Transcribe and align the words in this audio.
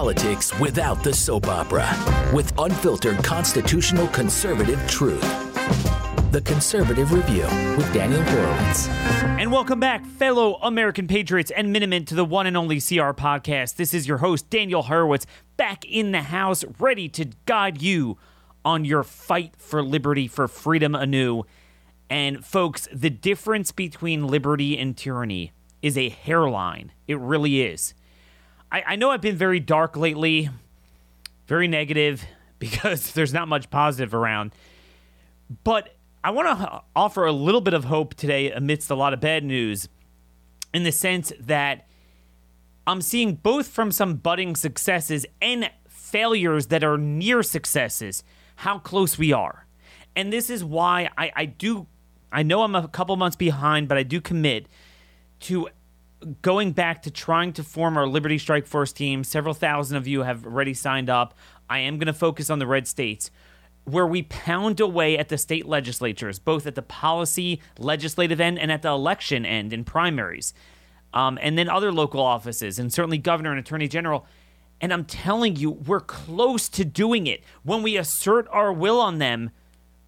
politics 0.00 0.58
without 0.58 1.04
the 1.04 1.12
soap 1.12 1.46
opera 1.46 1.86
with 2.32 2.58
unfiltered 2.58 3.22
constitutional 3.22 4.08
conservative 4.08 4.82
truth. 4.88 5.20
The 6.32 6.40
Conservative 6.40 7.12
Review 7.12 7.42
with 7.76 7.92
Daniel 7.92 8.22
Horowitz. 8.22 8.88
And 8.88 9.52
welcome 9.52 9.78
back, 9.78 10.06
fellow 10.06 10.54
American 10.62 11.06
patriots 11.06 11.50
and 11.50 11.70
Minutemen, 11.70 12.06
to 12.06 12.14
the 12.14 12.24
one 12.24 12.46
and 12.46 12.56
only 12.56 12.76
CR 12.76 13.12
podcast. 13.12 13.76
This 13.76 13.92
is 13.92 14.08
your 14.08 14.16
host, 14.16 14.48
Daniel 14.48 14.84
Horowitz, 14.84 15.26
back 15.58 15.84
in 15.84 16.12
the 16.12 16.22
house, 16.22 16.64
ready 16.78 17.06
to 17.10 17.26
guide 17.44 17.82
you 17.82 18.16
on 18.64 18.86
your 18.86 19.02
fight 19.02 19.52
for 19.58 19.82
liberty, 19.82 20.26
for 20.26 20.48
freedom 20.48 20.94
anew. 20.94 21.42
And 22.08 22.42
folks, 22.42 22.88
the 22.90 23.10
difference 23.10 23.70
between 23.70 24.26
liberty 24.26 24.78
and 24.78 24.96
tyranny 24.96 25.52
is 25.82 25.98
a 25.98 26.08
hairline. 26.08 26.92
It 27.06 27.18
really 27.18 27.60
is. 27.60 27.92
I, 28.70 28.82
I 28.88 28.96
know 28.96 29.10
I've 29.10 29.20
been 29.20 29.36
very 29.36 29.60
dark 29.60 29.96
lately, 29.96 30.50
very 31.46 31.68
negative, 31.68 32.24
because 32.58 33.12
there's 33.12 33.32
not 33.32 33.48
much 33.48 33.70
positive 33.70 34.14
around. 34.14 34.52
But 35.64 35.96
I 36.22 36.30
want 36.30 36.58
to 36.58 36.82
offer 36.94 37.24
a 37.24 37.32
little 37.32 37.62
bit 37.62 37.74
of 37.74 37.84
hope 37.84 38.14
today 38.14 38.50
amidst 38.50 38.90
a 38.90 38.94
lot 38.94 39.14
of 39.14 39.20
bad 39.20 39.42
news 39.42 39.88
in 40.74 40.82
the 40.82 40.92
sense 40.92 41.32
that 41.40 41.88
I'm 42.86 43.00
seeing 43.00 43.34
both 43.36 43.68
from 43.68 43.90
some 43.90 44.16
budding 44.16 44.54
successes 44.54 45.24
and 45.40 45.70
failures 45.88 46.66
that 46.66 46.84
are 46.84 46.98
near 46.98 47.42
successes 47.42 48.22
how 48.56 48.78
close 48.78 49.16
we 49.16 49.32
are. 49.32 49.66
And 50.14 50.32
this 50.32 50.50
is 50.50 50.62
why 50.62 51.08
I, 51.16 51.32
I 51.34 51.44
do, 51.46 51.86
I 52.30 52.42
know 52.42 52.62
I'm 52.62 52.74
a 52.74 52.88
couple 52.88 53.16
months 53.16 53.36
behind, 53.36 53.88
but 53.88 53.96
I 53.96 54.02
do 54.02 54.20
commit 54.20 54.66
to 55.40 55.68
going 56.42 56.72
back 56.72 57.02
to 57.02 57.10
trying 57.10 57.52
to 57.54 57.64
form 57.64 57.96
our 57.96 58.06
Liberty 58.06 58.38
Strike 58.38 58.66
Force 58.66 58.92
team. 58.92 59.24
Several 59.24 59.54
thousand 59.54 59.96
of 59.96 60.06
you 60.06 60.22
have 60.22 60.44
already 60.44 60.74
signed 60.74 61.08
up. 61.08 61.34
I 61.68 61.78
am 61.78 61.98
going 61.98 62.06
to 62.06 62.12
focus 62.12 62.50
on 62.50 62.58
the 62.58 62.66
red 62.66 62.86
states 62.86 63.30
where 63.84 64.06
we 64.06 64.22
pound 64.22 64.80
away 64.80 65.18
at 65.18 65.28
the 65.28 65.38
state 65.38 65.66
legislatures, 65.66 66.38
both 66.38 66.66
at 66.66 66.74
the 66.74 66.82
policy 66.82 67.60
legislative 67.78 68.40
end 68.40 68.58
and 68.58 68.70
at 68.70 68.82
the 68.82 68.88
election 68.88 69.44
end 69.44 69.72
in 69.72 69.84
primaries, 69.84 70.52
um, 71.14 71.38
and 71.42 71.58
then 71.58 71.68
other 71.68 71.92
local 71.92 72.20
offices, 72.20 72.78
and 72.78 72.92
certainly 72.92 73.18
governor 73.18 73.50
and 73.50 73.58
attorney 73.58 73.88
general. 73.88 74.26
And 74.80 74.92
I'm 74.92 75.04
telling 75.04 75.56
you, 75.56 75.70
we're 75.70 76.00
close 76.00 76.68
to 76.70 76.84
doing 76.84 77.26
it. 77.26 77.42
When 77.62 77.82
we 77.82 77.96
assert 77.96 78.46
our 78.50 78.72
will 78.72 79.00
on 79.00 79.18
them, 79.18 79.50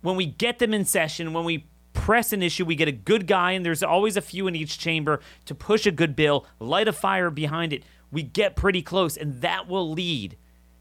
when 0.01 0.17
we 0.17 0.27
get 0.27 0.59
them 0.59 0.73
in 0.73 0.85
session, 0.85 1.33
when 1.33 1.45
we 1.45 1.67
press 2.03 2.33
an 2.33 2.43
issue, 2.43 2.65
we 2.65 2.75
get 2.75 2.89
a 2.89 2.93
good 2.93 3.29
guy, 3.29 3.53
and 3.53 3.65
there's 3.65 3.85
always 3.85 4.17
a 4.17 4.21
few 4.21 4.49
in 4.49 4.57
each 4.57 4.77
chamber 4.77 5.21
to 5.45 5.55
push 5.55 5.87
a 5.87 5.93
good 5.93 6.17
bill, 6.17 6.45
light 6.59 6.89
a 6.89 6.93
fire 6.93 7.31
behind 7.31 7.73
it. 7.73 7.85
We 8.11 8.25
get 8.25 8.57
pretty 8.57 8.83
close, 8.83 9.17
and 9.17 9.41
that 9.41 9.69
will 9.69 9.89
lead 9.89 10.37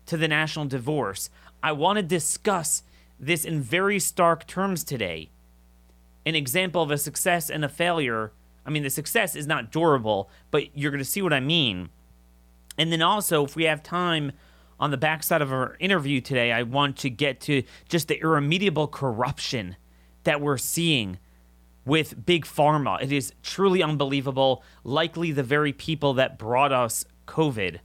to 0.07 0.17
the 0.17 0.27
national 0.27 0.65
divorce. 0.65 1.29
I 1.61 1.73
want 1.73 1.97
to 1.97 2.03
discuss 2.03 2.81
this 3.19 3.45
in 3.45 3.61
very 3.61 3.99
stark 3.99 4.47
terms 4.47 4.83
today. 4.83 5.29
An 6.25 6.33
example 6.33 6.81
of 6.81 6.89
a 6.89 6.97
success 6.97 7.51
and 7.51 7.63
a 7.63 7.69
failure. 7.69 8.31
I 8.65 8.71
mean, 8.71 8.81
the 8.81 8.89
success 8.89 9.35
is 9.35 9.45
not 9.45 9.71
durable, 9.71 10.27
but 10.49 10.75
you're 10.75 10.89
going 10.89 11.03
to 11.03 11.05
see 11.05 11.21
what 11.21 11.33
I 11.33 11.39
mean. 11.39 11.89
And 12.79 12.91
then 12.91 13.03
also, 13.03 13.45
if 13.45 13.55
we 13.55 13.65
have 13.65 13.83
time 13.83 14.31
on 14.79 14.89
the 14.89 14.97
backside 14.97 15.43
of 15.43 15.53
our 15.53 15.77
interview 15.79 16.19
today, 16.19 16.51
I 16.51 16.63
want 16.63 16.97
to 16.97 17.11
get 17.11 17.39
to 17.41 17.61
just 17.87 18.07
the 18.07 18.19
irremediable 18.19 18.87
corruption 18.87 19.75
that 20.23 20.41
we're 20.41 20.57
seeing 20.57 21.17
with 21.85 22.25
Big 22.25 22.45
Pharma. 22.45 23.01
It 23.01 23.11
is 23.11 23.33
truly 23.43 23.81
unbelievable. 23.81 24.63
Likely 24.83 25.31
the 25.31 25.43
very 25.43 25.73
people 25.73 26.13
that 26.15 26.37
brought 26.37 26.71
us 26.71 27.05
COVID 27.27 27.79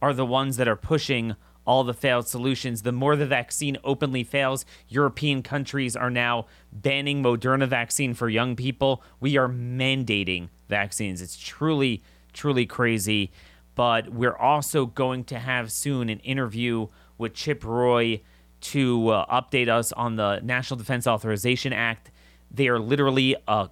are 0.00 0.12
the 0.12 0.26
ones 0.26 0.56
that 0.56 0.68
are 0.68 0.76
pushing 0.76 1.36
all 1.64 1.84
the 1.84 1.94
failed 1.94 2.26
solutions. 2.26 2.82
The 2.82 2.92
more 2.92 3.16
the 3.16 3.26
vaccine 3.26 3.78
openly 3.84 4.24
fails, 4.24 4.64
European 4.88 5.42
countries 5.42 5.94
are 5.96 6.10
now 6.10 6.46
banning 6.72 7.22
Moderna 7.22 7.68
vaccine 7.68 8.14
for 8.14 8.28
young 8.28 8.56
people. 8.56 9.02
We 9.20 9.36
are 9.36 9.48
mandating 9.48 10.48
vaccines. 10.68 11.22
It's 11.22 11.38
truly, 11.38 12.02
truly 12.32 12.66
crazy. 12.66 13.30
But 13.74 14.10
we're 14.10 14.36
also 14.36 14.86
going 14.86 15.24
to 15.24 15.38
have 15.38 15.72
soon 15.72 16.08
an 16.08 16.18
interview 16.20 16.88
with 17.16 17.34
Chip 17.34 17.64
Roy 17.64 18.20
to 18.62 19.08
uh, 19.08 19.42
update 19.42 19.68
us 19.68 19.92
on 19.92 20.16
the 20.16 20.40
National 20.42 20.78
Defense 20.78 21.06
Authorization 21.06 21.72
Act. 21.72 22.10
They 22.50 22.68
are 22.68 22.78
literally 22.78 23.36
a 23.46 23.70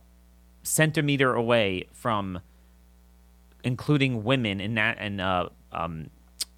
centimeter 0.62 1.34
away 1.34 1.87
from 1.93 2.41
including 3.62 4.25
women 4.25 4.61
in 4.61 4.75
that 4.75 4.97
and 4.99 5.21
uh, 5.21 5.49
um, 5.73 6.11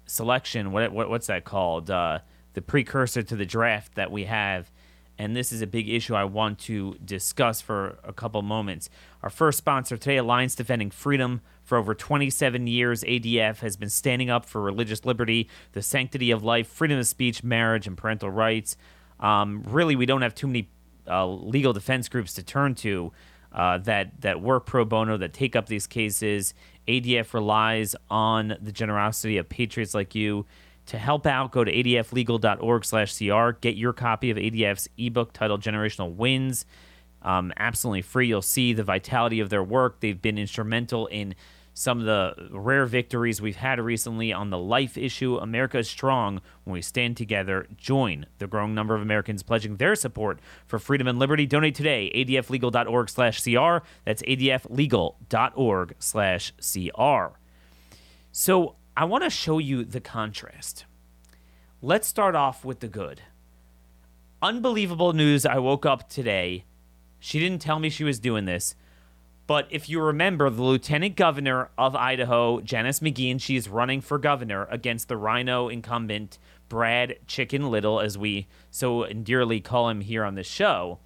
selection. 0.05 0.71
What, 0.71 0.91
what 0.91 1.09
what's 1.09 1.27
that 1.27 1.45
called? 1.45 1.89
Uh, 1.89 2.19
the 2.53 2.61
precursor 2.61 3.23
to 3.23 3.35
the 3.35 3.45
draft 3.45 3.95
that 3.95 4.11
we 4.11 4.25
have. 4.25 4.69
And 5.17 5.35
this 5.35 5.51
is 5.51 5.61
a 5.61 5.67
big 5.67 5.89
issue 5.89 6.15
I 6.15 6.23
want 6.23 6.59
to 6.59 6.95
discuss 7.05 7.61
for 7.61 7.97
a 8.03 8.13
couple 8.13 8.41
moments. 8.41 8.89
Our 9.21 9.29
first 9.29 9.57
sponsor 9.57 9.95
today, 9.95 10.17
Alliance 10.17 10.55
Defending 10.55 10.91
Freedom. 10.91 11.41
For 11.63 11.77
over 11.77 11.95
27 11.95 12.67
years, 12.67 13.03
ADF 13.03 13.59
has 13.59 13.77
been 13.77 13.89
standing 13.89 14.29
up 14.29 14.45
for 14.45 14.61
religious 14.61 15.05
liberty, 15.05 15.49
the 15.71 15.81
sanctity 15.81 16.31
of 16.31 16.43
life, 16.43 16.67
freedom 16.67 16.97
of 16.97 17.07
speech, 17.07 17.43
marriage, 17.43 17.87
and 17.87 17.95
parental 17.95 18.29
rights. 18.29 18.75
Um, 19.19 19.63
really, 19.67 19.95
we 19.95 20.05
don't 20.05 20.23
have 20.23 20.35
too 20.35 20.47
many 20.47 20.69
uh, 21.07 21.27
legal 21.27 21.73
defense 21.73 22.09
groups 22.09 22.33
to 22.33 22.43
turn 22.43 22.75
to 22.75 23.11
uh, 23.53 23.77
that 23.79 24.21
that 24.21 24.41
work 24.41 24.65
pro 24.65 24.83
bono, 24.83 25.15
that 25.17 25.31
take 25.31 25.55
up 25.55 25.67
these 25.67 25.87
cases. 25.87 26.53
ADF 26.87 27.33
relies 27.33 27.95
on 28.09 28.57
the 28.61 28.71
generosity 28.71 29.37
of 29.37 29.47
patriots 29.47 29.93
like 29.93 30.15
you 30.15 30.45
to 30.87 30.97
help 30.97 31.25
out. 31.25 31.51
Go 31.51 31.63
to 31.63 31.71
adflegal.org/cr. 31.71 33.61
Get 33.61 33.75
your 33.75 33.93
copy 33.93 34.29
of 34.31 34.37
ADF's 34.37 34.89
ebook 34.97 35.33
titled 35.33 35.61
"Generational 35.61 36.13
Wins." 36.13 36.65
Um, 37.21 37.53
absolutely 37.57 38.01
free. 38.01 38.27
You'll 38.27 38.41
see 38.41 38.73
the 38.73 38.83
vitality 38.83 39.39
of 39.39 39.49
their 39.49 39.63
work. 39.63 40.01
They've 40.01 40.21
been 40.21 40.37
instrumental 40.37 41.07
in 41.07 41.35
some 41.73 41.99
of 41.99 42.05
the 42.05 42.49
rare 42.51 42.85
victories 42.85 43.41
we've 43.41 43.55
had 43.55 43.79
recently 43.79 44.31
on 44.31 44.49
the 44.49 44.57
life 44.57 44.97
issue. 44.97 45.37
America 45.37 45.79
is 45.79 45.89
strong 45.89 46.39
when 46.63 46.73
we 46.73 46.81
stand 46.81 47.17
together. 47.17 47.67
Join 47.77 48.27
the 48.37 48.47
growing 48.47 48.75
number 48.75 48.95
of 48.95 49.01
Americans 49.01 49.41
pledging 49.41 49.77
their 49.77 49.95
support 49.95 50.39
for 50.67 50.77
freedom 50.77 51.07
and 51.07 51.17
liberty. 51.17 51.45
Donate 51.45 51.75
today, 51.75 52.11
adflegal.org 52.13 53.09
slash 53.09 53.43
CR. 53.43 53.85
That's 54.05 54.21
adflegal.org 54.23 55.95
slash 55.97 56.53
CR. 56.61 57.37
So 58.31 58.75
I 58.95 59.05
want 59.05 59.23
to 59.23 59.29
show 59.29 59.57
you 59.57 59.83
the 59.83 60.01
contrast. 60.01 60.85
Let's 61.81 62.07
start 62.07 62.35
off 62.35 62.63
with 62.63 62.79
the 62.79 62.87
good. 62.87 63.21
Unbelievable 64.41 65.13
news. 65.13 65.45
I 65.45 65.57
woke 65.59 65.85
up 65.85 66.09
today. 66.09 66.65
She 67.19 67.39
didn't 67.39 67.61
tell 67.61 67.79
me 67.79 67.89
she 67.89 68.03
was 68.03 68.19
doing 68.19 68.45
this 68.45 68.75
but 69.45 69.67
if 69.69 69.89
you 69.89 69.99
remember, 70.01 70.49
the 70.49 70.63
lieutenant 70.63 71.15
governor 71.15 71.69
of 71.77 71.95
Idaho, 71.95 72.61
Janice 72.61 73.01
McGeachin, 73.01 73.41
she's 73.41 73.67
running 73.67 73.99
for 73.99 74.17
governor 74.17 74.67
against 74.71 75.09
the 75.09 75.17
Rhino 75.17 75.67
incumbent, 75.67 76.39
Brad 76.69 77.17
Chicken 77.27 77.69
Little, 77.69 77.99
as 77.99 78.17
we 78.17 78.47
so 78.71 79.03
endearly 79.03 79.59
call 79.59 79.89
him 79.89 80.01
here 80.01 80.23
on 80.23 80.35
the 80.35 80.43
show. 80.43 80.99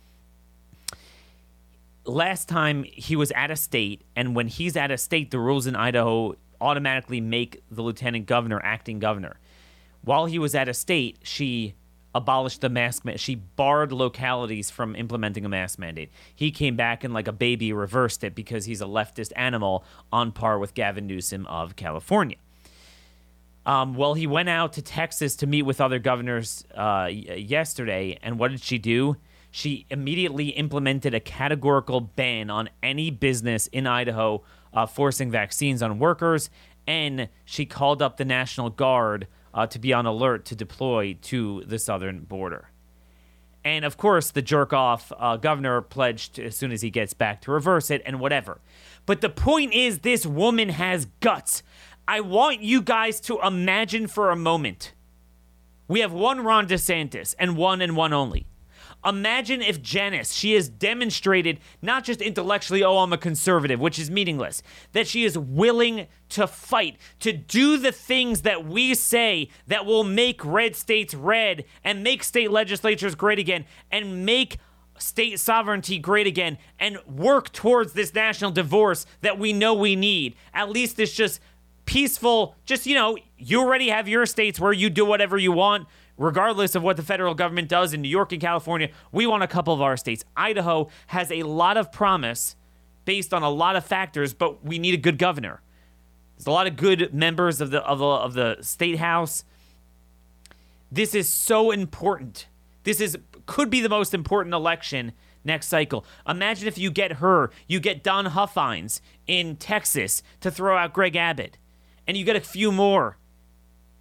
Last 2.06 2.48
time 2.48 2.84
he 2.84 3.16
was 3.16 3.32
at 3.32 3.50
a 3.50 3.56
state, 3.56 4.04
and 4.16 4.36
when 4.36 4.48
he's 4.48 4.78
at 4.78 4.92
a 4.92 4.98
state, 4.98 5.32
the 5.32 5.40
rules 5.40 5.66
in 5.66 5.76
Idaho 5.76 6.36
automatically 6.62 7.22
make 7.22 7.64
the 7.70 7.82
lieutenant 7.82 8.26
governor 8.26 8.62
acting 8.64 9.00
governor. 9.00 9.40
While 10.02 10.26
he 10.26 10.40
was 10.40 10.56
at 10.56 10.70
a 10.70 10.74
state, 10.74 11.20
she 11.24 11.74
abolished 12.16 12.62
the 12.62 12.70
mask 12.70 13.06
mandate. 13.06 13.20
She 13.20 13.36
barred 13.36 13.92
localities 13.92 14.70
from 14.70 14.96
implementing 14.96 15.46
a 15.46 15.50
mask 15.50 15.78
mandate. 15.78 16.10
He 16.34 16.52
came 16.52 16.76
back 16.76 17.04
and, 17.04 17.14
like 17.14 17.28
a 17.28 17.32
baby, 17.32 17.72
reversed 17.74 18.24
it 18.24 18.34
because 18.34 18.66
he's 18.66 18.82
a 18.82 18.86
leftist 18.86 19.32
animal 19.36 19.84
on 20.12 20.32
par 20.32 20.58
with 20.58 20.74
Gavin 20.74 21.06
Newsom 21.08 21.46
of 21.48 21.76
California. 21.76 22.38
Um, 23.66 23.96
well, 23.96 24.14
he 24.14 24.26
went 24.26 24.48
out 24.48 24.74
to 24.74 24.82
Texas 24.82 25.36
to 25.36 25.48
meet 25.48 25.64
with 25.64 25.82
other 25.82 26.00
governors 26.00 26.66
uh, 26.74 27.10
yesterday, 27.12 28.18
and 28.24 28.40
what 28.40 28.52
did 28.52 28.62
she 28.62 28.78
do? 28.78 29.18
She 29.52 29.86
immediately 29.90 30.50
implemented 30.50 31.14
a 31.14 31.20
categorical 31.20 32.00
ban 32.00 32.50
on 32.50 32.70
any 32.82 33.12
business 33.12 33.68
in 33.68 33.86
Idaho 33.86 34.44
uh, 34.78 34.86
forcing 34.86 35.32
vaccines 35.32 35.82
on 35.82 35.98
workers, 35.98 36.52
and 36.86 37.30
she 37.46 37.66
called 37.66 38.00
up 38.00 38.18
the 38.18 38.26
National 38.26 38.70
Guard 38.70 39.28
uh, 39.52 39.66
to 39.66 39.80
be 39.80 39.92
on 39.92 40.06
alert 40.06 40.46
to 40.46 40.56
deploy 40.56 41.18
to 41.24 41.64
the 41.66 41.80
southern 41.80 42.20
border. 42.20 42.70
And 43.66 43.84
of 43.84 43.98
course, 43.98 44.30
the 44.30 44.44
jerk 44.44 44.74
off 44.74 45.12
uh, 45.18 45.38
governor 45.38 45.82
pledged 45.82 46.38
as 46.38 46.56
soon 46.56 46.72
as 46.72 46.84
he 46.84 46.92
gets 46.92 47.16
back 47.16 47.42
to 47.42 47.52
reverse 47.52 47.90
it 47.90 48.04
and 48.06 48.20
whatever. 48.20 48.62
But 49.08 49.22
the 49.22 49.30
point 49.30 49.74
is, 49.74 50.00
this 50.00 50.28
woman 50.28 50.70
has 50.70 51.08
guts. 51.22 51.64
I 52.08 52.22
want 52.22 52.62
you 52.62 52.84
guys 52.84 53.20
to 53.22 53.40
imagine 53.42 54.06
for 54.06 54.30
a 54.30 54.36
moment 54.36 54.94
we 55.88 56.02
have 56.02 56.14
one 56.14 56.42
Ron 56.42 56.68
DeSantis 56.68 57.34
and 57.40 57.58
one 57.58 57.82
and 57.82 57.96
one 57.96 58.14
only. 58.14 58.46
Imagine 59.06 59.62
if 59.62 59.82
Janice, 59.82 60.34
she 60.34 60.54
has 60.54 60.68
demonstrated 60.68 61.60
not 61.82 62.04
just 62.04 62.22
intellectually, 62.22 62.84
oh, 62.84 62.98
I'm 62.98 63.14
a 63.14 63.18
conservative, 63.18 63.80
which 63.80 64.00
is 64.00 64.12
meaningless, 64.12 64.62
that 64.92 65.08
she 65.08 65.24
is 65.24 65.38
willing 65.38 66.08
to 66.30 66.48
fight, 66.48 66.98
to 67.20 67.32
do 67.32 67.78
the 67.78 67.92
things 67.92 68.42
that 68.42 68.66
we 68.66 68.96
say 68.96 69.50
that 69.68 69.86
will 69.86 70.04
make 70.04 70.44
red 70.44 70.76
states 70.76 71.14
red 71.14 71.64
and 71.84 72.04
make 72.04 72.24
state 72.24 72.52
legislatures 72.52 73.16
great 73.16 73.40
again 73.40 73.66
and 73.92 74.26
make 74.26 74.58
state 74.98 75.40
sovereignty 75.40 76.00
great 76.00 76.28
again 76.28 76.58
and 76.80 76.98
work 77.08 77.52
towards 77.54 77.94
this 77.94 78.14
national 78.14 78.52
divorce 78.52 79.06
that 79.22 79.38
we 79.38 79.54
know 79.54 79.74
we 79.74 79.96
need. 79.96 80.36
At 80.54 80.70
least 80.70 81.00
it's 81.00 81.14
just 81.14 81.40
peaceful, 81.86 82.56
just, 82.66 82.86
you 82.86 82.96
know, 82.96 83.18
you 83.38 83.62
already 83.62 83.90
have 83.90 84.08
your 84.08 84.26
states 84.26 84.60
where 84.60 84.74
you 84.74 84.90
do 84.90 85.06
whatever 85.06 85.38
you 85.38 85.52
want 85.52 85.88
regardless 86.18 86.76
of 86.76 86.84
what 86.84 86.98
the 86.98 87.04
federal 87.04 87.34
government 87.34 87.70
does 87.70 87.94
in 87.94 88.02
New 88.02 88.10
York 88.10 88.32
and 88.32 88.42
California, 88.42 88.90
we 89.12 89.28
want 89.28 89.44
a 89.44 89.48
couple 89.48 89.74
of 89.74 89.82
our 89.82 89.98
states. 89.98 90.26
Idaho 90.36 90.90
has 91.08 91.32
a 91.32 91.44
lot 91.44 91.78
of 91.78 91.92
promise 91.92 92.56
based 93.06 93.34
on 93.34 93.44
a 93.44 93.50
lot 93.50 93.76
of 93.76 93.86
factors, 93.86 94.34
but 94.34 94.66
we 94.66 94.80
need 94.80 94.94
a 94.94 94.98
good 94.98 95.18
governor. 95.18 95.62
There's 96.38 96.48
a 96.48 96.52
lot 96.52 96.68
of 96.68 96.76
good 96.76 97.14
members 97.14 97.62
of 97.62 97.72
the 97.72 97.82
of 97.84 98.00
the, 98.00 98.06
of 98.06 98.34
the 98.34 98.58
state 98.62 99.00
house. 99.00 99.44
This 100.92 101.16
is 101.16 101.28
so 101.28 101.72
important. 101.72 102.48
This 102.84 103.02
is 103.02 103.18
could 103.46 103.70
be 103.70 103.82
the 103.82 103.90
most 103.90 104.14
important 104.14 104.54
election 104.54 105.14
next 105.44 105.68
cycle. 105.68 106.06
Imagine 106.28 106.68
if 106.68 106.78
you 106.78 106.92
get 106.92 107.14
her, 107.14 107.50
you 107.68 107.80
get 107.80 108.04
Don 108.04 108.26
Huffines 108.26 109.02
in 109.26 109.56
Texas 109.56 110.22
to 110.42 110.52
throw 110.52 110.78
out 110.78 110.94
Greg 110.94 111.16
Abbott, 111.16 111.58
and 112.06 112.18
you 112.18 112.26
get 112.26 112.36
a 112.36 112.42
few 112.42 112.72
more 112.72 113.18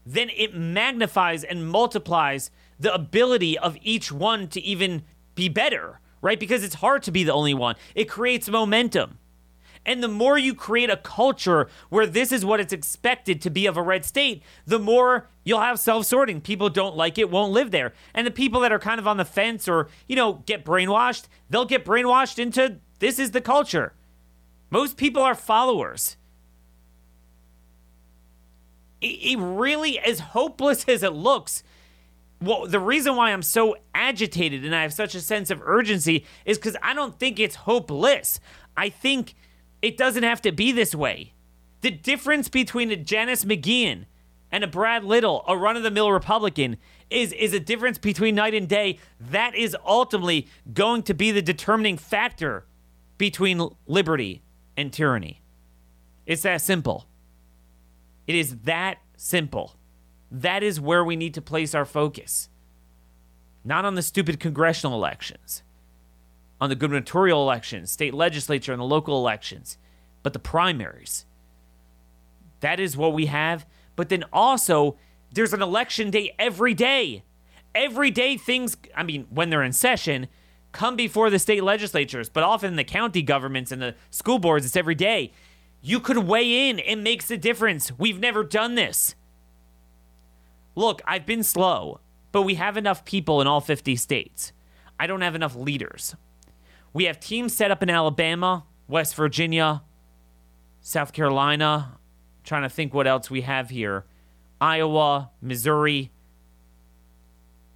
then 0.06 0.30
it 0.34 0.54
magnifies 0.54 1.42
and 1.42 1.68
multiplies 1.68 2.50
the 2.78 2.94
ability 2.94 3.58
of 3.58 3.76
each 3.82 4.12
one 4.12 4.48
to 4.48 4.60
even 4.62 5.02
be 5.34 5.48
better, 5.48 6.00
right? 6.22 6.38
Because 6.38 6.62
it's 6.62 6.76
hard 6.76 7.02
to 7.02 7.10
be 7.10 7.24
the 7.24 7.32
only 7.32 7.54
one. 7.54 7.74
It 7.94 8.08
creates 8.08 8.48
momentum. 8.48 9.18
And 9.84 10.02
the 10.02 10.08
more 10.08 10.36
you 10.36 10.52
create 10.54 10.90
a 10.90 10.96
culture 10.96 11.68
where 11.90 12.06
this 12.06 12.32
is 12.32 12.44
what 12.44 12.58
it's 12.58 12.72
expected 12.72 13.40
to 13.42 13.50
be 13.50 13.66
of 13.66 13.76
a 13.76 13.82
red 13.82 14.04
state, 14.04 14.42
the 14.66 14.80
more 14.80 15.28
you'll 15.44 15.60
have 15.60 15.78
self 15.78 16.06
sorting. 16.06 16.40
People 16.40 16.68
don't 16.68 16.96
like 16.96 17.18
it, 17.18 17.30
won't 17.30 17.52
live 17.52 17.70
there. 17.70 17.92
And 18.12 18.26
the 18.26 18.32
people 18.32 18.60
that 18.60 18.72
are 18.72 18.80
kind 18.80 18.98
of 18.98 19.06
on 19.06 19.16
the 19.16 19.24
fence 19.24 19.68
or, 19.68 19.88
you 20.08 20.16
know, 20.16 20.42
get 20.44 20.64
brainwashed, 20.64 21.26
they'll 21.50 21.64
get 21.64 21.84
brainwashed 21.84 22.40
into 22.40 22.78
this 22.98 23.18
is 23.18 23.30
the 23.30 23.40
culture. 23.40 23.92
Most 24.70 24.96
people 24.96 25.22
are 25.22 25.36
followers 25.36 26.16
it 29.00 29.38
really, 29.38 29.98
as 29.98 30.20
hopeless 30.20 30.84
as 30.88 31.02
it 31.02 31.12
looks, 31.12 31.62
well, 32.40 32.66
the 32.66 32.80
reason 32.80 33.16
why 33.16 33.32
I'm 33.32 33.42
so 33.42 33.76
agitated 33.94 34.64
and 34.64 34.74
I 34.74 34.82
have 34.82 34.92
such 34.92 35.14
a 35.14 35.20
sense 35.20 35.50
of 35.50 35.62
urgency 35.62 36.26
is 36.44 36.58
because 36.58 36.76
I 36.82 36.94
don't 36.94 37.18
think 37.18 37.40
it's 37.40 37.56
hopeless. 37.56 38.40
I 38.76 38.88
think 38.88 39.34
it 39.80 39.96
doesn't 39.96 40.22
have 40.22 40.42
to 40.42 40.52
be 40.52 40.72
this 40.72 40.94
way. 40.94 41.32
The 41.80 41.90
difference 41.90 42.48
between 42.48 42.90
a 42.90 42.96
Janice 42.96 43.44
McGeachin 43.44 44.06
and 44.50 44.64
a 44.64 44.66
Brad 44.66 45.04
Little, 45.04 45.44
a 45.48 45.56
run 45.56 45.76
of 45.76 45.82
the 45.82 45.90
mill 45.90 46.12
Republican, 46.12 46.76
is, 47.10 47.32
is 47.32 47.52
a 47.52 47.60
difference 47.60 47.98
between 47.98 48.34
night 48.34 48.54
and 48.54 48.68
day. 48.68 48.98
That 49.20 49.54
is 49.54 49.76
ultimately 49.84 50.48
going 50.72 51.02
to 51.04 51.14
be 51.14 51.30
the 51.30 51.42
determining 51.42 51.96
factor 51.96 52.66
between 53.18 53.68
liberty 53.86 54.42
and 54.76 54.92
tyranny. 54.92 55.42
It's 56.26 56.42
that 56.42 56.60
simple. 56.60 57.06
It 58.26 58.34
is 58.34 58.58
that 58.64 58.98
simple. 59.16 59.76
That 60.30 60.62
is 60.62 60.80
where 60.80 61.04
we 61.04 61.16
need 61.16 61.34
to 61.34 61.42
place 61.42 61.74
our 61.74 61.84
focus. 61.84 62.48
Not 63.64 63.84
on 63.84 63.94
the 63.94 64.02
stupid 64.02 64.40
congressional 64.40 64.96
elections, 64.96 65.62
on 66.60 66.68
the 66.68 66.76
gubernatorial 66.76 67.42
elections, 67.42 67.90
state 67.90 68.14
legislature, 68.14 68.72
and 68.72 68.80
the 68.80 68.86
local 68.86 69.18
elections, 69.18 69.78
but 70.22 70.32
the 70.32 70.38
primaries. 70.38 71.24
That 72.60 72.80
is 72.80 72.96
what 72.96 73.12
we 73.12 73.26
have. 73.26 73.66
But 73.96 74.08
then 74.08 74.24
also, 74.32 74.96
there's 75.32 75.52
an 75.52 75.62
election 75.62 76.10
day 76.10 76.34
every 76.38 76.74
day. 76.74 77.24
Every 77.74 78.10
day, 78.10 78.36
things, 78.36 78.76
I 78.94 79.02
mean, 79.02 79.26
when 79.30 79.50
they're 79.50 79.62
in 79.62 79.72
session, 79.72 80.28
come 80.72 80.96
before 80.96 81.30
the 81.30 81.38
state 81.38 81.62
legislatures, 81.62 82.28
but 82.28 82.42
often 82.42 82.76
the 82.76 82.84
county 82.84 83.22
governments 83.22 83.70
and 83.70 83.82
the 83.82 83.94
school 84.10 84.38
boards, 84.38 84.64
it's 84.64 84.76
every 84.76 84.94
day. 84.94 85.32
You 85.80 86.00
could 86.00 86.18
weigh 86.18 86.68
in. 86.68 86.78
It 86.78 86.96
makes 86.96 87.30
a 87.30 87.36
difference. 87.36 87.92
We've 87.98 88.18
never 88.18 88.42
done 88.42 88.74
this. 88.74 89.14
Look, 90.74 91.00
I've 91.06 91.24
been 91.24 91.42
slow, 91.42 92.00
but 92.32 92.42
we 92.42 92.54
have 92.56 92.76
enough 92.76 93.04
people 93.04 93.40
in 93.40 93.46
all 93.46 93.60
50 93.60 93.96
states. 93.96 94.52
I 94.98 95.06
don't 95.06 95.20
have 95.22 95.34
enough 95.34 95.54
leaders. 95.54 96.14
We 96.92 97.04
have 97.04 97.20
teams 97.20 97.54
set 97.54 97.70
up 97.70 97.82
in 97.82 97.90
Alabama, 97.90 98.64
West 98.88 99.14
Virginia, 99.14 99.82
South 100.80 101.12
Carolina. 101.12 101.92
I'm 101.92 101.98
trying 102.44 102.62
to 102.62 102.68
think 102.68 102.94
what 102.94 103.06
else 103.06 103.30
we 103.30 103.42
have 103.42 103.70
here. 103.70 104.06
Iowa, 104.60 105.30
Missouri. 105.40 106.10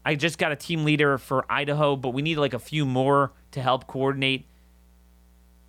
I 0.04 0.14
just 0.14 0.38
got 0.38 0.52
a 0.52 0.56
team 0.56 0.84
leader 0.84 1.18
for 1.18 1.44
Idaho, 1.50 1.96
but 1.96 2.10
we 2.10 2.22
need 2.22 2.38
like 2.38 2.54
a 2.54 2.58
few 2.58 2.86
more 2.86 3.32
to 3.52 3.60
help 3.60 3.86
coordinate. 3.86 4.46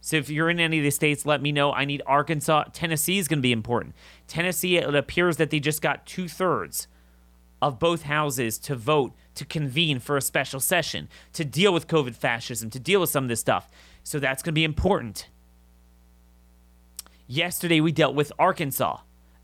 So 0.02 0.18
if 0.18 0.30
you're 0.30 0.50
in 0.50 0.60
any 0.60 0.80
of 0.80 0.84
the 0.84 0.90
states, 0.90 1.26
let 1.28 1.42
me 1.42 1.52
know. 1.52 1.72
I 1.72 1.86
need 1.86 2.02
Arkansas. 2.08 2.66
Tennessee 2.74 3.20
is 3.20 3.28
going 3.28 3.38
to 3.38 3.44
be 3.44 3.52
important. 3.52 3.96
Tennessee, 4.28 4.78
it 4.78 4.96
appears 4.96 5.38
that 5.38 5.52
they 5.52 5.60
just 5.60 5.82
got 5.82 6.08
two 6.08 6.28
thirds 6.28 6.88
of 7.62 7.78
both 7.78 8.04
houses 8.04 8.58
to 8.58 8.76
vote 8.76 9.14
to 9.36 9.46
convene 9.46 10.00
for 10.00 10.18
a 10.18 10.22
special 10.22 10.60
session 10.60 11.08
to 11.34 11.46
deal 11.46 11.72
with 11.72 11.88
COVID 11.88 12.16
fascism, 12.16 12.72
to 12.72 12.80
deal 12.80 13.00
with 13.00 13.12
some 13.12 13.26
of 13.26 13.30
this 13.30 13.40
stuff. 13.40 13.70
So 14.04 14.18
that's 14.18 14.42
going 14.42 14.54
to 14.54 14.60
be 14.60 14.64
important. 14.64 15.28
Yesterday, 17.28 17.80
we 17.80 17.92
dealt 17.92 18.16
with 18.16 18.32
Arkansas. 18.40 18.98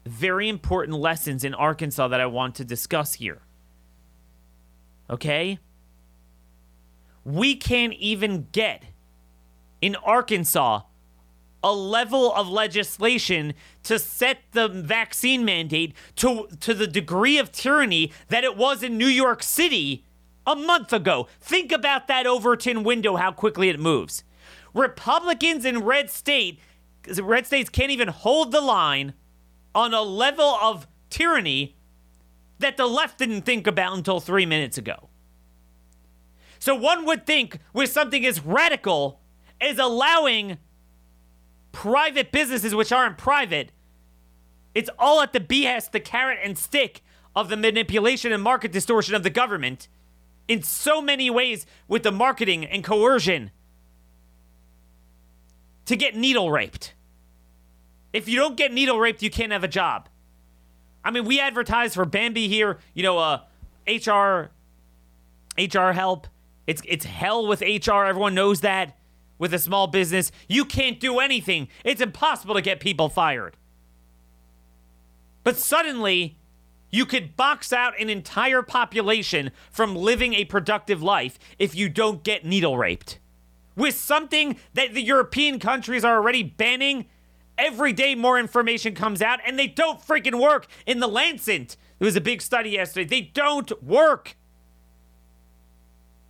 Very 0.05 0.49
important 0.49 0.97
lessons 0.97 1.43
in 1.43 1.53
Arkansas 1.53 2.07
that 2.07 2.19
I 2.19 2.25
want 2.25 2.55
to 2.55 2.65
discuss 2.65 3.13
here. 3.13 3.41
Okay? 5.09 5.59
We 7.23 7.55
can't 7.55 7.93
even 7.93 8.47
get 8.51 8.83
in 9.81 9.95
Arkansas 9.97 10.81
a 11.63 11.73
level 11.73 12.33
of 12.33 12.47
legislation 12.47 13.53
to 13.83 13.97
set 13.97 14.39
the 14.51 14.67
vaccine 14.67 15.43
mandate 15.43 15.93
to 16.15 16.47
to 16.59 16.73
the 16.73 16.87
degree 16.87 17.37
of 17.37 17.51
tyranny 17.51 18.11
that 18.29 18.43
it 18.43 18.55
was 18.55 18.83
in 18.83 18.97
New 18.97 19.07
York 19.07 19.41
City 19.43 20.05
a 20.45 20.55
month 20.55 20.93
ago. 20.93 21.27
Think 21.41 21.71
about 21.71 22.07
that 22.07 22.27
Overton 22.27 22.83
window 22.83 23.15
how 23.15 23.31
quickly 23.31 23.69
it 23.69 23.79
moves. 23.79 24.23
Republicans 24.73 25.65
in 25.65 25.83
red 25.83 26.09
state 26.09 26.59
red 27.21 27.45
states 27.45 27.69
can't 27.69 27.91
even 27.91 28.09
hold 28.09 28.51
the 28.51 28.61
line 28.61 29.13
on 29.73 29.93
a 29.93 30.01
level 30.01 30.57
of 30.61 30.87
tyranny 31.09 31.75
that 32.59 32.77
the 32.77 32.85
left 32.85 33.19
didn't 33.19 33.43
think 33.43 33.67
about 33.67 33.95
until 33.95 34.19
3 34.19 34.45
minutes 34.45 34.77
ago. 34.77 35.09
So 36.59 36.75
one 36.75 37.05
would 37.05 37.25
think 37.25 37.59
with 37.73 37.91
something 37.91 38.25
as 38.25 38.43
radical 38.43 39.21
is 39.61 39.79
allowing 39.79 40.57
private 41.71 42.31
businesses, 42.31 42.73
which 42.73 42.91
aren't 42.91 43.17
private, 43.17 43.71
it's 44.73 44.89
all 44.99 45.21
at 45.21 45.33
the 45.33 45.39
behest, 45.39 45.91
the 45.91 45.99
carrot 45.99 46.39
and 46.43 46.57
stick 46.57 47.03
of 47.35 47.49
the 47.49 47.57
manipulation 47.57 48.31
and 48.31 48.41
market 48.41 48.71
distortion 48.71 49.15
of 49.15 49.23
the 49.23 49.29
government 49.29 49.87
in 50.47 50.63
so 50.63 51.01
many 51.01 51.29
ways 51.29 51.65
with 51.87 52.03
the 52.03 52.11
marketing 52.11 52.65
and 52.65 52.83
coercion 52.83 53.51
to 55.85 55.95
get 55.95 56.15
needle 56.15 56.51
raped. 56.51 56.93
If 58.13 58.27
you 58.27 58.37
don't 58.37 58.57
get 58.57 58.73
needle 58.73 58.99
raped, 58.99 59.21
you 59.21 59.29
can't 59.29 59.51
have 59.51 59.63
a 59.63 59.67
job. 59.67 60.09
I 61.03 61.11
mean, 61.11 61.25
we 61.25 61.39
advertise 61.39 61.93
for 61.93 62.05
Bambee 62.05 62.47
here, 62.47 62.79
you 62.93 63.03
know, 63.03 63.17
uh, 63.17 63.41
HR, 63.87 64.51
HR 65.57 65.91
help. 65.91 66.27
It's 66.65 66.81
it's 66.85 67.05
hell 67.05 67.47
with 67.47 67.61
HR. 67.61 68.03
Everyone 68.05 68.35
knows 68.35 68.61
that 68.61 68.96
with 69.37 69.53
a 69.53 69.59
small 69.59 69.87
business, 69.87 70.31
you 70.47 70.65
can't 70.65 70.99
do 70.99 71.19
anything. 71.19 71.67
It's 71.83 72.01
impossible 72.01 72.55
to 72.55 72.61
get 72.61 72.79
people 72.79 73.09
fired. 73.09 73.57
But 75.43 75.57
suddenly, 75.57 76.37
you 76.89 77.05
could 77.05 77.35
box 77.35 77.71
out 77.71 77.99
an 77.99 78.09
entire 78.09 78.61
population 78.61 79.51
from 79.71 79.95
living 79.95 80.33
a 80.33 80.45
productive 80.45 81.03
life 81.03 81.37
if 81.59 81.75
you 81.75 81.89
don't 81.89 82.23
get 82.23 82.45
needle 82.45 82.77
raped. 82.77 83.19
With 83.75 83.95
something 83.95 84.57
that 84.73 84.93
the 84.93 85.01
European 85.01 85.59
countries 85.59 86.03
are 86.03 86.15
already 86.15 86.43
banning, 86.43 87.07
every 87.57 87.93
day 87.93 88.15
more 88.15 88.39
information 88.39 88.95
comes 88.95 89.21
out 89.21 89.39
and 89.45 89.57
they 89.57 89.67
don't 89.67 90.01
freaking 90.01 90.41
work. 90.41 90.67
In 90.85 90.99
the 90.99 91.07
Lancet, 91.07 91.77
there 91.99 92.05
was 92.05 92.15
a 92.15 92.21
big 92.21 92.41
study 92.41 92.71
yesterday. 92.71 93.07
They 93.07 93.21
don't 93.21 93.83
work. 93.83 94.35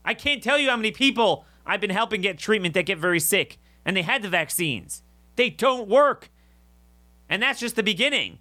I 0.03 0.13
can't 0.13 0.41
tell 0.41 0.57
you 0.57 0.69
how 0.69 0.77
many 0.77 0.91
people 0.91 1.45
I've 1.67 1.81
been 1.81 1.91
helping 1.91 2.21
get 2.21 2.39
treatment 2.39 2.73
that 2.73 2.85
get 2.87 2.97
very 2.97 3.19
sick, 3.19 3.57
and 3.85 3.95
they 3.95 4.01
had 4.01 4.21
the 4.21 4.29
vaccines. 4.29 5.03
They 5.35 5.49
don't 5.49 5.87
work. 5.87 6.29
And 7.29 7.43
that's 7.43 7.59
just 7.59 7.75
the 7.75 7.83
beginning. 7.83 8.39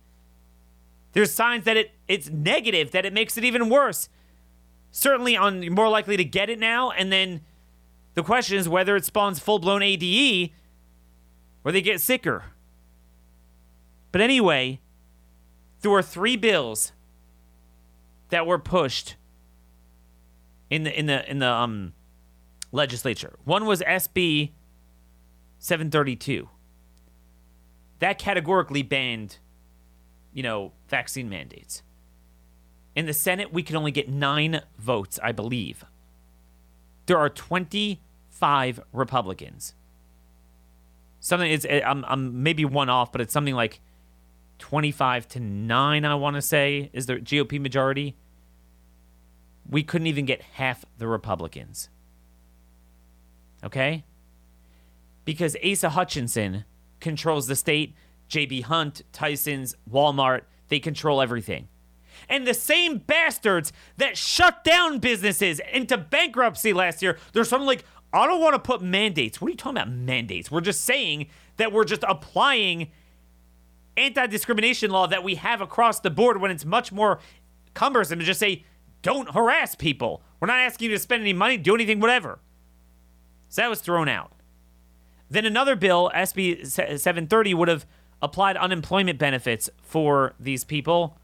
There's 1.13 1.33
signs 1.33 1.65
that 1.65 1.77
it, 1.77 1.93
it's 2.09 2.31
negative, 2.31 2.93
that 2.93 3.05
it 3.05 3.13
makes 3.13 3.37
it 3.37 3.45
even 3.45 3.69
worse. 3.69 4.09
certainly 4.91 5.37
on 5.37 5.63
you're 5.63 5.73
more 5.73 5.89
likely 5.89 6.17
to 6.17 6.25
get 6.25 6.49
it 6.49 6.59
now. 6.59 6.91
And 6.91 7.13
then 7.13 7.43
the 8.15 8.23
question 8.23 8.57
is 8.57 8.69
whether 8.69 8.97
it 8.97 9.05
spawns 9.05 9.39
full 9.39 9.59
blown 9.59 9.83
ADE 9.83 10.51
or 11.65 11.73
they 11.73 11.83
get 11.83 12.01
sicker. 12.01 12.45
But 14.13 14.21
anyway, 14.21 14.81
there 15.81 15.91
were 15.91 16.03
three 16.03 16.37
bills 16.37 16.93
that 18.31 18.47
were 18.47 18.59
pushed 18.59 19.17
in 20.71 20.85
the 20.85 20.99
in 20.99 21.07
the 21.07 21.31
in 21.31 21.39
the 21.41 21.51
um 21.51 21.93
legislature. 22.73 23.37
One 23.45 23.67
was 23.67 23.81
SB 23.83 24.53
732. 25.59 26.49
That 27.99 28.19
categorically 28.19 28.83
banned, 28.83 29.39
you 30.33 30.43
know, 30.43 30.73
vaccine 30.89 31.29
mandates. 31.29 31.83
In 32.95 33.07
the 33.07 33.13
Senate, 33.13 33.53
we 33.53 33.63
can 33.63 33.77
only 33.77 33.91
get 33.91 34.09
nine 34.09 34.63
votes, 34.79 35.19
I 35.23 35.33
believe. 35.33 35.85
There 37.07 37.19
are 37.19 37.29
25 37.29 38.81
Republicans. 38.93 39.75
Something 41.21 41.51
is, 41.51 41.67
eh, 41.69 41.81
I'm, 41.85 42.05
I'm 42.07 42.43
maybe 42.43 42.65
one 42.65 42.89
off, 42.89 43.13
but 43.13 43.21
it's 43.21 43.33
something 43.33 43.55
like 43.55 43.81
25 44.59 45.29
to 45.29 45.41
9, 45.41 46.05
I 46.05 46.15
want 46.15 46.37
to 46.37 46.43
say, 46.43 46.91
is 46.93 47.07
the 47.07 47.17
GOP 47.17 47.61
majority. 47.61 48.17
We 49.69 49.83
couldn't 49.83 50.07
even 50.07 50.25
get 50.25 50.43
half 50.43 50.85
the 50.99 51.07
Republicans. 51.07 51.89
Okay? 53.67 54.05
Because 55.25 55.57
Asa 55.65 55.91
Hutchinson 55.91 56.65
controls 57.01 57.49
the 57.49 57.57
state, 57.57 57.95
JB 58.31 58.63
Hunt, 58.65 59.03
Tyson's, 59.13 59.75
Walmart, 59.91 60.43
they 60.69 60.79
control 60.79 61.21
everything. 61.21 61.69
And 62.29 62.47
the 62.47 62.55
same 62.55 62.99
bastards 62.99 63.73
that 63.99 64.17
shut 64.17 64.65
down 64.65 65.01
businesses 65.01 65.61
into 65.73 65.99
bankruptcy 65.99 66.73
last 66.73 67.03
year, 67.03 67.19
there's 67.33 67.49
something 67.49 67.67
like, 67.67 67.85
I 68.13 68.27
don't 68.27 68.41
want 68.41 68.55
to 68.55 68.59
put 68.59 68.81
mandates. 68.81 69.41
What 69.41 69.49
are 69.49 69.51
you 69.51 69.57
talking 69.57 69.77
about, 69.77 69.91
mandates? 69.91 70.51
We're 70.51 70.61
just 70.61 70.83
saying 70.85 71.27
that 71.59 71.73
we're 71.73 71.85
just 71.85 72.05
applying 72.09 72.91
anti 73.97 74.27
discrimination 74.27 74.91
law 74.91 75.07
that 75.09 75.25
we 75.25 75.35
have 75.35 75.61
across 75.61 76.01
the 76.01 76.11
board 76.11 76.41
when 76.41 76.51
it's 76.51 76.65
much 76.65 76.93
more 76.93 77.19
cumbersome 77.75 78.19
to 78.19 78.25
just 78.25 78.41
say, 78.41 78.65
don't 79.03 79.33
harass 79.33 79.75
people. 79.75 80.23
We're 80.41 80.47
not 80.47 80.61
asking 80.61 80.91
you 80.91 80.97
to 80.97 81.03
spend 81.03 81.23
any 81.23 81.33
money, 81.33 81.59
do 81.59 81.75
anything, 81.75 82.01
whatever. 82.01 82.39
So 83.49 83.63
that 83.63 83.71
was 83.71 83.81
thrown 83.81 84.09
out. 84.09 84.33
Then 85.31 85.45
another 85.45 85.77
bill, 85.77 86.11
SB 86.15 86.67
730, 86.67 87.55
would 87.55 87.69
have 87.69 87.87
applied 88.23 88.57
unemployment 88.57 89.19
benefits 89.19 89.69
for 89.83 90.35
these 90.39 90.65
people 90.65 91.19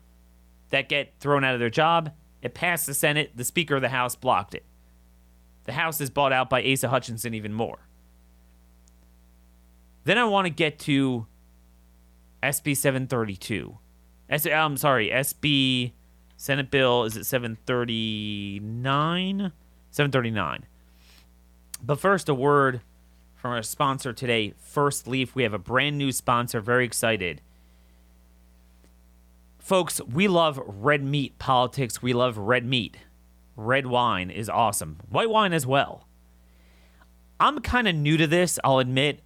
that 0.70 0.88
get 0.88 1.14
thrown 1.20 1.44
out 1.44 1.54
of 1.54 1.60
their 1.60 1.70
job. 1.70 2.12
It 2.40 2.54
passed 2.54 2.86
the 2.86 2.94
Senate. 2.94 3.32
The 3.36 3.44
Speaker 3.44 3.76
of 3.76 3.82
the 3.82 3.90
House 3.90 4.16
blocked 4.16 4.54
it. 4.54 4.64
The 5.64 5.72
House 5.72 6.00
is 6.00 6.10
bought 6.10 6.32
out 6.32 6.50
by 6.50 6.64
Asa 6.64 6.88
Hutchinson 6.88 7.34
even 7.34 7.52
more. 7.52 7.86
Then 10.04 10.18
I 10.18 10.24
want 10.24 10.46
to 10.46 10.50
get 10.50 10.80
to 10.80 11.26
SB 12.42 12.76
732. 12.76 13.78
S- 14.28 14.46
I'm 14.46 14.76
sorry, 14.76 15.10
SB 15.10 15.92
Senate 16.36 16.72
bill 16.72 17.04
is 17.04 17.16
it 17.16 17.24
739? 17.24 19.52
739. 19.92 20.66
But 21.82 21.98
first, 21.98 22.28
a 22.28 22.34
word 22.34 22.80
from 23.34 23.50
our 23.50 23.62
sponsor 23.62 24.12
today, 24.12 24.54
First 24.56 25.08
Leaf. 25.08 25.34
We 25.34 25.42
have 25.42 25.52
a 25.52 25.58
brand 25.58 25.98
new 25.98 26.12
sponsor. 26.12 26.60
Very 26.60 26.84
excited. 26.84 27.40
Folks, 29.58 30.00
we 30.02 30.28
love 30.28 30.60
red 30.64 31.02
meat 31.02 31.38
politics. 31.38 32.00
We 32.00 32.12
love 32.12 32.38
red 32.38 32.64
meat. 32.64 32.96
Red 33.56 33.86
wine 33.86 34.30
is 34.30 34.48
awesome. 34.48 34.98
White 35.08 35.30
wine 35.30 35.52
as 35.52 35.66
well. 35.66 36.06
I'm 37.40 37.58
kind 37.60 37.88
of 37.88 37.96
new 37.96 38.16
to 38.16 38.28
this, 38.28 38.60
I'll 38.62 38.78
admit. 38.78 39.20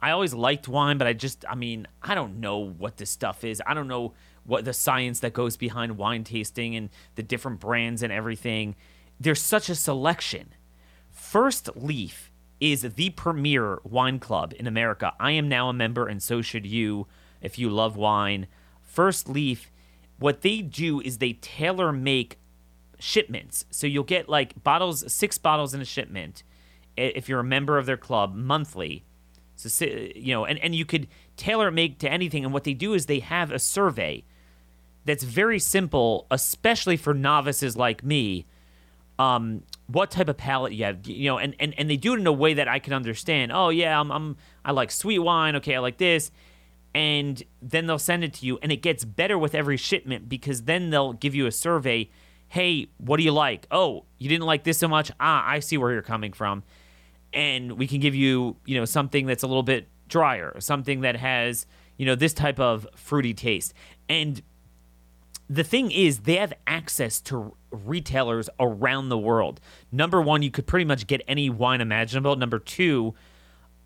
I 0.00 0.10
always 0.10 0.32
liked 0.32 0.68
wine, 0.68 0.96
but 0.96 1.06
I 1.06 1.12
just, 1.12 1.44
I 1.48 1.54
mean, 1.54 1.86
I 2.02 2.14
don't 2.14 2.40
know 2.40 2.58
what 2.58 2.96
this 2.96 3.10
stuff 3.10 3.44
is. 3.44 3.62
I 3.66 3.74
don't 3.74 3.88
know 3.88 4.14
what 4.44 4.64
the 4.64 4.72
science 4.72 5.20
that 5.20 5.34
goes 5.34 5.58
behind 5.58 5.98
wine 5.98 6.24
tasting 6.24 6.74
and 6.74 6.88
the 7.14 7.22
different 7.22 7.60
brands 7.60 8.02
and 8.02 8.12
everything. 8.12 8.74
There's 9.20 9.42
such 9.42 9.68
a 9.68 9.74
selection. 9.74 10.54
First 11.12 11.70
Leaf 11.76 12.30
is 12.60 12.82
the 12.82 13.10
premier 13.10 13.80
wine 13.84 14.18
club 14.18 14.54
in 14.58 14.66
America. 14.66 15.12
I 15.20 15.32
am 15.32 15.48
now 15.48 15.68
a 15.68 15.72
member, 15.72 16.06
and 16.06 16.22
so 16.22 16.42
should 16.42 16.66
you 16.66 17.06
if 17.40 17.58
you 17.58 17.70
love 17.70 17.96
wine. 17.96 18.46
First 18.80 19.28
Leaf, 19.28 19.70
what 20.18 20.42
they 20.42 20.62
do 20.62 21.00
is 21.00 21.18
they 21.18 21.34
tailor 21.34 21.92
make 21.92 22.38
shipments. 22.98 23.64
So 23.70 23.86
you'll 23.86 24.04
get 24.04 24.28
like 24.28 24.62
bottles, 24.62 25.12
six 25.12 25.38
bottles 25.38 25.74
in 25.74 25.80
a 25.80 25.84
shipment 25.84 26.42
if 26.96 27.28
you're 27.28 27.40
a 27.40 27.44
member 27.44 27.78
of 27.78 27.86
their 27.86 27.96
club 27.96 28.34
monthly. 28.34 29.04
So 29.56 29.84
you 29.84 30.32
know, 30.32 30.44
and, 30.44 30.58
and 30.58 30.74
you 30.74 30.84
could 30.84 31.08
tailor 31.36 31.70
make 31.70 31.98
to 32.00 32.10
anything. 32.10 32.44
And 32.44 32.52
what 32.54 32.64
they 32.64 32.74
do 32.74 32.94
is 32.94 33.06
they 33.06 33.20
have 33.20 33.50
a 33.50 33.58
survey 33.58 34.24
that's 35.04 35.24
very 35.24 35.58
simple, 35.58 36.26
especially 36.30 36.96
for 36.96 37.12
novices 37.12 37.76
like 37.76 38.04
me. 38.04 38.46
Um, 39.22 39.62
what 39.86 40.10
type 40.10 40.28
of 40.28 40.36
palate 40.36 40.72
you 40.72 40.84
have, 40.84 41.06
you 41.06 41.26
know, 41.30 41.38
and, 41.38 41.54
and, 41.60 41.74
and 41.78 41.88
they 41.88 41.96
do 41.96 42.14
it 42.14 42.20
in 42.20 42.26
a 42.26 42.32
way 42.32 42.54
that 42.54 42.66
I 42.66 42.78
can 42.78 42.92
understand. 42.92 43.52
Oh 43.52 43.68
yeah, 43.68 44.00
I'm, 44.00 44.10
I'm 44.10 44.36
I 44.64 44.72
like 44.72 44.90
sweet 44.90 45.20
wine. 45.20 45.54
Okay, 45.56 45.74
I 45.76 45.78
like 45.78 45.98
this, 45.98 46.30
and 46.94 47.42
then 47.60 47.86
they'll 47.86 47.98
send 47.98 48.24
it 48.24 48.32
to 48.34 48.46
you, 48.46 48.58
and 48.62 48.72
it 48.72 48.82
gets 48.82 49.04
better 49.04 49.36
with 49.38 49.54
every 49.54 49.76
shipment 49.76 50.28
because 50.28 50.62
then 50.62 50.90
they'll 50.90 51.12
give 51.12 51.34
you 51.34 51.46
a 51.46 51.52
survey. 51.52 52.10
Hey, 52.48 52.88
what 52.98 53.16
do 53.18 53.22
you 53.22 53.32
like? 53.32 53.66
Oh, 53.70 54.04
you 54.18 54.28
didn't 54.28 54.46
like 54.46 54.64
this 54.64 54.78
so 54.78 54.88
much. 54.88 55.12
Ah, 55.20 55.44
I 55.46 55.60
see 55.60 55.78
where 55.78 55.92
you're 55.92 56.02
coming 56.02 56.32
from, 56.32 56.64
and 57.32 57.72
we 57.72 57.86
can 57.86 58.00
give 58.00 58.14
you, 58.14 58.56
you 58.66 58.76
know, 58.78 58.86
something 58.86 59.26
that's 59.26 59.44
a 59.44 59.46
little 59.46 59.62
bit 59.62 59.88
drier, 60.08 60.56
something 60.58 61.02
that 61.02 61.16
has, 61.16 61.66
you 61.96 62.06
know, 62.06 62.16
this 62.16 62.34
type 62.34 62.58
of 62.58 62.86
fruity 62.96 63.34
taste, 63.34 63.74
and 64.08 64.42
the 65.52 65.64
thing 65.64 65.90
is, 65.90 66.20
they 66.20 66.36
have 66.36 66.54
access 66.66 67.20
to 67.20 67.54
retailers 67.70 68.48
around 68.58 69.10
the 69.10 69.18
world. 69.18 69.60
Number 69.90 70.22
one, 70.22 70.42
you 70.42 70.50
could 70.50 70.66
pretty 70.66 70.86
much 70.86 71.06
get 71.06 71.20
any 71.28 71.50
wine 71.50 71.82
imaginable. 71.82 72.36
Number 72.36 72.58
two, 72.58 73.14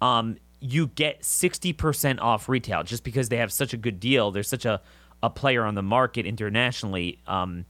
um, 0.01 0.37
you 0.61 0.87
get 0.87 1.23
60% 1.23 2.21
off 2.21 2.49
retail 2.49 2.85
just 2.85 3.03
because 3.03 3.31
they 3.31 3.39
have 3.39 3.53
such 3.53 3.75
a 3.75 3.77
good 3.77 3.99
deal. 3.99 4.31
They're 4.31 4.45
such 4.45 4.65
a, 4.65 4.81
a 5.25 5.29
player 5.29 5.65
on 5.65 5.75
the 5.75 5.83
market 5.83 6.25
internationally. 6.25 7.19
Um, 7.27 7.65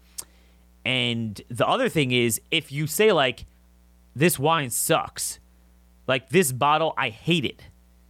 and 0.85 1.41
the 1.49 1.67
other 1.67 1.89
thing 1.89 2.13
is, 2.13 2.39
if 2.51 2.71
you 2.71 2.87
say, 2.87 3.13
like, 3.13 3.47
this 4.15 4.39
wine 4.39 4.69
sucks, 4.69 5.39
like 6.07 6.29
this 6.29 6.53
bottle, 6.53 6.93
I 6.99 7.09
hate 7.09 7.47
it, 7.47 7.63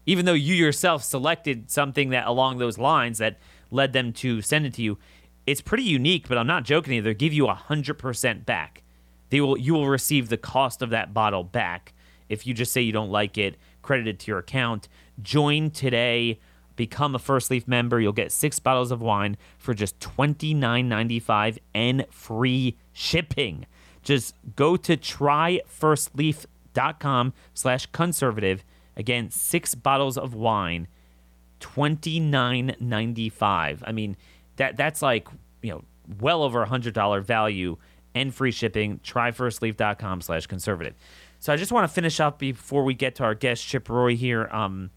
even 0.04 0.24
though 0.24 0.32
you 0.32 0.56
yourself 0.56 1.04
selected 1.04 1.70
something 1.70 2.10
that 2.10 2.26
along 2.26 2.58
those 2.58 2.76
lines 2.76 3.18
that 3.18 3.38
led 3.70 3.92
them 3.92 4.12
to 4.14 4.42
send 4.42 4.66
it 4.66 4.74
to 4.74 4.82
you 4.82 4.98
it's 5.46 5.60
pretty 5.60 5.84
unique, 5.84 6.28
but 6.28 6.38
I'm 6.38 6.46
not 6.46 6.64
joking 6.64 6.94
either. 6.94 7.10
They 7.10 7.14
give 7.14 7.32
you 7.32 7.46
100% 7.46 8.44
back. 8.44 8.82
They 9.30 9.40
will 9.40 9.58
you 9.58 9.74
will 9.74 9.88
receive 9.88 10.28
the 10.28 10.36
cost 10.36 10.82
of 10.82 10.90
that 10.90 11.14
bottle 11.14 11.44
back 11.44 11.92
if 12.28 12.46
you 12.46 12.54
just 12.54 12.72
say 12.72 12.80
you 12.80 12.92
don't 12.92 13.10
like 13.10 13.36
it, 13.38 13.56
credited 13.82 14.18
to 14.20 14.28
your 14.28 14.38
account. 14.38 14.88
Join 15.22 15.70
today, 15.70 16.38
become 16.74 17.14
a 17.14 17.18
First 17.18 17.50
Leaf 17.50 17.68
member. 17.68 18.00
You'll 18.00 18.12
get 18.12 18.32
6 18.32 18.58
bottles 18.60 18.90
of 18.90 19.00
wine 19.00 19.36
for 19.58 19.74
just 19.74 19.98
$29.95 20.00 21.58
and 21.74 22.04
free 22.10 22.76
shipping. 22.92 23.66
Just 24.02 24.34
go 24.54 24.76
to 24.76 24.96
tryfirstleaf.com 24.96 27.32
slash 27.54 27.86
conservative. 27.86 28.62
Again, 28.96 29.30
six 29.30 29.74
bottles 29.74 30.16
of 30.16 30.32
wine, 30.32 30.86
twenty 31.58 32.20
nine 32.20 32.76
ninety 32.80 33.28
five. 33.28 33.84
I 33.86 33.92
mean, 33.92 34.16
that 34.56 34.76
that's 34.76 35.02
like 35.02 35.28
you 35.62 35.70
know 35.70 35.84
well 36.20 36.42
over 36.42 36.62
a 36.62 36.66
hundred 36.66 36.94
dollar 36.94 37.20
value 37.20 37.76
and 38.14 38.34
free 38.34 38.50
shipping. 38.50 39.00
Try 39.02 39.30
firstleaf.com 39.30 40.22
slash 40.22 40.46
conservative. 40.46 40.94
So 41.38 41.52
I 41.52 41.56
just 41.56 41.70
want 41.70 41.88
to 41.88 41.94
finish 41.94 42.18
up 42.18 42.38
before 42.38 42.82
we 42.82 42.94
get 42.94 43.14
to 43.16 43.24
our 43.24 43.34
guest 43.34 43.66
Chip 43.66 43.88
Roy 43.88 44.16
here. 44.16 44.48
Um, 44.50 44.90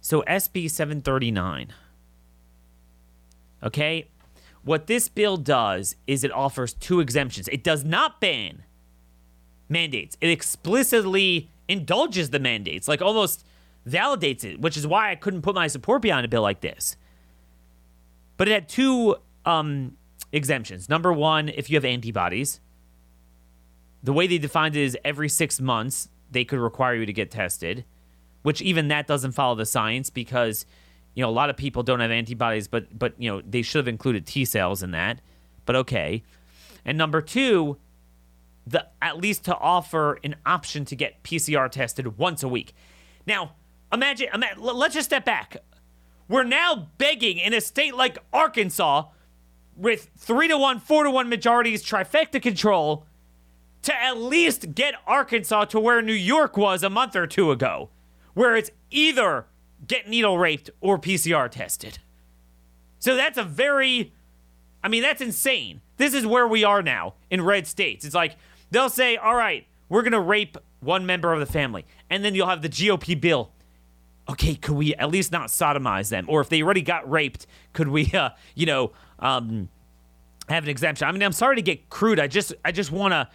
so 0.00 0.22
SB 0.22 0.70
739. 0.70 1.72
Okay, 3.62 4.08
what 4.62 4.86
this 4.86 5.08
bill 5.08 5.36
does 5.36 5.96
is 6.06 6.24
it 6.24 6.32
offers 6.32 6.72
two 6.72 7.00
exemptions. 7.00 7.48
It 7.48 7.62
does 7.62 7.84
not 7.84 8.20
ban 8.20 8.64
mandates. 9.68 10.16
It 10.20 10.30
explicitly 10.30 11.50
indulges 11.68 12.30
the 12.30 12.38
mandates, 12.38 12.88
like 12.88 13.02
almost 13.02 13.44
validates 13.88 14.44
it, 14.44 14.60
which 14.60 14.76
is 14.76 14.86
why 14.86 15.10
I 15.10 15.14
couldn't 15.14 15.42
put 15.42 15.54
my 15.54 15.66
support 15.66 16.02
behind 16.02 16.24
a 16.24 16.28
bill 16.28 16.42
like 16.42 16.60
this. 16.60 16.96
But 18.36 18.48
it 18.48 18.52
had 18.52 18.68
two 18.68 19.16
um, 19.44 19.96
exemptions. 20.32 20.88
Number 20.88 21.12
one, 21.12 21.48
if 21.48 21.70
you 21.70 21.76
have 21.76 21.84
antibodies, 21.84 22.60
the 24.02 24.12
way 24.12 24.26
they 24.26 24.38
defined 24.38 24.76
it 24.76 24.82
is 24.82 24.96
every 25.04 25.28
six 25.28 25.60
months 25.60 26.08
they 26.30 26.44
could 26.44 26.58
require 26.58 26.94
you 26.94 27.06
to 27.06 27.12
get 27.12 27.30
tested, 27.30 27.84
which 28.42 28.60
even 28.62 28.88
that 28.88 29.06
doesn't 29.06 29.32
follow 29.32 29.54
the 29.54 29.66
science 29.66 30.10
because 30.10 30.66
you 31.14 31.22
know 31.22 31.28
a 31.28 31.32
lot 31.32 31.50
of 31.50 31.56
people 31.56 31.82
don't 31.82 32.00
have 32.00 32.10
antibodies, 32.10 32.68
but 32.68 32.96
but 32.96 33.14
you 33.18 33.30
know 33.30 33.40
they 33.40 33.62
should 33.62 33.78
have 33.78 33.88
included 33.88 34.26
T 34.26 34.44
cells 34.44 34.82
in 34.82 34.90
that. 34.92 35.20
But 35.64 35.76
okay. 35.76 36.22
And 36.84 36.96
number 36.96 37.20
two, 37.20 37.78
the 38.66 38.86
at 39.00 39.18
least 39.18 39.44
to 39.44 39.56
offer 39.56 40.18
an 40.22 40.36
option 40.44 40.84
to 40.86 40.96
get 40.96 41.22
PCR 41.22 41.70
tested 41.70 42.18
once 42.18 42.42
a 42.42 42.48
week. 42.48 42.74
Now, 43.26 43.54
imagine, 43.92 44.28
imagine 44.32 44.62
let's 44.62 44.94
just 44.94 45.08
step 45.08 45.24
back. 45.24 45.56
We're 46.28 46.44
now 46.44 46.88
begging 46.98 47.38
in 47.38 47.54
a 47.54 47.60
state 47.60 47.94
like 47.94 48.18
Arkansas 48.32 49.04
with 49.76 50.10
three 50.16 50.48
to 50.48 50.58
one, 50.58 50.80
four 50.80 51.04
to 51.04 51.10
one 51.10 51.28
majorities, 51.28 51.84
trifecta 51.84 52.40
control, 52.40 53.06
to 53.82 53.94
at 53.94 54.18
least 54.18 54.74
get 54.74 54.94
Arkansas 55.06 55.66
to 55.66 55.78
where 55.78 56.02
New 56.02 56.12
York 56.12 56.56
was 56.56 56.82
a 56.82 56.90
month 56.90 57.14
or 57.14 57.26
two 57.26 57.52
ago, 57.52 57.90
where 58.34 58.56
it's 58.56 58.70
either 58.90 59.46
get 59.86 60.08
needle 60.08 60.38
raped 60.38 60.70
or 60.80 60.98
PCR 60.98 61.50
tested. 61.50 61.98
So 62.98 63.14
that's 63.14 63.38
a 63.38 63.44
very, 63.44 64.12
I 64.82 64.88
mean, 64.88 65.02
that's 65.02 65.20
insane. 65.20 65.82
This 65.96 66.14
is 66.14 66.26
where 66.26 66.48
we 66.48 66.64
are 66.64 66.82
now 66.82 67.14
in 67.30 67.42
red 67.42 67.66
states. 67.66 68.04
It's 68.04 68.14
like 68.14 68.36
they'll 68.70 68.90
say, 68.90 69.16
all 69.16 69.36
right, 69.36 69.66
we're 69.88 70.02
going 70.02 70.12
to 70.12 70.20
rape 70.20 70.58
one 70.80 71.06
member 71.06 71.32
of 71.32 71.40
the 71.40 71.46
family. 71.46 71.84
And 72.10 72.24
then 72.24 72.34
you'll 72.34 72.48
have 72.48 72.62
the 72.62 72.68
GOP 72.68 73.20
bill. 73.20 73.52
Okay, 74.28 74.56
could 74.56 74.74
we 74.74 74.94
at 74.96 75.10
least 75.10 75.30
not 75.30 75.48
sodomize 75.48 76.08
them? 76.08 76.26
Or 76.28 76.40
if 76.40 76.48
they 76.48 76.62
already 76.62 76.82
got 76.82 77.08
raped, 77.08 77.46
could 77.72 77.88
we, 77.88 78.10
uh, 78.14 78.30
you 78.54 78.66
know, 78.66 78.92
um, 79.18 79.68
have 80.48 80.64
an 80.64 80.70
exemption? 80.70 81.06
I 81.08 81.12
mean, 81.12 81.22
I'm 81.22 81.32
sorry 81.32 81.56
to 81.56 81.62
get 81.62 81.88
crude. 81.90 82.18
I 82.18 82.26
just, 82.26 82.54
I 82.64 82.72
just 82.72 82.90
want 82.90 83.12
to 83.12 83.28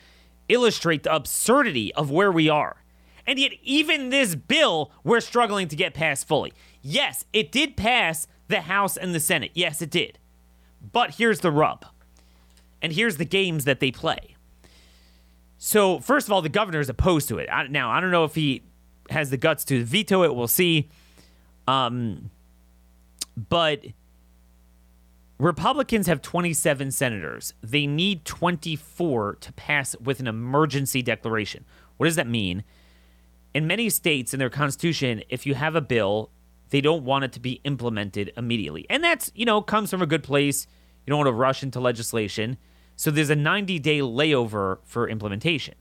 illustrate 0.50 1.04
the 1.04 1.16
absurdity 1.16 1.94
of 1.94 2.12
where 2.12 2.32
we 2.32 2.50
are. 2.50 2.78
And 3.26 3.40
yet, 3.40 3.52
even 3.64 4.10
this 4.10 4.36
bill, 4.36 4.92
we're 5.04 5.22
struggling 5.22 5.68
to 5.70 5.76
get 5.76 5.94
passed 5.94 6.28
fully. 6.28 6.54
Yes, 6.82 7.26
it 7.32 7.52
did 7.52 7.78
pass 7.78 8.28
the 8.48 8.62
House 8.62 8.98
and 8.98 9.14
the 9.14 9.20
Senate. 9.20 9.52
Yes, 9.54 9.82
it 9.82 9.90
did. 9.90 10.18
But 10.92 11.16
here's 11.16 11.40
the 11.40 11.52
rub. 11.52 11.86
And 12.82 12.94
here's 12.94 13.18
the 13.18 13.26
games 13.26 13.66
that 13.66 13.80
they 13.80 13.92
play. 13.92 14.36
So, 15.58 16.00
first 16.00 16.28
of 16.28 16.34
all, 16.34 16.42
the 16.42 16.50
governor 16.50 16.80
is 16.80 16.90
opposed 16.90 17.28
to 17.30 17.38
it. 17.38 17.48
I, 17.52 17.68
now, 17.68 17.92
I 17.92 18.02
don't 18.02 18.10
know 18.10 18.24
if 18.24 18.34
he 18.34 18.64
has 19.12 19.30
the 19.30 19.38
guts 19.38 19.64
to 19.66 19.84
veto 19.84 20.24
it. 20.24 20.36
We'll 20.36 20.48
see. 20.48 20.90
Um, 21.68 22.32
but 23.50 23.86
Republicans 25.38 26.08
have 26.08 26.22
27 26.22 26.92
senators. 26.92 27.54
They 27.62 27.88
need 27.88 28.26
24 28.26 29.38
to 29.42 29.54
pass 29.54 29.96
with 30.00 30.20
an 30.20 30.28
emergency 30.28 31.02
declaration. 31.02 31.66
What 31.98 32.06
does 32.06 32.16
that 32.16 32.28
mean? 32.28 32.64
In 33.54 33.68
many 33.68 33.90
states 33.90 34.34
in 34.34 34.40
their 34.40 34.50
constitution, 34.50 35.24
if 35.30 35.46
you 35.46 35.56
have 35.56 35.76
a 35.76 35.82
bill, 35.82 36.30
they 36.70 36.80
don't 36.80 37.04
want 37.04 37.26
it 37.26 37.32
to 37.34 37.40
be 37.40 37.60
implemented 37.64 38.32
immediately. 38.38 38.86
And 38.90 39.04
that's, 39.04 39.32
you 39.36 39.46
know, 39.46 39.62
comes 39.62 39.90
from 39.90 40.02
a 40.02 40.06
good 40.06 40.24
place. 40.24 40.68
You 41.06 41.12
don't 41.12 41.18
want 41.18 41.28
to 41.28 41.34
rush 41.34 41.64
into 41.64 41.80
legislation. 41.80 42.58
So 42.96 43.12
there's 43.12 43.30
a 43.30 43.36
90 43.36 43.80
day 43.80 44.00
layover 44.00 44.78
for 44.84 45.10
implementation. 45.10 45.76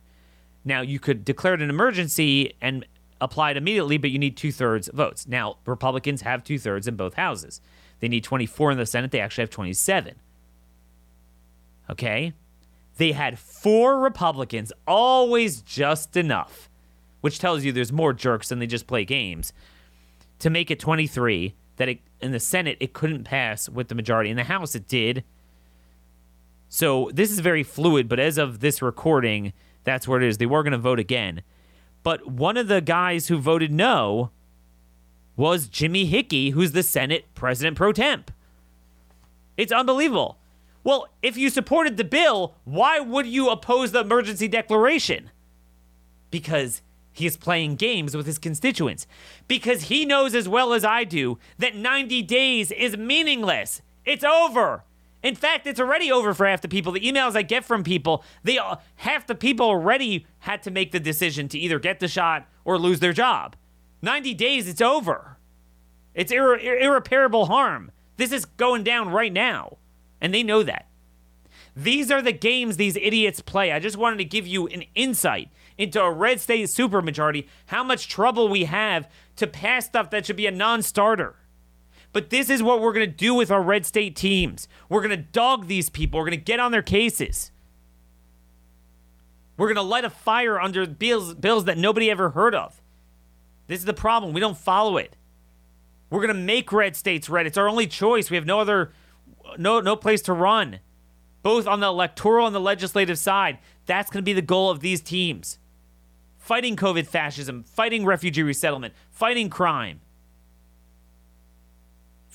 Now, 0.65 0.81
you 0.81 0.99
could 0.99 1.25
declare 1.25 1.55
it 1.55 1.63
an 1.63 1.71
emergency 1.71 2.55
and 2.61 2.87
apply 3.21 3.53
it 3.53 3.57
immediately, 3.57 3.99
but 3.99 4.11
you 4.11 4.19
need 4.19 4.37
two 4.37 4.53
thirds 4.53 4.89
votes. 4.93 5.27
Now, 5.27 5.57
Republicans 5.67 6.23
have 6.23 6.43
two 6.43 6.59
thirds 6.59 6.89
in 6.89 6.97
both 6.97 7.15
houses. 7.15 7.61
They 8.01 8.09
need 8.09 8.25
24 8.25 8.73
in 8.73 8.79
the 8.79 8.87
Senate. 8.87 9.11
They 9.11 9.21
actually 9.21 9.43
have 9.43 9.51
27. 9.51 10.15
Okay? 11.91 12.33
They 12.97 13.13
had 13.13 13.39
four 13.39 13.99
Republicans, 14.01 14.73
always 14.87 15.63
just 15.63 16.17
enough, 16.17 16.69
which 17.21 17.39
tells 17.39 17.65
you 17.65 17.73
there's 17.73 17.93
more 17.93 18.13
jerks 18.13 18.49
than 18.49 18.59
they 18.59 18.67
just 18.67 18.87
play 18.87 19.05
games, 19.05 19.53
to 20.39 20.51
make 20.51 20.71
it 20.71 20.81
23. 20.81 21.55
That 21.77 21.89
it, 21.89 22.01
in 22.21 22.33
the 22.33 22.41
Senate, 22.41 22.77
it 22.79 22.93
couldn't 22.93 23.25
pass 23.25 23.69
with 23.69 23.89
the 23.89 23.95
majority. 23.95 24.29
In 24.29 24.37
the 24.37 24.45
House, 24.45 24.75
it 24.75 24.87
did. 24.87 25.25
So 26.69 27.11
this 27.13 27.31
is 27.31 27.41
very 27.41 27.63
fluid, 27.63 28.07
but 28.07 28.21
as 28.21 28.37
of 28.37 28.61
this 28.61 28.83
recording, 28.83 29.55
that's 29.85 30.07
where 30.07 30.21
it 30.21 30.29
is. 30.29 30.39
They 30.39 30.47
were 30.47 30.63
going 30.63 30.73
to 30.73 30.79
vote 30.79 31.01
again. 31.01 31.43
But 32.03 32.27
one 32.27 32.57
of 32.57 32.69
the 32.69 32.81
guys 32.81 33.29
who 33.29 33.39
voted 33.39 33.73
no 33.73 34.31
was 35.37 35.69
Jimmy 35.69 36.07
Hickey, 36.07 36.51
who's 36.51 36.73
the 36.73 36.83
Senate 36.83 37.27
president 37.35 37.77
pro 37.77 37.93
tem. 37.93 38.25
It's 39.57 39.73
unbelievable. 39.73 40.39
Well, 40.83 41.09
if 41.23 41.37
you 41.37 41.51
supported 41.51 41.97
the 41.97 42.05
bill, 42.05 42.55
why 42.65 43.01
would 43.01 43.27
you 43.27 43.51
oppose 43.51 43.93
the 43.93 44.01
emergency 44.01 44.49
declaration? 44.49 45.31
Because 46.31 46.83
he 47.13 47.27
is 47.27 47.37
playing 47.37 47.77
games 47.77 48.17
with 48.17 48.27
his 48.27 48.39
constituents. 48.39 49.07
Because 49.47 49.85
he 49.85 50.07
knows 50.07 50.35
as 50.35 50.49
well 50.49 50.73
as 50.73 50.85
I 50.85 51.05
do 51.05 51.39
that 51.59 51.77
90 51.77 52.23
days 52.23 52.71
is 52.73 52.97
meaningless. 52.97 53.83
It's 54.05 54.25
over. 54.25 54.85
In 55.23 55.35
fact, 55.35 55.67
it's 55.67 55.81
already 55.81 56.11
over 56.11 56.33
for 56.33 56.47
half 56.47 56.63
the 56.63 56.69
people. 56.69 56.93
The 56.93 57.01
emails 57.01 57.37
I 57.37 57.43
get 57.43 57.65
from 57.65 57.85
people, 57.85 58.25
they 58.43 58.59
half 58.97 59.27
the 59.27 59.35
people 59.35 59.67
already 59.67 60.27
had 60.41 60.63
to 60.63 60.71
make 60.71 60.93
the 60.93 61.01
decision 61.01 61.49
to 61.49 61.59
either 61.59 61.79
get 61.79 62.01
the 62.01 62.09
shot 62.09 62.47
or 62.65 62.79
lose 62.79 63.01
their 63.01 63.13
job. 63.13 63.57
90 64.03 64.33
days, 64.35 64.67
it's 64.67 64.81
over. 64.81 65.37
It's 66.15 66.33
irre- 66.33 66.83
irreparable 66.83 67.47
harm. 67.47 67.93
This 68.17 68.33
is 68.33 68.45
going 68.45 68.83
down 68.83 69.11
right 69.11 69.33
now. 69.33 69.77
And 70.21 70.33
they 70.33 70.43
know 70.43 70.63
that. 70.63 70.87
These 71.77 72.11
are 72.11 72.21
the 72.21 72.33
games 72.33 72.77
these 72.77 72.97
idiots 72.97 73.41
play. 73.41 73.73
I 73.73 73.79
just 73.79 73.97
wanted 73.97 74.19
to 74.19 74.25
give 74.25 74.47
you 74.47 74.67
an 74.69 74.85
insight 74.95 75.51
into 75.79 76.03
a 76.03 76.11
red 76.11 76.41
state 76.41 76.69
supermajority, 76.69 77.47
how 77.67 77.85
much 77.85 78.09
trouble 78.09 78.49
we 78.49 78.65
have 78.65 79.09
to 79.37 79.47
pass 79.47 79.87
stuff 79.87 80.11
that 80.11 80.27
should 80.27 80.37
be 80.37 80.47
a 80.47 80.51
non 80.51 80.83
starter. 80.83 81.37
But 82.13 82.31
this 82.31 82.51
is 82.51 82.63
what 82.63 82.81
we're 82.81 82.93
going 82.93 83.09
to 83.09 83.17
do 83.17 83.35
with 83.35 83.51
our 83.51 83.63
red 83.63 83.87
state 83.87 84.17
teams. 84.17 84.69
We're 84.89 85.01
going 85.01 85.11
to 85.11 85.17
dog 85.17 85.67
these 85.67 85.89
people, 85.89 86.19
we're 86.19 86.27
going 86.27 86.39
to 86.39 86.45
get 86.45 86.61
on 86.61 86.73
their 86.73 86.83
cases. 86.83 87.53
We're 89.57 89.67
going 89.67 89.77
to 89.77 89.83
light 89.83 90.05
a 90.05 90.11
fire 90.11 90.59
under 90.59 90.87
bills, 90.87 91.35
bills 91.35 91.67
that 91.67 91.77
nobody 91.77 92.11
ever 92.11 92.31
heard 92.31 92.55
of. 92.55 92.81
This 93.67 93.81
is 93.81 93.85
the 93.85 93.93
problem. 93.93 94.33
We 94.33 94.41
don't 94.41 94.57
follow 94.57 94.97
it. 94.97 95.17
We're 96.09 96.27
going 96.27 96.35
to 96.35 96.43
make 96.43 96.73
red 96.73 96.97
states 96.97 97.29
red. 97.29 97.47
It's 97.47 97.59
our 97.59 97.69
only 97.69 97.87
choice. 97.87 98.31
We 98.31 98.37
have 98.37 98.47
no 98.47 98.59
other 98.59 98.93
no 99.59 99.81
no 99.81 99.97
place 99.97 100.23
to 100.23 100.33
run. 100.33 100.81
Both 101.43 101.67
on 101.67 101.81
the 101.81 101.87
electoral 101.87 102.47
and 102.47 102.55
the 102.55 102.61
legislative 102.61 103.19
side. 103.19 103.59
That's 103.87 104.11
going 104.11 104.23
to 104.23 104.29
be 104.29 104.33
the 104.33 104.43
goal 104.43 104.71
of 104.71 104.81
these 104.81 105.01
teams. 105.01 105.59
Fighting 106.39 106.75
COVID 106.75 107.07
fascism, 107.07 107.63
fighting 107.63 108.05
refugee 108.05 108.43
resettlement, 108.43 108.95
fighting 109.11 109.51
crime. 109.51 110.01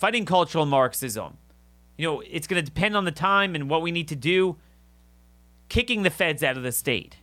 Fighting 0.05 0.25
cultural 0.25 0.67
Marxism. 0.67 1.35
You 1.97 2.07
know, 2.07 2.21
it's 2.21 2.45
going 2.45 2.63
to 2.63 2.63
depend 2.63 2.95
on 2.95 3.05
the 3.05 3.11
time 3.11 3.55
and 3.55 3.67
what 3.67 3.81
we 3.81 3.89
need 3.89 4.07
to 4.09 4.15
do. 4.15 4.55
Kicking 5.67 6.03
the 6.03 6.11
feds 6.11 6.43
out 6.43 6.57
of 6.57 6.61
the 6.61 6.71
state 6.71 7.17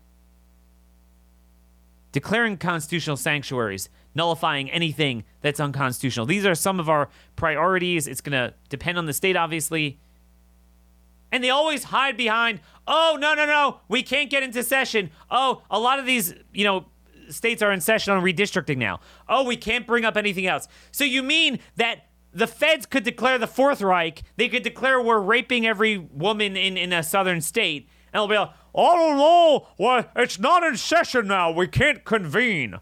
declaring 2.11 2.57
constitutional 2.57 3.17
sanctuaries, 3.17 3.89
nullifying 4.17 4.69
anything 4.69 5.23
that's 5.43 5.61
unconstitutional. 5.61 6.27
These 6.27 6.45
are 6.45 6.57
some 6.57 6.81
of 6.81 6.89
our 6.89 7.09
priorities. 7.37 8.09
It's 8.09 8.21
going 8.21 8.33
to 8.33 8.53
depend 8.69 8.99
on 8.99 9.07
the 9.07 9.13
state, 9.13 9.37
obviously. 9.37 10.01
And 11.31 11.45
they 11.45 11.51
always 11.51 11.85
hide 11.85 12.17
behind, 12.17 12.59
oh, 12.89 13.17
no, 13.21 13.35
no, 13.35 13.47
no, 13.47 13.79
we 13.89 14.03
can't 14.03 14.29
get 14.29 14.43
into 14.43 14.65
session. 14.65 15.13
Oh, 15.31 15.63
a 15.71 15.79
lot 15.79 16.01
of 16.01 16.05
these, 16.05 16.35
you 16.53 16.65
know, 16.65 16.87
states 17.29 17.63
are 17.63 17.71
in 17.71 17.81
session 17.81 18.13
on 18.13 18.25
redistricting 18.25 18.79
now. 18.79 18.99
Oh, 19.29 19.45
we 19.45 19.57
can't 19.57 19.87
bring 19.87 20.05
up 20.05 20.17
anything 20.17 20.49
else. 20.49 20.67
So 20.91 21.05
you 21.05 21.23
mean 21.23 21.61
that 21.77 22.09
the 22.35 22.47
feds 22.47 22.87
could 22.87 23.05
declare 23.05 23.39
the 23.39 23.47
Fourth 23.47 23.83
Reich, 23.83 24.23
they 24.37 24.49
could 24.49 24.63
declare 24.63 25.01
we're 25.01 25.21
raping 25.21 25.67
every 25.67 25.99
woman 25.99 26.57
in, 26.57 26.77
in 26.77 26.93
a 26.93 27.03
southern 27.03 27.41
state, 27.41 27.89
and 28.13 28.21
they'll 28.21 28.29
be 28.29 28.37
like, 28.37 28.51
I 28.75 28.97
don't 28.97 29.19
know. 29.19 29.69
Well, 29.79 30.07
it's 30.17 30.39
not 30.39 30.63
in 30.65 30.77
session 30.77 31.29
now. 31.29 31.51
We 31.51 31.69
can't 31.69 32.05
convene. 32.05 32.81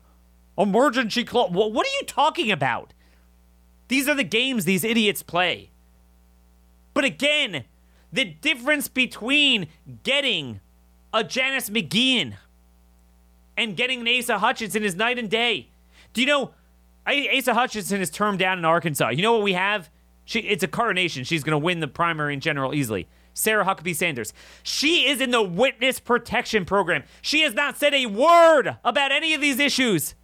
Emergency 0.57 1.25
clause. 1.25 1.51
What 1.51 1.87
are 1.87 1.97
you 2.01 2.07
talking 2.07 2.51
about? 2.53 2.95
These 3.89 4.09
are 4.09 4.15
the 4.15 4.25
games 4.25 4.65
these 4.65 4.85
idiots 4.85 5.23
play. 5.23 5.71
But 6.95 7.05
again, 7.05 7.65
the 8.13 8.25
difference 8.25 8.87
between 8.87 9.67
getting 10.05 10.61
a 11.13 11.25
Janice 11.25 11.71
McGeachin 11.71 12.35
and 13.57 13.77
getting 13.77 14.07
an 14.07 14.09
Asa 14.09 14.39
Hutchinson 14.39 14.85
is 14.85 14.95
night 14.95 15.19
and 15.19 15.29
day. 15.29 15.71
Do 16.13 16.21
you 16.21 16.27
know 16.27 16.53
Asa 17.07 17.55
Hutchinson 17.55 18.01
is 18.01 18.11
termed 18.11 18.39
down 18.39 18.59
in 18.59 18.65
Arkansas? 18.65 19.11
You 19.11 19.23
know 19.23 19.33
what 19.33 19.43
we 19.43 19.55
have? 19.55 19.91
She, 20.25 20.41
it's 20.41 20.63
a 20.63 20.69
coronation. 20.69 21.25
She's 21.25 21.43
going 21.43 21.59
to 21.61 21.65
win 21.65 21.81
the 21.81 21.89
primary 21.89 22.35
in 22.35 22.41
general 22.41 22.75
easily. 22.75 23.09
Sarah 23.35 23.65
Huckabee 23.65 23.97
Sanders. 23.97 24.33
She 24.63 25.09
is 25.09 25.21
in 25.21 25.31
the 25.31 25.43
witness 25.43 25.99
protection 25.99 26.65
program. 26.65 27.05
She 27.23 27.41
has 27.43 27.55
not 27.55 27.77
said 27.77 27.95
a 27.95 28.07
word 28.07 28.77
about 28.85 29.13
any 29.13 29.35
of 29.35 29.41
these 29.41 29.59
issues. 29.59 30.15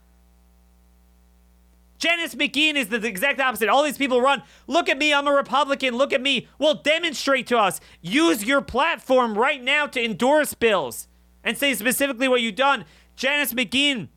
Janice 1.98 2.34
McGeachin 2.34 2.74
is 2.74 2.88
the 2.88 3.04
exact 3.06 3.40
opposite. 3.40 3.68
All 3.68 3.82
these 3.82 3.96
people 3.96 4.20
run. 4.20 4.42
Look 4.66 4.88
at 4.88 4.98
me. 4.98 5.14
I'm 5.14 5.26
a 5.26 5.32
Republican. 5.32 5.96
Look 5.96 6.12
at 6.12 6.20
me. 6.20 6.46
Well, 6.58 6.74
demonstrate 6.74 7.46
to 7.48 7.58
us. 7.58 7.80
Use 8.02 8.44
your 8.44 8.60
platform 8.60 9.36
right 9.36 9.62
now 9.62 9.86
to 9.86 10.04
endorse 10.04 10.52
bills 10.52 11.08
and 11.42 11.56
say 11.56 11.74
specifically 11.74 12.28
what 12.28 12.42
you've 12.42 12.54
done. 12.54 12.84
Janice 13.16 13.54
McGeachin 13.54 14.08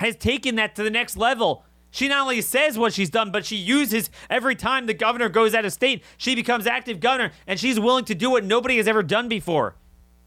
has 0.00 0.16
taken 0.16 0.56
that 0.56 0.74
to 0.74 0.82
the 0.82 0.90
next 0.90 1.16
level. 1.16 1.64
She 1.94 2.08
not 2.08 2.22
only 2.22 2.40
says 2.40 2.76
what 2.76 2.92
she's 2.92 3.08
done, 3.08 3.30
but 3.30 3.46
she 3.46 3.54
uses 3.54 4.10
every 4.28 4.56
time 4.56 4.86
the 4.86 4.94
governor 4.94 5.28
goes 5.28 5.54
out 5.54 5.64
of 5.64 5.72
state, 5.72 6.02
she 6.18 6.34
becomes 6.34 6.66
active 6.66 6.98
governor, 6.98 7.30
and 7.46 7.60
she's 7.60 7.78
willing 7.78 8.04
to 8.06 8.16
do 8.16 8.30
what 8.30 8.44
nobody 8.44 8.78
has 8.78 8.88
ever 8.88 9.04
done 9.04 9.28
before. 9.28 9.76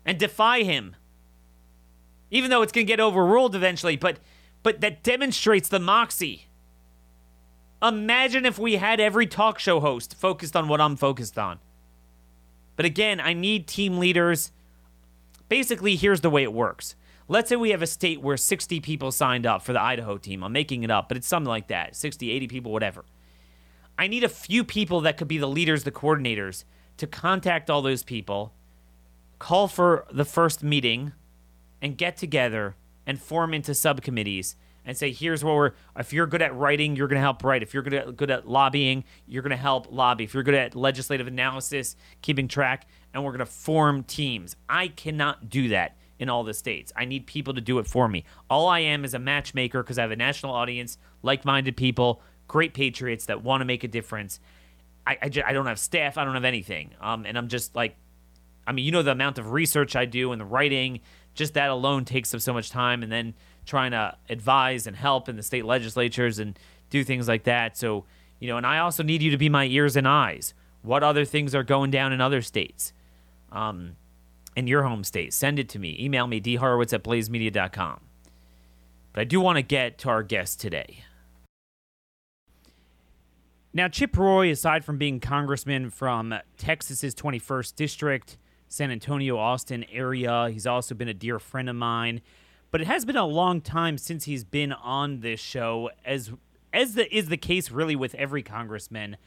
and 0.05 0.17
defy 0.17 0.63
him. 0.63 0.95
Even 2.31 2.49
though 2.49 2.61
it's 2.61 2.71
going 2.71 2.87
to 2.87 2.89
get 2.89 3.01
overruled 3.01 3.53
eventually, 3.53 3.97
but 3.97 4.19
but 4.63 4.79
that 4.79 5.03
demonstrates 5.03 5.67
the 5.67 5.79
moxie. 5.79 6.47
Imagine 7.83 8.45
if 8.45 8.57
we 8.57 8.77
had 8.77 9.01
every 9.01 9.27
talk 9.27 9.59
show 9.59 9.81
host 9.81 10.15
focused 10.15 10.55
on 10.55 10.69
what 10.69 10.79
I'm 10.79 10.95
focused 10.95 11.37
on. 11.37 11.59
But 12.77 12.85
again, 12.85 13.19
I 13.19 13.33
need 13.33 13.67
team 13.67 13.97
leaders. 13.97 14.53
Basically, 15.49 15.97
here's 15.97 16.21
the 16.21 16.29
way 16.29 16.43
it 16.43 16.53
works. 16.53 16.95
Let's 17.29 17.49
say 17.49 17.57
we 17.57 17.71
have 17.71 17.81
a 17.81 17.87
state 17.87 18.21
where 18.21 18.37
60 18.37 18.79
people 18.79 19.11
signed 19.11 19.45
up 19.45 19.61
for 19.61 19.73
the 19.73 19.81
Idaho 19.81 20.17
team. 20.17 20.43
I'm 20.43 20.53
making 20.53 20.83
it 20.83 20.91
up, 20.91 21.09
but 21.09 21.17
it's 21.17 21.27
something 21.27 21.49
like 21.49 21.67
that 21.67 21.95
60, 21.95 22.31
80 22.31 22.47
people, 22.47 22.71
whatever. 22.71 23.03
I 23.97 24.07
need 24.07 24.23
a 24.23 24.29
few 24.29 24.63
people 24.63 25.01
that 25.01 25.17
could 25.17 25.27
be 25.27 25.37
the 25.37 25.47
leaders, 25.47 25.83
the 25.83 25.91
coordinators, 25.91 26.63
to 26.97 27.07
contact 27.07 27.69
all 27.69 27.81
those 27.81 28.03
people, 28.03 28.53
call 29.39 29.67
for 29.67 30.05
the 30.11 30.23
first 30.23 30.63
meeting, 30.63 31.13
and 31.81 31.97
get 31.97 32.15
together 32.15 32.75
and 33.05 33.19
form 33.19 33.53
into 33.53 33.73
subcommittees 33.73 34.55
and 34.85 34.95
say, 34.95 35.11
here's 35.11 35.43
what 35.43 35.55
we're, 35.55 35.71
if 35.97 36.13
you're 36.13 36.27
good 36.27 36.41
at 36.41 36.55
writing, 36.55 36.95
you're 36.95 37.09
going 37.09 37.17
to 37.17 37.21
help 37.21 37.43
write. 37.43 37.61
If 37.61 37.73
you're 37.73 37.83
good 37.83 37.93
at, 37.93 38.15
good 38.15 38.31
at 38.31 38.47
lobbying, 38.47 39.03
you're 39.27 39.43
going 39.43 39.51
to 39.51 39.57
help 39.57 39.87
lobby. 39.91 40.23
If 40.23 40.33
you're 40.33 40.43
good 40.43 40.55
at 40.55 40.75
legislative 40.75 41.27
analysis, 41.27 41.97
keeping 42.21 42.47
track, 42.47 42.87
and 43.13 43.23
we're 43.23 43.31
going 43.31 43.39
to 43.39 43.45
form 43.45 44.03
teams. 44.03 44.55
I 44.69 44.87
cannot 44.87 45.49
do 45.49 45.67
that 45.69 45.97
in 46.19 46.29
all 46.29 46.43
the 46.43 46.53
states. 46.53 46.91
I 46.95 47.05
need 47.05 47.27
people 47.27 47.53
to 47.53 47.61
do 47.61 47.79
it 47.79 47.87
for 47.87 48.07
me. 48.07 48.23
All 48.49 48.67
I 48.67 48.79
am 48.79 49.05
is 49.05 49.13
a 49.13 49.19
matchmaker 49.19 49.83
because 49.83 49.97
I 49.97 50.01
have 50.01 50.11
a 50.11 50.15
national 50.15 50.53
audience, 50.53 50.97
like 51.21 51.45
minded 51.45 51.77
people, 51.77 52.21
great 52.47 52.73
patriots 52.73 53.25
that 53.25 53.43
want 53.43 53.61
to 53.61 53.65
make 53.65 53.83
a 53.83 53.87
difference. 53.87 54.39
I, 55.05 55.17
I, 55.21 55.29
just, 55.29 55.47
I, 55.47 55.53
don't 55.53 55.67
have 55.67 55.79
staff, 55.79 56.17
I 56.17 56.25
don't 56.25 56.33
have 56.33 56.45
anything. 56.45 56.91
Um, 56.99 57.25
and 57.25 57.37
I'm 57.37 57.47
just 57.47 57.75
like, 57.75 57.95
I 58.65 58.71
mean, 58.73 58.85
you 58.85 58.91
know, 58.91 59.03
the 59.03 59.11
amount 59.11 59.37
of 59.37 59.51
research 59.51 59.95
I 59.95 60.05
do 60.05 60.31
and 60.31 60.41
the 60.41 60.45
writing, 60.45 61.01
just 61.33 61.53
that 61.53 61.69
alone 61.69 62.03
takes 62.03 62.33
up 62.33 62.41
so 62.41 62.53
much 62.53 62.69
time. 62.69 63.03
And 63.03 63.11
then 63.11 63.33
trying 63.67 63.91
to 63.91 64.17
advise 64.29 64.87
and 64.87 64.95
help 64.95 65.29
in 65.29 65.35
the 65.35 65.43
state 65.43 65.65
legislatures 65.65 66.39
and 66.39 66.57
do 66.89 67.03
things 67.03 67.27
like 67.27 67.43
that. 67.43 67.77
So, 67.77 68.05
you 68.39 68.47
know, 68.47 68.57
and 68.57 68.65
I 68.65 68.79
also 68.79 69.03
need 69.03 69.21
you 69.21 69.29
to 69.31 69.37
be 69.37 69.49
my 69.49 69.65
ears 69.65 69.95
and 69.95 70.07
eyes. 70.07 70.53
What 70.81 71.03
other 71.03 71.25
things 71.25 71.53
are 71.53 71.63
going 71.63 71.91
down 71.91 72.13
in 72.13 72.21
other 72.21 72.41
states? 72.41 72.93
Um, 73.51 73.97
in 74.57 74.67
your 74.67 74.83
home 74.83 75.03
state, 75.05 75.33
send 75.33 75.59
it 75.59 75.69
to 75.69 75.79
me. 75.79 75.95
Email 75.99 76.27
me, 76.27 76.41
dhorowitz 76.41 76.91
at 76.91 77.03
blazemedia.com. 77.03 78.01
But 79.13 79.21
I 79.21 79.23
do 79.23 79.39
want 79.39 79.57
to 79.57 79.61
get 79.61 79.97
to 79.99 80.09
our 80.09 80.23
guest 80.23 80.59
today. 80.59 81.03
Now, 83.73 83.87
Chip 83.87 84.17
Roy, 84.17 84.51
aside 84.51 84.83
from 84.83 84.97
being 84.97 85.19
congressman 85.21 85.91
from 85.91 86.33
Texas's 86.57 87.15
21st 87.15 87.75
district, 87.75 88.37
San 88.67 88.91
Antonio, 88.91 89.37
Austin 89.37 89.85
area, 89.91 90.49
he's 90.51 90.67
also 90.67 90.93
been 90.93 91.07
a 91.07 91.13
dear 91.13 91.39
friend 91.39 91.69
of 91.69 91.75
mine 91.75 92.21
but 92.71 92.81
it 92.81 92.87
has 92.87 93.05
been 93.05 93.17
a 93.17 93.25
long 93.25 93.61
time 93.61 93.97
since 93.97 94.25
he's 94.25 94.43
been 94.43 94.73
on 94.73 95.21
this 95.21 95.39
show 95.39 95.89
as 96.05 96.31
as 96.73 96.93
the 96.95 97.15
is 97.15 97.29
the 97.29 97.37
case 97.37 97.71
really 97.71 97.95
with 97.95 98.13
every 98.15 98.43
congressman. 98.43 99.17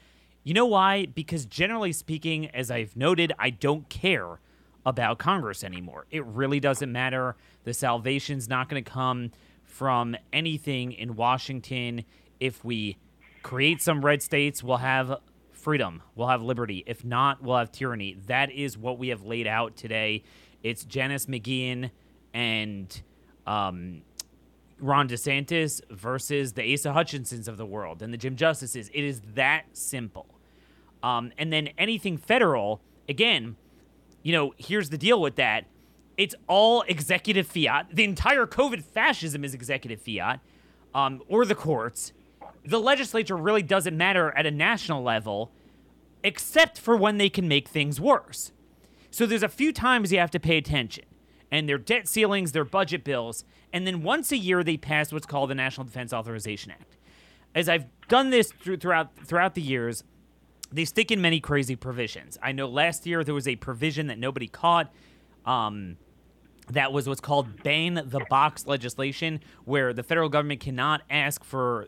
You 0.43 0.53
know 0.53 0.65
why? 0.65 1.05
Because 1.05 1.45
generally 1.45 1.91
speaking, 1.91 2.47
as 2.49 2.71
I've 2.71 2.95
noted, 2.95 3.33
I 3.37 3.51
don't 3.51 3.89
care 3.89 4.39
about 4.85 5.19
Congress 5.19 5.63
anymore. 5.63 6.05
It 6.11 6.25
really 6.25 6.59
doesn't 6.59 6.91
matter. 6.91 7.35
The 7.63 7.73
salvation's 7.73 8.49
not 8.49 8.69
going 8.69 8.83
to 8.83 8.89
come 8.89 9.31
from 9.63 10.15
anything 10.33 10.91
in 10.91 11.15
Washington. 11.15 12.03
If 12.39 12.65
we 12.65 12.97
create 13.43 13.81
some 13.81 14.03
red 14.03 14.21
states, 14.21 14.63
we'll 14.63 14.77
have 14.77 15.17
freedom, 15.51 16.01
we'll 16.15 16.27
have 16.27 16.41
liberty. 16.41 16.83
If 16.87 17.05
not, 17.05 17.43
we'll 17.43 17.57
have 17.57 17.71
tyranny. 17.71 18.17
That 18.25 18.51
is 18.51 18.77
what 18.77 18.97
we 18.97 19.09
have 19.09 19.23
laid 19.23 19.47
out 19.47 19.75
today. 19.75 20.23
It's 20.63 20.83
Janice 20.83 21.27
McGeachin 21.27 21.91
and 22.33 23.01
um, 23.45 24.01
Ron 24.79 25.07
DeSantis 25.07 25.81
versus 25.91 26.53
the 26.53 26.73
Asa 26.73 26.89
Hutchinsons 26.89 27.47
of 27.47 27.57
the 27.57 27.65
world 27.65 28.01
and 28.01 28.11
the 28.11 28.17
Jim 28.17 28.35
Justices. 28.35 28.89
It 28.93 29.03
is 29.03 29.21
that 29.35 29.65
simple. 29.73 30.27
Um, 31.03 31.31
and 31.37 31.51
then 31.53 31.69
anything 31.77 32.17
federal, 32.17 32.81
again, 33.07 33.55
you 34.23 34.31
know, 34.31 34.53
here's 34.57 34.89
the 34.89 34.97
deal 34.97 35.21
with 35.21 35.35
that. 35.35 35.65
It's 36.17 36.35
all 36.47 36.83
executive 36.83 37.47
fiat. 37.47 37.87
The 37.95 38.03
entire 38.03 38.45
COVID 38.45 38.83
fascism 38.83 39.43
is 39.43 39.53
executive 39.53 40.01
fiat, 40.01 40.39
um, 40.93 41.21
or 41.27 41.45
the 41.45 41.55
courts. 41.55 42.13
The 42.63 42.79
legislature 42.79 43.35
really 43.35 43.63
doesn't 43.63 43.97
matter 43.97 44.31
at 44.37 44.45
a 44.45 44.51
national 44.51 45.01
level, 45.01 45.51
except 46.23 46.79
for 46.79 46.95
when 46.95 47.17
they 47.17 47.29
can 47.29 47.47
make 47.47 47.67
things 47.67 47.99
worse. 47.99 48.51
So 49.09 49.25
there's 49.25 49.43
a 49.43 49.49
few 49.49 49.73
times 49.73 50.11
you 50.11 50.19
have 50.19 50.31
to 50.31 50.39
pay 50.39 50.57
attention 50.57 51.05
and 51.51 51.67
their 51.67 51.77
debt 51.77 52.07
ceilings, 52.07 52.53
their 52.53 52.63
budget 52.63 53.03
bills, 53.03 53.43
and 53.73 53.85
then 53.85 54.01
once 54.01 54.31
a 54.31 54.37
year 54.37 54.63
they 54.63 54.77
pass 54.77 55.11
what's 55.11 55.25
called 55.25 55.49
the 55.49 55.55
National 55.55 55.85
Defense 55.85 56.13
Authorization 56.13 56.71
Act. 56.71 56.97
As 57.53 57.67
I've 57.67 57.85
done 58.07 58.29
this 58.29 58.51
through, 58.51 58.77
throughout 58.77 59.09
throughout 59.25 59.55
the 59.55 59.61
years, 59.61 60.05
they 60.71 60.85
stick 60.85 61.11
in 61.11 61.21
many 61.21 61.39
crazy 61.39 61.75
provisions. 61.75 62.37
I 62.41 62.51
know 62.51 62.67
last 62.67 63.05
year 63.05 63.23
there 63.23 63.33
was 63.33 63.47
a 63.47 63.55
provision 63.55 64.07
that 64.07 64.17
nobody 64.17 64.47
caught. 64.47 64.93
Um, 65.45 65.97
that 66.69 66.93
was 66.93 67.07
what's 67.07 67.21
called 67.21 67.63
ban 67.63 67.95
the 68.05 68.25
box 68.29 68.65
legislation, 68.65 69.41
where 69.65 69.93
the 69.93 70.03
federal 70.03 70.29
government 70.29 70.61
cannot 70.61 71.01
ask 71.09 71.43
for 71.43 71.87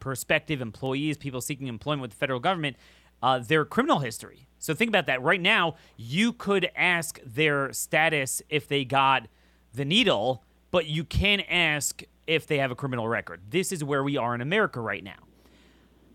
prospective 0.00 0.60
employees, 0.60 1.16
people 1.16 1.40
seeking 1.40 1.68
employment 1.68 2.02
with 2.02 2.10
the 2.10 2.16
federal 2.16 2.40
government, 2.40 2.76
uh, 3.22 3.38
their 3.38 3.64
criminal 3.64 4.00
history. 4.00 4.46
So 4.58 4.74
think 4.74 4.88
about 4.88 5.06
that. 5.06 5.22
Right 5.22 5.40
now, 5.40 5.76
you 5.96 6.32
could 6.32 6.70
ask 6.74 7.20
their 7.24 7.72
status 7.72 8.42
if 8.48 8.66
they 8.66 8.84
got 8.84 9.28
the 9.72 9.84
needle, 9.84 10.42
but 10.70 10.86
you 10.86 11.04
can 11.04 11.40
ask 11.42 12.02
if 12.26 12.46
they 12.46 12.58
have 12.58 12.70
a 12.70 12.74
criminal 12.74 13.06
record. 13.06 13.42
This 13.50 13.70
is 13.70 13.84
where 13.84 14.02
we 14.02 14.16
are 14.16 14.34
in 14.34 14.40
America 14.40 14.80
right 14.80 15.04
now. 15.04 15.28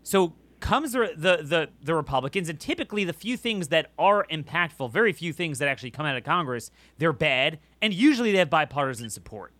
So 0.02 0.34
comes 0.60 0.92
the, 0.92 1.12
the 1.16 1.42
the 1.42 1.68
the, 1.82 1.94
Republicans, 1.94 2.48
and 2.48 2.60
typically 2.60 3.04
the 3.04 3.12
few 3.12 3.36
things 3.36 3.68
that 3.68 3.92
are 3.98 4.26
impactful, 4.30 4.90
very 4.92 5.12
few 5.12 5.32
things 5.32 5.58
that 5.58 5.68
actually 5.68 5.90
come 5.90 6.06
out 6.06 6.16
of 6.16 6.24
Congress, 6.24 6.70
they're 6.98 7.12
bad, 7.12 7.58
and 7.80 7.92
usually 7.92 8.32
they 8.32 8.38
have 8.38 8.50
bipartisan 8.50 9.10
support. 9.10 9.52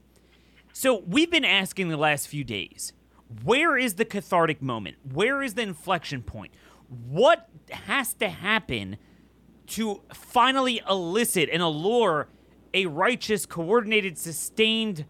So 0.72 1.02
we've 1.06 1.30
been 1.30 1.44
asking 1.44 1.88
the 1.88 1.96
last 1.96 2.28
few 2.28 2.44
days, 2.44 2.92
where 3.42 3.76
is 3.76 3.94
the 3.94 4.04
cathartic 4.04 4.62
moment? 4.62 4.96
Where 5.02 5.42
is 5.42 5.54
the 5.54 5.62
inflection 5.62 6.22
point? 6.22 6.52
what 6.90 7.48
has 7.70 8.14
to 8.14 8.28
happen 8.28 8.96
to 9.68 10.02
finally 10.12 10.82
elicit 10.88 11.48
and 11.52 11.62
allure 11.62 12.28
a 12.74 12.86
righteous, 12.86 13.46
coordinated, 13.46 14.18
sustained, 14.18 15.04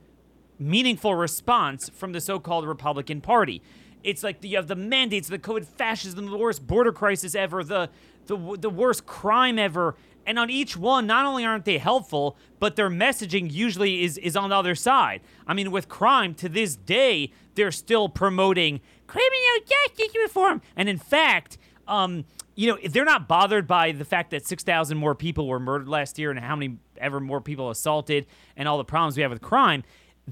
meaningful 0.58 1.14
response 1.14 1.88
from 1.88 2.12
the 2.12 2.20
so 2.20 2.38
called 2.38 2.66
Republican 2.66 3.22
Party? 3.22 3.62
It's 4.02 4.22
like 4.22 4.42
you 4.42 4.56
have 4.56 4.68
the 4.68 4.76
mandates, 4.76 5.28
the 5.28 5.38
COVID 5.38 5.66
fascism, 5.66 6.26
the 6.26 6.36
worst 6.36 6.66
border 6.66 6.92
crisis 6.92 7.34
ever, 7.34 7.62
the, 7.62 7.90
the, 8.26 8.36
the 8.58 8.70
worst 8.70 9.06
crime 9.06 9.58
ever. 9.58 9.96
And 10.26 10.38
on 10.38 10.50
each 10.50 10.76
one, 10.76 11.06
not 11.06 11.26
only 11.26 11.44
aren't 11.44 11.64
they 11.64 11.78
helpful, 11.78 12.36
but 12.58 12.76
their 12.76 12.90
messaging 12.90 13.50
usually 13.50 14.04
is, 14.04 14.18
is 14.18 14.36
on 14.36 14.50
the 14.50 14.56
other 14.56 14.74
side. 14.74 15.22
I 15.46 15.54
mean, 15.54 15.70
with 15.70 15.88
crime, 15.88 16.34
to 16.34 16.48
this 16.48 16.76
day, 16.76 17.32
they're 17.54 17.72
still 17.72 18.08
promoting 18.08 18.80
criminal 19.06 19.66
justice 19.66 20.14
reform. 20.16 20.62
And 20.76 20.88
in 20.88 20.98
fact, 20.98 21.58
um, 21.88 22.24
you 22.54 22.68
know, 22.68 22.78
they're 22.90 23.04
not 23.04 23.26
bothered 23.26 23.66
by 23.66 23.92
the 23.92 24.04
fact 24.04 24.30
that 24.32 24.46
6,000 24.46 24.96
more 24.96 25.14
people 25.14 25.48
were 25.48 25.58
murdered 25.58 25.88
last 25.88 26.18
year 26.18 26.30
and 26.30 26.38
how 26.38 26.56
many 26.56 26.76
ever 26.98 27.18
more 27.18 27.40
people 27.40 27.70
assaulted 27.70 28.26
and 28.56 28.68
all 28.68 28.76
the 28.76 28.84
problems 28.84 29.16
we 29.16 29.22
have 29.22 29.30
with 29.30 29.40
crime. 29.40 29.82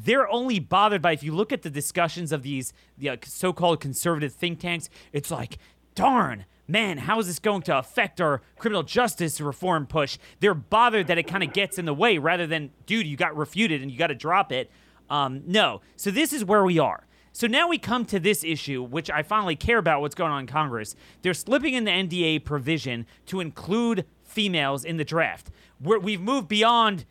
They're 0.05 0.29
only 0.29 0.61
bothered 0.61 1.03
by 1.03 1.13
if 1.13 1.23
you 1.23 1.35
look 1.35 1.53
at 1.53 1.63
the 1.63 1.71
discussions 1.71 2.31
of 2.31 2.43
these 2.43 2.73
the, 2.97 3.11
uh, 3.11 3.17
so-called 3.25 3.81
conservative 3.81 4.33
think 4.33 4.61
tanks, 4.61 4.89
it's 5.13 5.31
like, 5.31 5.59
darn, 5.95 6.45
man, 6.69 6.99
how 6.99 7.19
is 7.19 7.27
this 7.27 7.41
going 7.41 7.63
to 7.63 7.77
affect 7.77 8.21
our 8.21 8.41
criminal 8.59 8.85
justice 8.85 9.41
reform 9.41 9.87
push? 9.87 10.19
They're 10.39 10.55
bothered 10.55 11.09
that 11.09 11.19
it 11.19 11.25
kind 11.25 11.43
of 11.43 11.53
gets 11.53 11.79
in 11.79 11.85
the 11.85 11.95
way 11.95 12.19
rather 12.19 12.47
than, 12.47 12.71
dude, 12.87 13.07
you 13.07 13.17
got 13.17 13.37
refuted 13.37 13.83
and 13.83 13.91
you 13.91 13.99
got 13.99 14.09
to 14.09 14.15
drop 14.15 14.53
it. 14.53 14.71
Um, 15.11 15.43
no. 15.47 15.81
So 15.97 16.11
this 16.11 16.33
is 16.33 16.45
where 16.45 16.63
we 16.65 16.79
are. 16.79 17.05
So 17.33 17.47
now 17.47 17.69
we 17.69 17.79
come 17.79 18.05
to 18.07 18.21
this 18.21 18.45
issue, 18.45 18.83
which 18.83 19.11
I 19.11 19.23
finally 19.23 19.57
care 19.57 19.79
about 19.79 20.01
what's 20.01 20.15
going 20.15 20.31
on 20.31 20.41
in 20.41 20.47
Congress. 20.47 20.95
They're 21.23 21.35
slipping 21.35 21.75
in 21.75 21.85
the 21.85 21.91
NDA 21.91 22.45
provision 22.45 23.07
to 23.27 23.41
include 23.41 24.05
females 24.23 24.85
in 24.85 24.97
the 24.97 25.05
draft. 25.05 25.51
We're, 25.81 25.99
we've 25.99 26.21
moved 26.21 26.49
beyond 26.49 27.05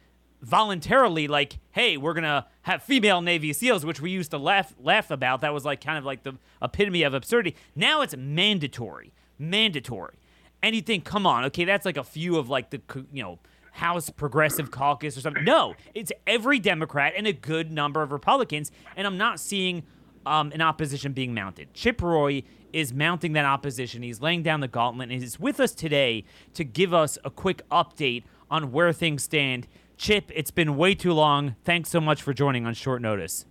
voluntarily, 0.48 1.28
like, 1.28 1.60
hey, 1.72 1.98
we're 1.98 2.14
gonna 2.14 2.48
have 2.62 2.82
female 2.82 3.22
Navy 3.22 3.52
SEALs, 3.52 3.86
which 3.86 4.00
we 4.00 4.10
used 4.12 4.32
to 4.32 4.38
laugh 4.38 4.74
laugh 4.80 5.12
about. 5.12 5.42
That 5.42 5.54
was 5.54 5.66
like 5.66 5.82
kind 5.82 5.98
of 5.98 6.06
like 6.06 6.24
the 6.24 6.34
epitome 6.62 7.04
of 7.04 7.14
absurdity. 7.14 7.56
Now 7.76 8.02
it's 8.02 8.16
mandatory, 8.16 9.12
mandatory. 9.38 10.16
And 10.64 10.74
you 10.74 10.82
think, 10.82 11.04
come 11.04 11.28
on, 11.28 11.44
okay, 11.46 11.66
that's 11.66 11.86
like 11.86 11.98
a 11.98 12.04
few 12.04 12.38
of 12.38 12.50
like 12.50 12.70
the 12.70 12.82
you 13.12 13.22
know 13.22 13.40
House 13.74 14.10
Progressive 14.10 14.72
Caucus 14.72 15.18
or 15.18 15.22
something. 15.22 15.44
No, 15.44 15.76
it's 15.94 16.12
every 16.26 16.60
Democrat 16.60 17.14
and 17.18 17.28
a 17.28 17.34
good 17.34 17.72
number 17.72 18.02
of 18.02 18.12
Republicans. 18.12 18.72
And 18.96 19.06
I'm 19.06 19.18
not 19.18 19.40
seeing 19.40 19.84
um, 20.26 20.52
an 20.54 20.62
opposition 20.62 21.12
being 21.12 21.34
mounted. 21.34 21.74
Chip 21.74 22.02
Roy 22.02 22.44
is 22.72 22.94
mounting 22.94 23.34
that 23.34 23.46
opposition. 23.46 24.02
He's 24.02 24.22
laying 24.22 24.44
down 24.44 24.62
the 24.62 24.68
gauntlet 24.68 25.10
and 25.12 25.22
he's 25.22 25.40
with 25.40 25.60
us 25.60 25.74
today 25.74 26.24
to 26.54 26.64
give 26.64 26.94
us 26.94 27.18
a 27.24 27.30
quick 27.30 27.68
update 27.70 28.24
on 28.50 28.72
where 28.72 28.92
things 28.94 29.24
stand. 29.24 29.68
Chip, 29.98 30.32
it's 30.34 30.52
been 30.52 30.78
way 30.78 30.94
too 30.94 31.12
long. 31.12 31.56
Thanks 31.64 31.90
so 31.90 32.00
much 32.00 32.22
for 32.22 32.34
joining 32.34 32.66
on 32.66 32.74
short 32.76 33.02
notice. 33.02 33.46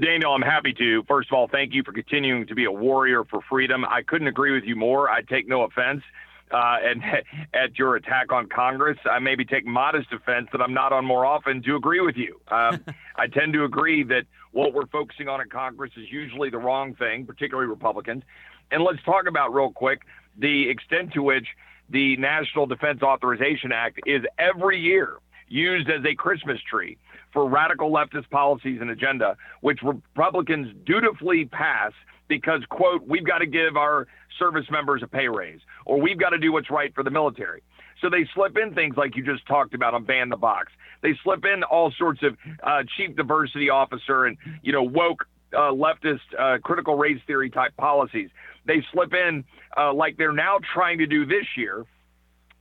Daniel, 0.00 0.32
I'm 0.32 0.42
happy 0.42 0.72
to. 0.74 1.02
First 1.08 1.30
of 1.30 1.34
all, 1.34 1.48
thank 1.48 1.74
you 1.74 1.82
for 1.82 1.92
continuing 1.92 2.46
to 2.46 2.54
be 2.54 2.64
a 2.64 2.72
warrior 2.72 3.24
for 3.24 3.40
freedom. 3.48 3.84
I 3.84 4.02
couldn't 4.02 4.28
agree 4.28 4.52
with 4.52 4.64
you 4.64 4.76
more. 4.76 5.10
I 5.10 5.22
take 5.22 5.48
no 5.48 5.62
offense. 5.62 6.02
Uh, 6.50 6.76
and 6.82 7.02
at 7.54 7.78
your 7.78 7.96
attack 7.96 8.32
on 8.32 8.48
Congress, 8.48 8.98
I 9.10 9.18
maybe 9.18 9.44
take 9.44 9.66
modest 9.66 10.12
offense 10.12 10.48
that 10.52 10.60
I'm 10.60 10.74
not 10.74 10.92
on 10.92 11.04
more 11.04 11.24
often 11.24 11.62
to 11.62 11.76
agree 11.76 12.00
with 12.00 12.16
you. 12.16 12.40
Um, 12.48 12.84
I 13.16 13.26
tend 13.26 13.54
to 13.54 13.64
agree 13.64 14.02
that 14.04 14.24
what 14.52 14.74
we're 14.74 14.86
focusing 14.86 15.28
on 15.28 15.40
in 15.40 15.48
Congress 15.48 15.92
is 15.96 16.10
usually 16.10 16.50
the 16.50 16.58
wrong 16.58 16.94
thing, 16.94 17.24
particularly 17.26 17.68
Republicans. 17.68 18.22
And 18.70 18.82
let's 18.82 19.02
talk 19.04 19.26
about 19.26 19.54
real 19.54 19.72
quick 19.72 20.02
the 20.38 20.68
extent 20.68 21.12
to 21.14 21.22
which 21.22 21.46
the 21.92 22.16
National 22.16 22.66
Defense 22.66 23.02
Authorization 23.02 23.70
Act 23.70 24.00
is 24.06 24.22
every 24.38 24.80
year 24.80 25.18
used 25.48 25.90
as 25.90 26.02
a 26.04 26.14
Christmas 26.14 26.58
tree 26.68 26.96
for 27.32 27.48
radical 27.48 27.90
leftist 27.90 28.28
policies 28.30 28.80
and 28.80 28.90
agenda, 28.90 29.36
which 29.60 29.80
Republicans 29.82 30.74
dutifully 30.84 31.44
pass 31.44 31.92
because, 32.28 32.62
quote, 32.70 33.06
we've 33.06 33.26
got 33.26 33.38
to 33.38 33.46
give 33.46 33.76
our 33.76 34.06
service 34.38 34.66
members 34.70 35.02
a 35.02 35.06
pay 35.06 35.28
raise 35.28 35.60
or 35.84 36.00
we've 36.00 36.18
got 36.18 36.30
to 36.30 36.38
do 36.38 36.52
what's 36.52 36.70
right 36.70 36.94
for 36.94 37.04
the 37.04 37.10
military. 37.10 37.62
So 38.00 38.08
they 38.08 38.26
slip 38.34 38.56
in 38.56 38.74
things 38.74 38.96
like 38.96 39.14
you 39.14 39.22
just 39.22 39.46
talked 39.46 39.74
about 39.74 39.92
on 39.94 40.04
ban 40.04 40.30
the 40.30 40.36
box. 40.36 40.72
They 41.02 41.12
slip 41.22 41.44
in 41.44 41.62
all 41.62 41.92
sorts 41.98 42.22
of 42.22 42.36
uh, 42.62 42.84
chief 42.96 43.14
diversity 43.16 43.70
officer 43.70 44.24
and 44.24 44.36
you 44.62 44.72
know 44.72 44.82
woke 44.82 45.26
uh, 45.52 45.70
leftist 45.72 46.20
uh, 46.38 46.58
critical 46.58 46.96
race 46.96 47.20
theory 47.26 47.50
type 47.50 47.76
policies. 47.76 48.30
They 48.64 48.84
slip 48.92 49.12
in 49.12 49.44
uh, 49.76 49.92
like 49.92 50.16
they're 50.16 50.32
now 50.32 50.58
trying 50.74 50.98
to 50.98 51.06
do 51.06 51.26
this 51.26 51.46
year 51.56 51.84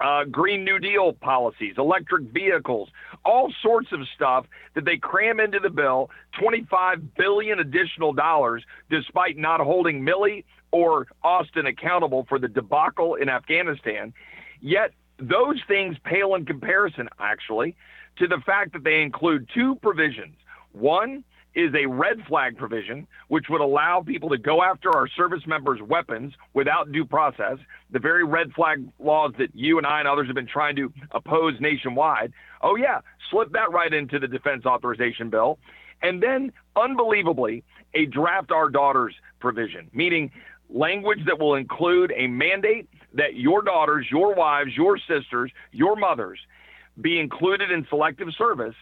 uh, 0.01 0.23
Green 0.25 0.63
New 0.63 0.79
Deal 0.79 1.13
policies, 1.13 1.75
electric 1.77 2.23
vehicles, 2.31 2.89
all 3.23 3.53
sorts 3.61 3.91
of 3.91 3.99
stuff 4.15 4.45
that 4.73 4.83
they 4.83 4.97
cram 4.97 5.39
into 5.39 5.59
the 5.59 5.69
bill, 5.69 6.09
25 6.39 7.15
billion 7.15 7.59
additional 7.59 8.11
dollars, 8.11 8.63
despite 8.89 9.37
not 9.37 9.59
holding 9.59 10.01
Milley 10.01 10.43
or 10.71 11.07
Austin 11.23 11.67
accountable 11.67 12.25
for 12.27 12.39
the 12.39 12.47
debacle 12.47 13.15
in 13.15 13.29
Afghanistan. 13.29 14.13
Yet 14.59 14.91
those 15.19 15.61
things 15.67 15.97
pale 16.03 16.33
in 16.33 16.45
comparison, 16.45 17.07
actually, 17.19 17.75
to 18.17 18.27
the 18.27 18.41
fact 18.43 18.73
that 18.73 18.83
they 18.83 19.01
include 19.03 19.49
two 19.53 19.75
provisions. 19.75 20.35
One 20.71 21.23
is 21.53 21.73
a 21.75 21.85
red 21.85 22.17
flag 22.27 22.57
provision, 22.57 23.07
which 23.27 23.45
would 23.49 23.61
allow 23.61 24.01
people 24.01 24.29
to 24.29 24.37
go 24.37 24.63
after 24.63 24.89
our 24.95 25.07
service 25.07 25.45
members' 25.45 25.81
weapons 25.81 26.33
without 26.53 26.91
due 26.91 27.05
process. 27.05 27.57
The 27.91 27.99
very 27.99 28.23
red 28.23 28.53
flag 28.53 28.87
laws 28.99 29.33
that 29.37 29.53
you 29.53 29.77
and 29.77 29.85
I 29.85 29.99
and 29.99 30.07
others 30.07 30.27
have 30.27 30.35
been 30.35 30.47
trying 30.47 30.75
to 30.77 30.93
oppose 31.11 31.59
nationwide. 31.59 32.31
Oh, 32.61 32.75
yeah, 32.75 33.01
slip 33.29 33.51
that 33.51 33.71
right 33.71 33.93
into 33.93 34.17
the 34.19 34.27
defense 34.27 34.65
authorization 34.65 35.29
bill. 35.29 35.59
And 36.01 36.23
then, 36.23 36.51
unbelievably, 36.75 37.63
a 37.93 38.05
draft 38.05 38.51
our 38.51 38.69
daughters 38.69 39.13
provision, 39.39 39.89
meaning 39.93 40.31
language 40.69 41.19
that 41.25 41.37
will 41.37 41.55
include 41.55 42.13
a 42.15 42.27
mandate 42.27 42.87
that 43.13 43.35
your 43.35 43.61
daughters, 43.61 44.07
your 44.09 44.33
wives, 44.33 44.71
your 44.75 44.97
sisters, 44.97 45.51
your 45.71 45.97
mothers 45.97 46.39
be 46.99 47.19
included 47.19 47.71
in 47.71 47.85
selective 47.89 48.29
service 48.37 48.75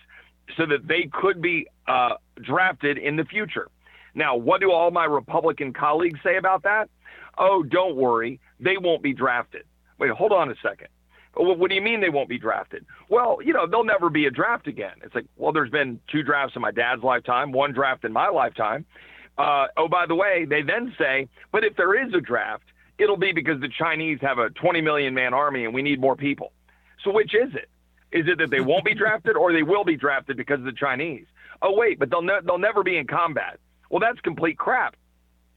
so 0.58 0.66
that 0.66 0.88
they 0.88 1.10
could 1.12 1.42
be 1.42 1.68
uh, 1.90 2.16
drafted 2.42 2.98
in 2.98 3.16
the 3.16 3.26
future. 3.26 3.70
Now, 4.16 4.36
what 4.36 4.62
do 4.62 4.72
all 4.72 4.92
my 4.92 5.06
Republican 5.06 5.74
colleagues 5.74 6.20
say 6.24 6.38
about 6.38 6.64
that? 6.64 6.90
Oh, 7.38 7.64
don't 7.64 7.96
worry, 7.96 8.40
they 8.60 8.78
won't 8.78 9.02
be 9.02 9.14
drafted. 9.14 9.64
Wait, 9.98 10.12
hold 10.12 10.32
on 10.32 10.50
a 10.50 10.56
second. 10.62 10.88
What 11.36 11.70
do 11.70 11.76
you 11.76 11.82
mean 11.82 12.02
they 12.02 12.10
won't 12.10 12.28
be 12.28 12.40
drafted? 12.40 12.86
Well, 13.08 13.38
you 13.44 13.54
know, 13.54 13.68
they'll 13.68 13.84
never 13.84 14.10
be 14.10 14.26
a 14.26 14.32
draft 14.32 14.68
again. 14.68 14.94
It's 15.04 15.14
like, 15.14 15.26
well, 15.38 15.54
there's 15.54 15.70
been 15.70 16.00
two 16.12 16.24
drafts 16.24 16.56
in 16.56 16.62
my 16.62 16.72
dad's 16.72 17.04
lifetime, 17.04 17.52
one 17.52 17.72
draft 17.72 18.04
in 18.04 18.12
my 18.12 18.30
lifetime. 18.30 18.86
Uh, 19.38 19.68
oh, 19.78 19.88
by 19.88 20.06
the 20.06 20.16
way, 20.16 20.46
they 20.50 20.64
then 20.64 20.94
say, 20.98 21.30
but 21.52 21.64
if 21.64 21.76
there 21.78 21.96
is 22.06 22.14
a 22.14 22.20
draft, 22.20 22.66
it'll 22.98 23.16
be 23.16 23.32
because 23.32 23.62
the 23.62 23.70
Chinese 23.70 24.20
have 24.22 24.38
a 24.38 24.50
20 24.50 24.82
million 24.82 25.14
man 25.14 25.34
army 25.34 25.66
and 25.66 25.74
we 25.74 25.82
need 25.82 26.02
more 26.02 26.16
people. 26.16 26.52
So 27.04 27.12
which 27.12 27.34
is 27.34 27.54
it? 27.56 27.70
Is 28.12 28.28
it 28.28 28.40
that 28.40 28.50
they 28.50 28.60
won't 28.60 28.84
be 28.84 28.96
drafted 28.96 29.38
or 29.38 29.54
they 29.54 29.64
will 29.64 29.86
be 29.86 29.96
drafted 29.96 30.36
because 30.36 30.60
of 30.60 30.66
the 30.66 30.74
Chinese? 30.74 31.26
Oh, 31.62 31.76
wait, 31.76 32.00
but 32.00 32.10
they'll, 32.10 32.22
ne- 32.22 32.40
they'll 32.46 32.58
never 32.58 32.84
be 32.84 32.98
in 32.98 33.08
combat. 33.08 33.60
Well, 33.90 34.00
that's 34.00 34.20
complete 34.22 34.58
crap. 34.58 34.96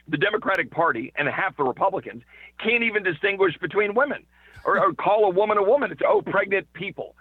The 0.08 0.16
Democratic 0.16 0.70
Party 0.70 1.12
and 1.16 1.28
half 1.28 1.56
the 1.56 1.64
Republicans 1.64 2.22
can't 2.58 2.82
even 2.82 3.02
distinguish 3.02 3.56
between 3.58 3.94
women 3.94 4.24
or, 4.64 4.78
or 4.78 4.92
call 4.94 5.26
a 5.26 5.30
woman 5.30 5.58
a 5.58 5.62
woman. 5.62 5.92
It's, 5.92 6.00
oh, 6.06 6.22
pregnant 6.22 6.72
people. 6.72 7.14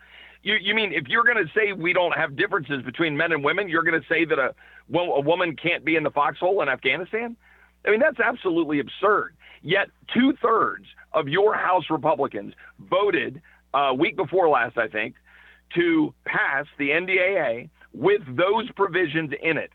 You, 0.44 0.56
you 0.56 0.74
mean 0.74 0.92
if 0.92 1.08
you're 1.08 1.24
going 1.24 1.38
to 1.38 1.52
say 1.54 1.74
we 1.74 1.94
don't 1.94 2.16
have 2.18 2.36
differences 2.36 2.82
between 2.84 3.16
men 3.16 3.32
and 3.32 3.44
women, 3.44 3.70
you're 3.70 3.84
going 3.84 4.00
to 4.00 4.08
say 4.08 4.26
that 4.26 4.40
a, 4.40 4.56
a 4.98 5.22
woman 5.22 5.56
can't 5.56 5.86
be 5.86 5.96
in 5.96 6.04
the 6.04 6.10
foxhole 6.10 6.62
in 6.62 6.70
Afghanistan? 6.70 7.36
I 7.86 7.92
mean, 7.92 8.00
that's 8.00 8.20
absolutely 8.20 8.80
absurd. 8.80 9.36
Yet 9.62 9.90
two 10.14 10.34
thirds 10.42 10.86
of 11.14 11.28
your 11.28 11.54
House 11.54 11.86
Republicans 11.90 12.54
voted 12.80 13.42
uh, 13.74 13.94
week 13.98 14.16
before 14.16 14.50
last, 14.50 14.78
I 14.78 14.88
think, 14.88 15.16
to 15.76 16.14
pass 16.26 16.66
the 16.78 16.90
NDAA 16.90 17.70
with 17.94 18.22
those 18.28 18.70
provisions 18.76 19.32
in 19.42 19.58
it, 19.58 19.72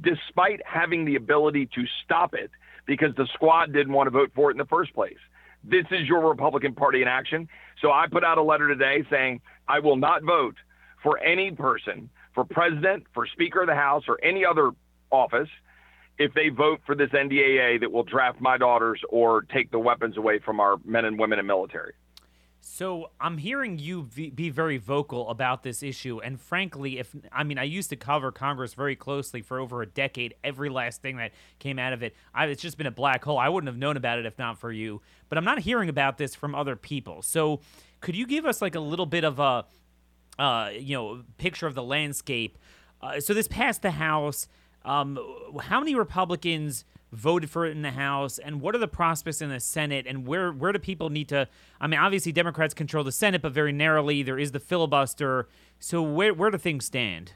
despite 0.00 0.60
having 0.64 1.04
the 1.04 1.16
ability 1.16 1.66
to 1.74 1.84
stop 2.04 2.34
it 2.34 2.50
because 2.86 3.14
the 3.16 3.26
squad 3.34 3.72
didn't 3.72 3.92
want 3.92 4.06
to 4.06 4.10
vote 4.10 4.32
for 4.34 4.50
it 4.50 4.54
in 4.54 4.58
the 4.58 4.66
first 4.66 4.92
place. 4.94 5.18
This 5.62 5.84
is 5.90 6.08
your 6.08 6.26
Republican 6.28 6.74
Party 6.74 7.02
in 7.02 7.08
action. 7.08 7.48
So 7.80 7.92
I 7.92 8.06
put 8.10 8.24
out 8.24 8.38
a 8.38 8.42
letter 8.42 8.68
today 8.68 9.04
saying 9.10 9.40
I 9.68 9.80
will 9.80 9.96
not 9.96 10.22
vote 10.22 10.56
for 11.02 11.18
any 11.18 11.50
person, 11.50 12.10
for 12.34 12.44
president, 12.44 13.04
for 13.14 13.26
Speaker 13.26 13.62
of 13.62 13.68
the 13.68 13.74
House, 13.74 14.04
or 14.08 14.18
any 14.22 14.44
other 14.44 14.70
office 15.10 15.48
if 16.18 16.34
they 16.34 16.50
vote 16.50 16.80
for 16.84 16.94
this 16.94 17.10
NDAA 17.10 17.80
that 17.80 17.90
will 17.90 18.02
draft 18.02 18.40
my 18.40 18.58
daughters 18.58 19.00
or 19.08 19.42
take 19.42 19.70
the 19.70 19.78
weapons 19.78 20.18
away 20.18 20.38
from 20.38 20.60
our 20.60 20.76
men 20.84 21.04
and 21.04 21.18
women 21.18 21.38
in 21.38 21.46
military. 21.46 21.94
So 22.62 23.10
I'm 23.18 23.38
hearing 23.38 23.78
you 23.78 24.02
be 24.02 24.50
very 24.50 24.76
vocal 24.76 25.30
about 25.30 25.62
this 25.62 25.82
issue, 25.82 26.20
and 26.20 26.38
frankly, 26.38 26.98
if 26.98 27.14
I 27.32 27.42
mean 27.42 27.58
I 27.58 27.64
used 27.64 27.88
to 27.90 27.96
cover 27.96 28.30
Congress 28.30 28.74
very 28.74 28.94
closely 28.96 29.40
for 29.40 29.58
over 29.58 29.80
a 29.80 29.86
decade, 29.86 30.34
every 30.44 30.68
last 30.68 31.00
thing 31.00 31.16
that 31.16 31.32
came 31.58 31.78
out 31.78 31.94
of 31.94 32.02
it, 32.02 32.14
I, 32.34 32.46
it's 32.46 32.60
just 32.60 32.76
been 32.76 32.86
a 32.86 32.90
black 32.90 33.24
hole. 33.24 33.38
I 33.38 33.48
wouldn't 33.48 33.68
have 33.68 33.78
known 33.78 33.96
about 33.96 34.18
it 34.18 34.26
if 34.26 34.38
not 34.38 34.58
for 34.58 34.70
you. 34.70 35.00
But 35.30 35.38
I'm 35.38 35.44
not 35.44 35.60
hearing 35.60 35.88
about 35.88 36.18
this 36.18 36.34
from 36.34 36.54
other 36.54 36.76
people. 36.76 37.22
So 37.22 37.60
could 38.00 38.14
you 38.14 38.26
give 38.26 38.44
us 38.44 38.60
like 38.60 38.74
a 38.74 38.80
little 38.80 39.06
bit 39.06 39.24
of 39.24 39.38
a, 39.38 39.64
uh, 40.38 40.70
you 40.72 40.94
know, 40.96 41.22
picture 41.38 41.66
of 41.66 41.74
the 41.74 41.82
landscape? 41.82 42.58
Uh, 43.00 43.20
so 43.20 43.32
this 43.32 43.48
passed 43.48 43.82
the 43.82 43.92
House. 43.92 44.48
Um, 44.84 45.18
how 45.62 45.80
many 45.80 45.94
Republicans? 45.94 46.84
Voted 47.12 47.50
for 47.50 47.66
it 47.66 47.70
in 47.70 47.82
the 47.82 47.90
House, 47.92 48.38
and 48.38 48.60
what 48.60 48.74
are 48.74 48.78
the 48.78 48.88
prospects 48.88 49.40
in 49.40 49.48
the 49.48 49.60
Senate, 49.60 50.06
and 50.06 50.26
where 50.26 50.52
where 50.52 50.72
do 50.72 50.78
people 50.78 51.10
need 51.10 51.28
to? 51.28 51.48
I 51.80 51.86
mean, 51.86 52.00
obviously 52.00 52.32
Democrats 52.32 52.74
control 52.74 53.04
the 53.04 53.12
Senate, 53.12 53.42
but 53.42 53.52
very 53.52 53.72
narrowly. 53.72 54.22
There 54.22 54.38
is 54.38 54.52
the 54.52 54.60
filibuster. 54.60 55.48
So 55.78 56.02
where 56.02 56.34
where 56.34 56.50
do 56.50 56.58
things 56.58 56.84
stand? 56.84 57.32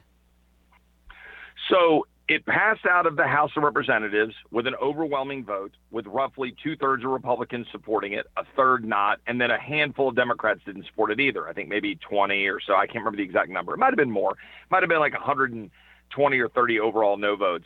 So 1.69 2.05
it 2.27 2.45
passed 2.45 2.85
out 2.87 3.05
of 3.05 3.17
the 3.17 3.27
House 3.27 3.51
of 3.55 3.63
Representatives 3.63 4.33
with 4.51 4.65
an 4.65 4.73
overwhelming 4.81 5.45
vote, 5.45 5.73
with 5.91 6.07
roughly 6.07 6.55
two 6.63 6.75
thirds 6.75 7.03
of 7.03 7.11
Republicans 7.11 7.67
supporting 7.71 8.13
it, 8.13 8.25
a 8.35 8.43
third 8.55 8.83
not, 8.83 9.19
and 9.27 9.39
then 9.39 9.51
a 9.51 9.59
handful 9.59 10.09
of 10.09 10.15
Democrats 10.15 10.61
didn't 10.65 10.85
support 10.87 11.11
it 11.11 11.19
either. 11.19 11.47
I 11.47 11.53
think 11.53 11.69
maybe 11.69 11.95
20 11.95 12.47
or 12.47 12.59
so. 12.59 12.73
I 12.73 12.87
can't 12.87 12.99
remember 12.99 13.17
the 13.17 13.23
exact 13.23 13.49
number. 13.49 13.73
It 13.73 13.77
might 13.77 13.87
have 13.87 13.97
been 13.97 14.11
more. 14.11 14.31
It 14.31 14.71
might 14.71 14.81
have 14.81 14.89
been 14.89 14.99
like 14.99 15.13
120 15.13 16.39
or 16.39 16.49
30 16.49 16.79
overall 16.79 17.17
no 17.17 17.35
votes. 17.35 17.65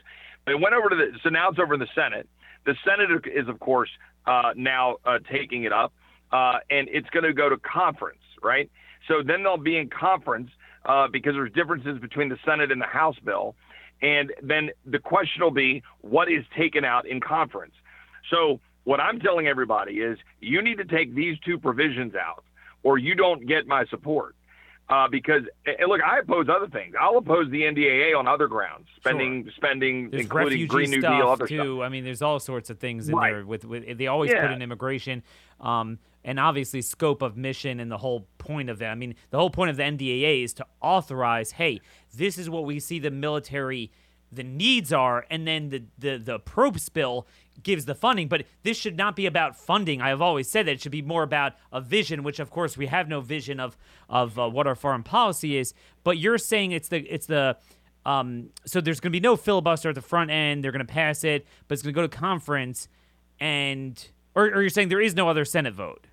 It 0.49 0.59
went 0.59 0.73
over 0.75 0.89
to 0.89 0.95
the 0.95 1.19
so 1.23 1.29
now 1.29 1.49
it's 1.49 1.59
over 1.59 1.73
in 1.73 1.79
the 1.79 1.87
Senate. 1.95 2.27
The 2.65 2.75
Senate 2.85 3.09
is 3.33 3.47
of 3.47 3.59
course 3.59 3.89
uh, 4.25 4.51
now 4.55 4.97
uh, 5.05 5.19
taking 5.31 5.63
it 5.63 5.73
up, 5.73 5.93
uh, 6.31 6.59
and 6.69 6.87
it's 6.91 7.09
going 7.09 7.23
to 7.23 7.33
go 7.33 7.49
to 7.49 7.57
conference, 7.57 8.21
right? 8.41 8.69
So 9.07 9.23
then 9.25 9.43
they'll 9.43 9.57
be 9.57 9.77
in 9.77 9.89
conference 9.89 10.49
uh, 10.85 11.07
because 11.07 11.33
there's 11.33 11.51
differences 11.53 11.99
between 11.99 12.29
the 12.29 12.37
Senate 12.45 12.71
and 12.71 12.81
the 12.81 12.85
House 12.85 13.17
bill, 13.23 13.55
and 14.01 14.31
then 14.41 14.69
the 14.85 14.99
question 14.99 15.41
will 15.41 15.51
be 15.51 15.83
what 16.01 16.31
is 16.31 16.43
taken 16.57 16.85
out 16.85 17.07
in 17.07 17.19
conference. 17.19 17.73
So 18.29 18.59
what 18.83 18.99
I'm 18.99 19.19
telling 19.19 19.47
everybody 19.47 19.95
is 19.95 20.17
you 20.39 20.61
need 20.61 20.77
to 20.77 20.85
take 20.85 21.13
these 21.15 21.37
two 21.45 21.57
provisions 21.57 22.13
out, 22.15 22.43
or 22.83 22.97
you 22.97 23.15
don't 23.15 23.47
get 23.47 23.67
my 23.67 23.85
support 23.85 24.35
uh, 24.89 25.07
because 25.07 25.43
look, 25.87 26.01
I 26.01 26.19
oppose 26.19 26.47
other 26.49 26.67
things. 26.67 26.95
I'll 26.99 27.17
oppose 27.17 27.49
the 27.51 27.61
NDAA 27.61 28.17
on 28.17 28.27
other 28.27 28.47
grounds, 28.47 28.87
spending, 28.95 29.43
sure. 29.43 29.53
spending, 29.55 30.09
there's 30.09 30.23
including 30.23 30.67
Green 30.67 30.89
New 30.89 31.01
Deal, 31.01 31.29
other 31.29 31.45
too. 31.45 31.75
Stuff. 31.75 31.85
I 31.85 31.89
mean, 31.89 32.03
there's 32.03 32.21
all 32.21 32.39
sorts 32.39 32.69
of 32.69 32.79
things 32.79 33.07
in 33.07 33.15
right. 33.15 33.31
there. 33.31 33.45
With, 33.45 33.65
with 33.65 33.97
they 33.97 34.07
always 34.07 34.31
yeah. 34.31 34.41
put 34.41 34.51
in 34.51 34.61
immigration, 34.61 35.21
um, 35.59 35.99
and 36.23 36.39
obviously 36.39 36.81
scope 36.81 37.21
of 37.21 37.37
mission 37.37 37.79
and 37.79 37.91
the 37.91 37.97
whole 37.97 38.27
point 38.39 38.69
of 38.69 38.79
that. 38.79 38.89
I 38.89 38.95
mean, 38.95 39.15
the 39.29 39.37
whole 39.37 39.51
point 39.51 39.69
of 39.69 39.77
the 39.77 39.83
NDAA 39.83 40.43
is 40.43 40.53
to 40.53 40.65
authorize, 40.81 41.51
hey, 41.51 41.81
this 42.15 42.37
is 42.37 42.49
what 42.49 42.65
we 42.65 42.79
see 42.79 42.99
the 42.99 43.11
military 43.11 43.91
the 44.31 44.43
needs 44.43 44.93
are, 44.93 45.25
and 45.29 45.47
then 45.47 45.69
the 45.69 45.83
the 45.97 46.17
the 46.17 46.35
approps 46.35 46.89
bill 46.89 47.27
gives 47.61 47.85
the 47.85 47.95
funding. 47.95 48.27
But 48.27 48.45
this 48.63 48.77
should 48.77 48.97
not 48.97 49.15
be 49.15 49.25
about 49.25 49.57
funding. 49.57 50.01
I 50.01 50.09
have 50.09 50.21
always 50.21 50.49
said 50.49 50.65
that 50.67 50.73
it 50.73 50.81
should 50.81 50.91
be 50.91 51.01
more 51.01 51.23
about 51.23 51.53
a 51.71 51.81
vision, 51.81 52.23
which 52.23 52.39
of 52.39 52.49
course 52.49 52.77
we 52.77 52.87
have 52.87 53.07
no 53.07 53.21
vision 53.21 53.59
of 53.59 53.77
of 54.09 54.37
uh, 54.37 54.49
what 54.49 54.67
our 54.67 54.75
foreign 54.75 55.03
policy 55.03 55.57
is. 55.57 55.73
But 56.03 56.17
you're 56.17 56.37
saying 56.37 56.71
it's 56.71 56.89
the 56.89 56.99
it's 57.13 57.25
the 57.25 57.57
um, 58.05 58.49
so 58.65 58.81
there's 58.81 58.99
going 58.99 59.11
to 59.11 59.15
be 59.15 59.19
no 59.19 59.35
filibuster 59.35 59.89
at 59.89 59.95
the 59.95 60.01
front 60.01 60.31
end. 60.31 60.63
They're 60.63 60.71
going 60.71 60.85
to 60.85 60.91
pass 60.91 61.23
it, 61.23 61.45
but 61.67 61.73
it's 61.73 61.81
going 61.81 61.93
to 61.93 61.95
go 61.95 62.07
to 62.07 62.17
conference, 62.17 62.87
and 63.39 64.07
or, 64.35 64.45
or 64.45 64.61
you're 64.61 64.69
saying 64.69 64.89
there 64.89 65.01
is 65.01 65.15
no 65.15 65.27
other 65.29 65.45
Senate 65.45 65.73
vote. 65.73 66.05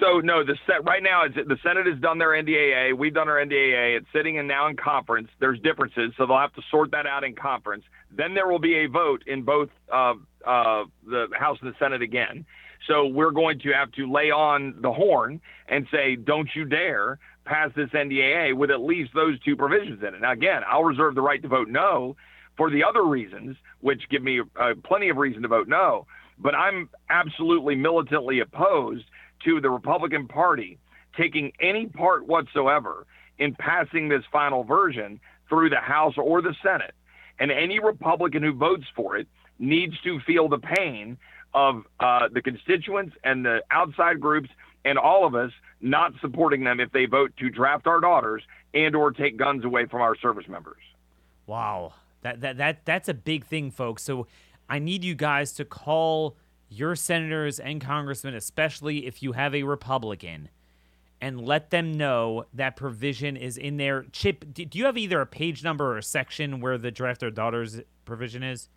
So 0.00 0.18
no, 0.20 0.42
the 0.44 0.56
set 0.66 0.84
right 0.84 1.02
now 1.02 1.24
it's, 1.24 1.34
the 1.36 1.56
Senate 1.62 1.86
has 1.86 2.00
done 2.00 2.18
their 2.18 2.30
NDAA. 2.30 2.96
We've 2.96 3.14
done 3.14 3.28
our 3.28 3.36
NDAA. 3.36 3.98
It's 3.98 4.06
sitting 4.12 4.36
in 4.36 4.46
now 4.46 4.66
in 4.66 4.76
conference. 4.76 5.28
There's 5.38 5.60
differences, 5.60 6.12
so 6.16 6.26
they'll 6.26 6.38
have 6.38 6.52
to 6.54 6.62
sort 6.70 6.90
that 6.90 7.06
out 7.06 7.22
in 7.22 7.34
conference. 7.34 7.84
Then 8.10 8.34
there 8.34 8.48
will 8.48 8.58
be 8.58 8.84
a 8.84 8.86
vote 8.86 9.22
in 9.26 9.42
both 9.42 9.68
uh, 9.92 10.14
uh, 10.44 10.84
the 11.06 11.28
House 11.38 11.58
and 11.62 11.70
the 11.70 11.76
Senate 11.78 12.02
again. 12.02 12.44
So 12.88 13.06
we're 13.06 13.30
going 13.30 13.60
to 13.60 13.72
have 13.72 13.92
to 13.92 14.10
lay 14.10 14.30
on 14.30 14.74
the 14.80 14.92
horn 14.92 15.40
and 15.68 15.86
say, 15.92 16.16
"Don't 16.16 16.48
you 16.54 16.64
dare 16.64 17.18
pass 17.44 17.70
this 17.76 17.90
NDAA 17.90 18.54
with 18.54 18.70
at 18.70 18.80
least 18.80 19.12
those 19.14 19.38
two 19.40 19.54
provisions 19.54 20.02
in 20.02 20.14
it." 20.14 20.20
Now, 20.20 20.32
again, 20.32 20.62
I'll 20.68 20.84
reserve 20.84 21.14
the 21.14 21.22
right 21.22 21.40
to 21.42 21.48
vote 21.48 21.68
no 21.68 22.16
for 22.56 22.68
the 22.68 22.82
other 22.84 23.04
reasons, 23.04 23.56
which 23.80 24.02
give 24.10 24.22
me 24.22 24.40
uh, 24.40 24.74
plenty 24.84 25.08
of 25.08 25.18
reason 25.18 25.42
to 25.42 25.48
vote 25.48 25.68
no. 25.68 26.06
But 26.38 26.56
I'm 26.56 26.90
absolutely 27.10 27.76
militantly 27.76 28.40
opposed 28.40 29.04
to 29.44 29.60
the 29.60 29.70
Republican 29.70 30.28
Party 30.28 30.78
taking 31.16 31.52
any 31.60 31.86
part 31.86 32.26
whatsoever 32.26 33.06
in 33.38 33.54
passing 33.54 34.08
this 34.08 34.22
final 34.32 34.64
version 34.64 35.20
through 35.48 35.70
the 35.70 35.76
House 35.76 36.14
or 36.16 36.42
the 36.42 36.54
Senate. 36.62 36.94
And 37.38 37.50
any 37.50 37.78
Republican 37.78 38.42
who 38.42 38.52
votes 38.52 38.84
for 38.94 39.16
it 39.16 39.28
needs 39.58 39.94
to 40.02 40.20
feel 40.20 40.48
the 40.48 40.58
pain 40.58 41.18
of 41.52 41.84
uh, 42.00 42.28
the 42.32 42.42
constituents 42.42 43.14
and 43.22 43.44
the 43.44 43.62
outside 43.70 44.20
groups 44.20 44.48
and 44.84 44.98
all 44.98 45.26
of 45.26 45.34
us 45.34 45.52
not 45.80 46.12
supporting 46.20 46.64
them 46.64 46.80
if 46.80 46.90
they 46.92 47.06
vote 47.06 47.32
to 47.38 47.48
draft 47.50 47.86
our 47.86 48.00
daughters 48.00 48.42
and 48.72 48.94
or 48.96 49.12
take 49.12 49.36
guns 49.36 49.64
away 49.64 49.86
from 49.86 50.00
our 50.00 50.16
service 50.16 50.48
members. 50.48 50.80
Wow. 51.46 51.94
That 52.22 52.40
that 52.40 52.56
that 52.56 52.84
that's 52.84 53.08
a 53.08 53.14
big 53.14 53.44
thing, 53.44 53.70
folks. 53.70 54.02
So 54.02 54.26
I 54.68 54.78
need 54.78 55.04
you 55.04 55.14
guys 55.14 55.52
to 55.52 55.64
call 55.64 56.36
your 56.78 56.96
senators 56.96 57.58
and 57.58 57.80
congressmen, 57.80 58.34
especially 58.34 59.06
if 59.06 59.22
you 59.22 59.32
have 59.32 59.54
a 59.54 59.62
Republican, 59.62 60.48
and 61.20 61.40
let 61.40 61.70
them 61.70 61.92
know 61.92 62.44
that 62.52 62.76
provision 62.76 63.36
is 63.36 63.56
in 63.56 63.76
there. 63.76 64.04
Chip, 64.12 64.44
do 64.52 64.66
you 64.72 64.84
have 64.84 64.98
either 64.98 65.20
a 65.20 65.26
page 65.26 65.64
number 65.64 65.92
or 65.92 65.98
a 65.98 66.02
section 66.02 66.60
where 66.60 66.76
the 66.76 66.90
draft 66.90 67.22
our 67.22 67.30
daughters 67.30 67.80
provision 68.04 68.42
is? 68.42 68.68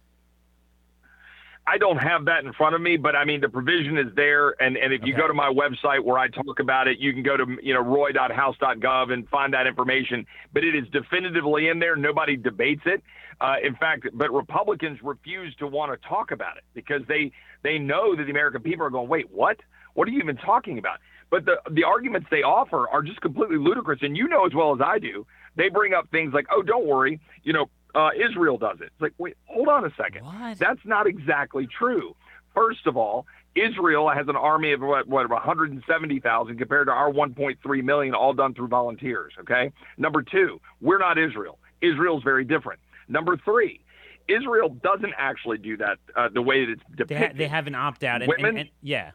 I 1.67 1.77
don't 1.77 1.97
have 1.97 2.25
that 2.25 2.45
in 2.45 2.53
front 2.53 2.75
of 2.75 2.82
me, 2.82 2.95
but 2.95 3.13
I 3.13 3.25
mean 3.25 3.41
the 3.41 3.49
provision 3.49 3.97
is 3.97 4.08
there, 4.15 4.56
and, 4.62 4.77
and 4.77 4.93
if 4.93 5.01
you 5.03 5.13
go 5.13 5.27
to 5.27 5.34
my 5.34 5.51
website 5.51 6.01
where 6.01 6.17
I 6.17 6.30
talk 6.30 6.60
about 6.62 6.88
it, 6.88 6.97
you 6.97 7.12
can 7.12 7.23
go 7.23 7.36
to 7.36 7.45
you 7.62 7.73
know 7.73 7.82
roy.house.gov 7.82 9.12
and 9.12 9.27
find 9.27 9.53
that 9.53 9.67
information. 9.67 10.25
But 10.53 10.63
it 10.63 10.75
is 10.75 10.86
definitively 10.93 11.67
in 11.67 11.80
there. 11.80 11.97
Nobody 11.97 12.38
debates 12.38 12.84
it. 12.86 13.03
Uh, 13.41 13.56
in 13.62 13.75
fact, 13.75 14.08
but 14.13 14.32
Republicans 14.32 14.99
refuse 15.03 15.53
to 15.56 15.67
want 15.67 15.91
to 15.91 16.08
talk 16.08 16.32
about 16.32 16.56
it 16.56 16.63
because 16.73 17.01
they 17.10 17.32
they 17.63 17.77
know 17.77 18.15
that 18.15 18.23
the 18.23 18.32
American 18.32 18.62
people 18.62 18.86
are 18.86 18.89
going, 18.89 19.10
wait, 19.10 19.30
what? 19.30 19.58
What 19.93 20.08
are 20.08 20.12
you 20.12 20.19
even 20.19 20.38
talking 20.38 20.77
about? 20.77 20.99
But 21.30 21.45
the 21.45 21.58
the 21.69 21.84
arguments 21.84 22.27
they 22.32 22.43
offer 22.43 22.88
are 22.88 23.03
just 23.03 23.19
completely 23.19 23.58
ludicrous, 23.58 23.99
and 24.01 24.15
you 24.15 24.30
know 24.30 24.45
as 24.45 24.53
well 24.53 24.73
as 24.73 24.80
I 24.82 24.99
do. 24.99 25.27
They 25.58 25.69
bring 25.69 25.93
up 25.93 26.10
things 26.12 26.34
like, 26.34 26.45
oh, 26.51 26.62
don't 26.62 26.86
worry, 26.86 27.19
you 27.43 27.51
know, 27.51 27.65
uh, 27.97 28.10
Israel 28.15 28.57
does 28.57 28.77
it. 28.79 28.91
It's 28.93 29.01
like, 29.01 29.13
wait, 29.17 29.36
hold 29.45 29.67
on 29.67 29.83
a 29.83 29.91
second. 29.97 30.23
What? 30.23 30.60
That's 30.60 30.86
not 30.86 31.07
exactly 31.07 31.67
true. 31.67 32.15
First 32.53 32.86
of 32.86 32.95
all, 32.95 33.25
Israel 33.55 34.10
has 34.10 34.27
an 34.27 34.36
army 34.36 34.71
of 34.73 34.81
what, 34.81 35.07
what 35.07 35.27
170,000 35.29 36.57
compared 36.57 36.88
to 36.88 36.93
our 36.93 37.12
1.3 37.12 37.83
million, 37.83 38.13
all 38.13 38.33
done 38.33 38.53
through 38.53 38.67
volunteers. 38.67 39.33
Okay. 39.39 39.71
Number 39.97 40.21
two, 40.21 40.62
we're 40.79 40.99
not 40.99 41.17
Israel. 41.17 41.57
Israel's 41.81 42.23
very 42.23 42.45
different. 42.45 42.79
Number 43.07 43.36
three, 43.38 43.81
Israel 44.27 44.69
doesn't 44.69 45.13
actually 45.17 45.57
do 45.57 45.77
that 45.77 45.97
uh, 46.15 46.29
the 46.31 46.41
way 46.41 46.65
that 46.65 46.73
it's 46.73 46.83
depicted. 46.95 47.10
They, 47.10 47.25
ha- 47.25 47.33
they 47.36 47.47
have 47.47 47.67
an 47.67 47.75
opt 47.75 48.03
out. 48.03 48.21
Women, 48.21 48.45
and, 48.45 48.57
and, 48.60 48.69
yeah. 48.81 49.12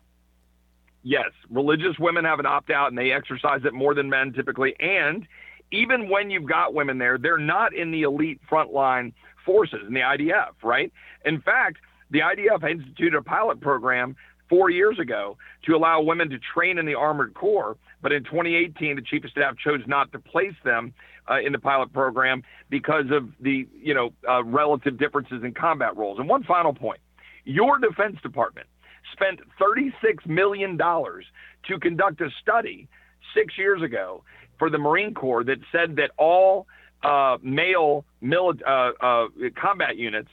Yes, 1.05 1.31
religious 1.51 1.99
women 1.99 2.25
have 2.25 2.38
an 2.40 2.47
opt 2.47 2.71
out, 2.71 2.88
and 2.88 2.99
they 2.99 3.12
exercise 3.12 3.61
it 3.64 3.75
more 3.75 3.95
than 3.95 4.09
men 4.09 4.33
typically. 4.33 4.75
And 4.81 5.27
even 5.73 6.09
when 6.09 6.31
you've 6.31 6.49
got 6.49 6.75
women 6.75 6.99
there, 6.99 7.19
they're 7.19 7.39
not 7.39 7.75
in 7.75 7.91
the 7.91 8.03
elite 8.03 8.41
frontline 8.51 9.13
forces 9.45 9.81
in 9.87 9.95
the 9.95 10.01
IDF, 10.01 10.53
right? 10.63 10.93
In 11.25 11.41
fact, 11.41 11.79
the 12.11 12.21
IDF 12.21 12.71
instituted 12.71 13.17
a 13.17 13.23
pilot 13.23 13.61
program 13.61 14.15
four 14.49 14.69
years 14.69 14.99
ago 14.99 15.39
to 15.65 15.75
allow 15.75 16.03
women 16.03 16.29
to 16.29 16.39
train 16.39 16.79
in 16.79 16.85
the 16.85 16.95
Armored 16.95 17.35
Corps. 17.35 17.77
But 18.03 18.13
in 18.13 18.23
2018, 18.25 18.97
the 18.97 19.03
chief 19.03 19.25
of 19.25 19.31
staff 19.31 19.57
chose 19.57 19.81
not 19.87 20.13
to 20.13 20.19
place 20.19 20.55
them 20.65 20.93
uh, 21.31 21.41
in 21.41 21.53
the 21.53 21.59
pilot 21.59 21.93
program 21.93 22.43
because 22.69 23.07
of 23.11 23.31
the 23.41 23.67
you 23.81 23.95
know 23.95 24.13
uh, 24.29 24.45
relative 24.45 24.99
differences 24.99 25.43
in 25.43 25.55
combat 25.55 25.97
roles. 25.97 26.19
And 26.19 26.29
one 26.29 26.43
final 26.43 26.75
point: 26.75 27.01
your 27.45 27.79
Defense 27.79 28.17
Department 28.23 28.67
spent 29.13 29.41
36 29.59 30.27
million 30.27 30.77
dollars 30.77 31.25
to 31.69 31.79
conduct 31.79 32.21
a 32.21 32.29
study 32.43 32.89
six 33.35 33.57
years 33.57 33.83
ago 33.83 34.23
for 34.62 34.70
the 34.70 34.79
Marine 34.79 35.12
Corps 35.12 35.42
that 35.42 35.59
said 35.72 35.96
that 35.96 36.12
all 36.16 36.68
uh, 37.03 37.37
male 37.42 38.05
mili- 38.22 38.62
uh, 38.64 38.92
uh, 39.05 39.27
combat 39.61 39.96
units 39.96 40.29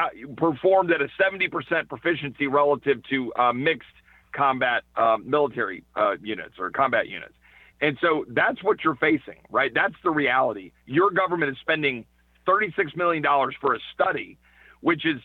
uh, 0.00 0.08
performed 0.34 0.90
at 0.90 1.02
a 1.02 1.08
70% 1.20 1.86
proficiency 1.86 2.46
relative 2.46 3.02
to 3.10 3.34
uh, 3.34 3.52
mixed 3.52 3.86
combat 4.32 4.82
military 5.26 5.84
units 6.22 6.54
or 6.58 6.70
combat 6.70 7.06
units. 7.06 7.34
And 7.82 7.98
so 8.00 8.24
that's 8.28 8.64
what 8.64 8.82
you're 8.82 8.96
facing, 8.96 9.42
right? 9.50 9.70
That's 9.74 9.94
the 10.02 10.10
reality. 10.10 10.72
Your 10.86 11.10
government 11.10 11.50
is 11.50 11.58
spending 11.60 12.06
$36 12.48 12.96
million 12.96 13.22
for 13.60 13.74
a 13.74 13.78
study, 13.92 14.38
which 14.80 15.04
is 15.04 15.20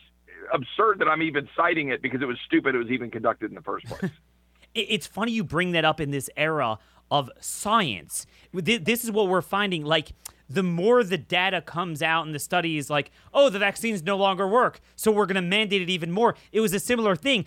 absurd 0.52 0.98
that 0.98 1.08
I'm 1.08 1.22
even 1.22 1.48
citing 1.56 1.88
it 1.88 2.02
because 2.02 2.20
it 2.20 2.26
was 2.26 2.36
stupid 2.44 2.74
it 2.74 2.78
was 2.78 2.90
even 2.90 3.10
conducted 3.10 3.50
in 3.50 3.54
the 3.54 3.62
first 3.62 3.86
place. 3.86 4.10
it's 4.74 5.06
funny 5.06 5.32
you 5.32 5.42
bring 5.42 5.72
that 5.72 5.86
up 5.86 6.00
in 6.00 6.10
this 6.10 6.28
era 6.36 6.78
of 7.10 7.30
science. 7.40 8.26
This 8.52 9.04
is 9.04 9.10
what 9.10 9.28
we're 9.28 9.42
finding. 9.42 9.84
Like, 9.84 10.12
the 10.50 10.62
more 10.64 11.04
the 11.04 11.16
data 11.16 11.60
comes 11.60 12.02
out 12.02 12.26
and 12.26 12.34
the 12.34 12.40
studies 12.40 12.90
like, 12.90 13.12
oh, 13.32 13.48
the 13.50 13.60
vaccines 13.60 14.02
no 14.02 14.16
longer 14.16 14.48
work, 14.48 14.80
so 14.96 15.12
we're 15.12 15.26
going 15.26 15.36
to 15.36 15.42
mandate 15.42 15.80
it 15.80 15.88
even 15.88 16.10
more. 16.10 16.34
It 16.50 16.60
was 16.60 16.72
a 16.74 16.80
similar 16.80 17.14
thing. 17.14 17.46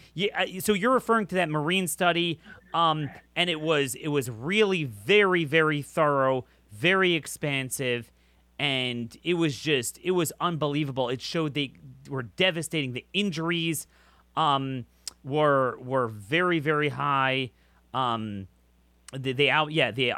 So 0.59 0.73
you're 0.73 0.93
referring 0.93 1.27
to 1.27 1.35
that 1.35 1.49
marine 1.49 1.87
study, 1.87 2.39
um, 2.73 3.09
and 3.35 3.49
it 3.49 3.59
was 3.59 3.95
it 3.95 4.07
was 4.07 4.29
really 4.29 4.85
very 4.85 5.43
very 5.43 5.81
thorough, 5.81 6.45
very 6.71 7.13
expansive, 7.13 8.09
and 8.57 9.15
it 9.21 9.33
was 9.33 9.59
just 9.59 9.99
it 10.01 10.11
was 10.11 10.31
unbelievable. 10.39 11.09
It 11.09 11.21
showed 11.21 11.55
they 11.55 11.73
were 12.09 12.23
devastating. 12.23 12.93
The 12.93 13.05
injuries 13.13 13.85
um, 14.37 14.85
were 15.25 15.77
were 15.81 16.07
very 16.07 16.59
very 16.59 16.89
high. 16.89 17.51
Um, 17.93 18.47
they, 19.17 19.33
they 19.33 19.49
out 19.49 19.71
yeah 19.71 19.91
they 19.91 20.11
uh, 20.11 20.15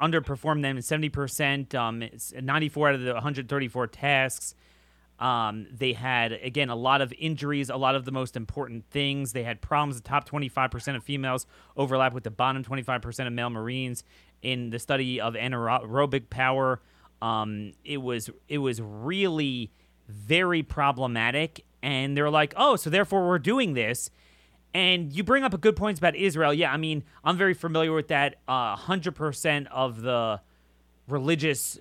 underperformed 0.00 0.62
them 0.62 0.76
in 0.76 0.82
70% 0.82 1.74
um 1.74 2.02
94 2.40 2.88
out 2.88 2.94
of 2.94 3.00
the 3.02 3.14
134 3.14 3.86
tasks. 3.88 4.54
Um, 5.18 5.66
they 5.72 5.94
had 5.94 6.32
again 6.32 6.68
a 6.68 6.76
lot 6.76 7.00
of 7.00 7.12
injuries 7.18 7.70
a 7.70 7.76
lot 7.76 7.94
of 7.94 8.04
the 8.04 8.12
most 8.12 8.36
important 8.36 8.84
things. 8.90 9.32
They 9.32 9.44
had 9.44 9.60
problems. 9.60 9.96
The 9.96 10.06
top 10.06 10.28
25% 10.28 10.96
of 10.96 11.04
females 11.04 11.46
overlap 11.76 12.12
with 12.12 12.24
the 12.24 12.30
bottom 12.30 12.62
25% 12.62 13.26
of 13.26 13.32
male 13.32 13.50
marines. 13.50 14.04
In 14.42 14.70
the 14.70 14.78
study 14.78 15.20
of 15.20 15.34
anaerobic 15.34 16.28
power 16.28 16.80
um, 17.22 17.72
it 17.84 17.98
was 17.98 18.30
it 18.48 18.58
was 18.58 18.80
really 18.80 19.70
very 20.08 20.62
problematic. 20.62 21.64
And 21.82 22.16
they're 22.16 22.30
like 22.30 22.52
oh 22.56 22.76
so 22.76 22.90
therefore 22.90 23.26
we're 23.26 23.38
doing 23.38 23.74
this 23.74 24.10
and 24.76 25.10
you 25.10 25.24
bring 25.24 25.42
up 25.42 25.54
a 25.54 25.58
good 25.58 25.74
point 25.74 25.96
about 25.96 26.14
Israel. 26.14 26.52
Yeah, 26.52 26.70
I 26.70 26.76
mean, 26.76 27.02
I'm 27.24 27.38
very 27.38 27.54
familiar 27.54 27.94
with 27.94 28.08
that. 28.08 28.36
Uh, 28.46 28.76
100% 28.76 29.68
of 29.70 30.02
the 30.02 30.42
religious 31.08 31.78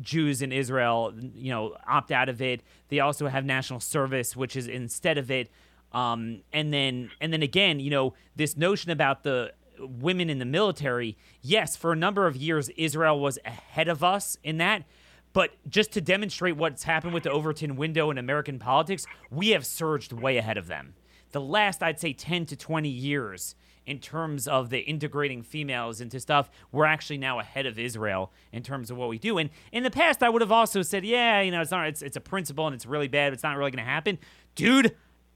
Jews 0.00 0.40
in 0.40 0.52
Israel, 0.52 1.12
you 1.34 1.50
know, 1.50 1.74
opt 1.84 2.12
out 2.12 2.28
of 2.28 2.40
it. 2.40 2.62
They 2.90 3.00
also 3.00 3.26
have 3.26 3.44
national 3.44 3.80
service, 3.80 4.36
which 4.36 4.54
is 4.54 4.68
instead 4.68 5.18
of 5.18 5.32
it. 5.32 5.50
Um, 5.92 6.42
and 6.52 6.72
then, 6.72 7.10
and 7.20 7.32
then 7.32 7.42
again, 7.42 7.80
you 7.80 7.90
know, 7.90 8.14
this 8.36 8.56
notion 8.56 8.92
about 8.92 9.24
the 9.24 9.52
women 9.80 10.30
in 10.30 10.38
the 10.38 10.44
military. 10.44 11.16
Yes, 11.42 11.74
for 11.74 11.90
a 11.90 11.96
number 11.96 12.28
of 12.28 12.36
years, 12.36 12.68
Israel 12.76 13.18
was 13.18 13.40
ahead 13.44 13.88
of 13.88 14.04
us 14.04 14.38
in 14.44 14.58
that. 14.58 14.84
But 15.32 15.56
just 15.68 15.90
to 15.94 16.00
demonstrate 16.00 16.56
what's 16.56 16.84
happened 16.84 17.14
with 17.14 17.24
the 17.24 17.32
Overton 17.32 17.74
window 17.74 18.12
in 18.12 18.16
American 18.18 18.60
politics, 18.60 19.06
we 19.28 19.48
have 19.48 19.66
surged 19.66 20.12
way 20.12 20.36
ahead 20.36 20.56
of 20.56 20.68
them 20.68 20.94
the 21.32 21.40
last, 21.40 21.82
I'd 21.82 22.00
say, 22.00 22.12
10 22.12 22.46
to 22.46 22.56
20 22.56 22.88
years 22.88 23.54
in 23.86 23.98
terms 23.98 24.46
of 24.46 24.68
the 24.68 24.80
integrating 24.80 25.42
females 25.42 26.00
into 26.02 26.20
stuff, 26.20 26.50
we're 26.70 26.84
actually 26.84 27.16
now 27.16 27.38
ahead 27.38 27.64
of 27.64 27.78
Israel 27.78 28.30
in 28.52 28.62
terms 28.62 28.90
of 28.90 28.98
what 28.98 29.08
we 29.08 29.18
do. 29.18 29.38
And 29.38 29.48
in 29.72 29.82
the 29.82 29.90
past, 29.90 30.22
I 30.22 30.28
would 30.28 30.42
have 30.42 30.52
also 30.52 30.82
said, 30.82 31.06
yeah, 31.06 31.40
you 31.40 31.50
know, 31.50 31.62
it's 31.62 31.70
not, 31.70 31.86
it's, 31.86 32.02
it's 32.02 32.16
a 32.16 32.20
principle 32.20 32.66
and 32.66 32.74
it's 32.74 32.84
really 32.84 33.08
bad. 33.08 33.30
But 33.30 33.34
it's 33.34 33.42
not 33.42 33.56
really 33.56 33.70
going 33.70 33.84
to 33.84 33.90
happen, 33.90 34.18
dude. 34.54 34.94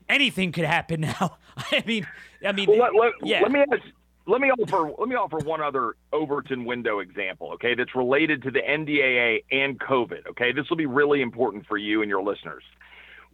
Anything 0.08 0.52
could 0.52 0.66
happen 0.66 1.00
now. 1.20 1.38
I 1.56 1.82
mean, 1.86 2.06
I 2.46 2.52
mean, 2.52 2.68
well, 2.68 2.78
let, 2.78 2.94
let, 2.94 3.12
yeah. 3.22 3.40
Let 3.40 3.52
me 3.52 3.60
ask, 3.60 3.82
let 4.26 4.40
me 4.40 4.50
offer 4.50 4.92
let 4.98 5.08
me 5.08 5.16
offer 5.16 5.38
one 5.38 5.60
other 5.60 5.96
Overton 6.12 6.64
window 6.64 7.00
example, 7.00 7.52
okay? 7.54 7.74
That's 7.74 7.94
related 7.94 8.42
to 8.42 8.50
the 8.50 8.60
NDAA 8.60 9.44
and 9.50 9.80
COVID. 9.80 10.26
Okay, 10.30 10.52
this 10.52 10.68
will 10.70 10.76
be 10.76 10.86
really 10.86 11.22
important 11.22 11.66
for 11.66 11.76
you 11.76 12.02
and 12.02 12.08
your 12.08 12.22
listeners. 12.22 12.62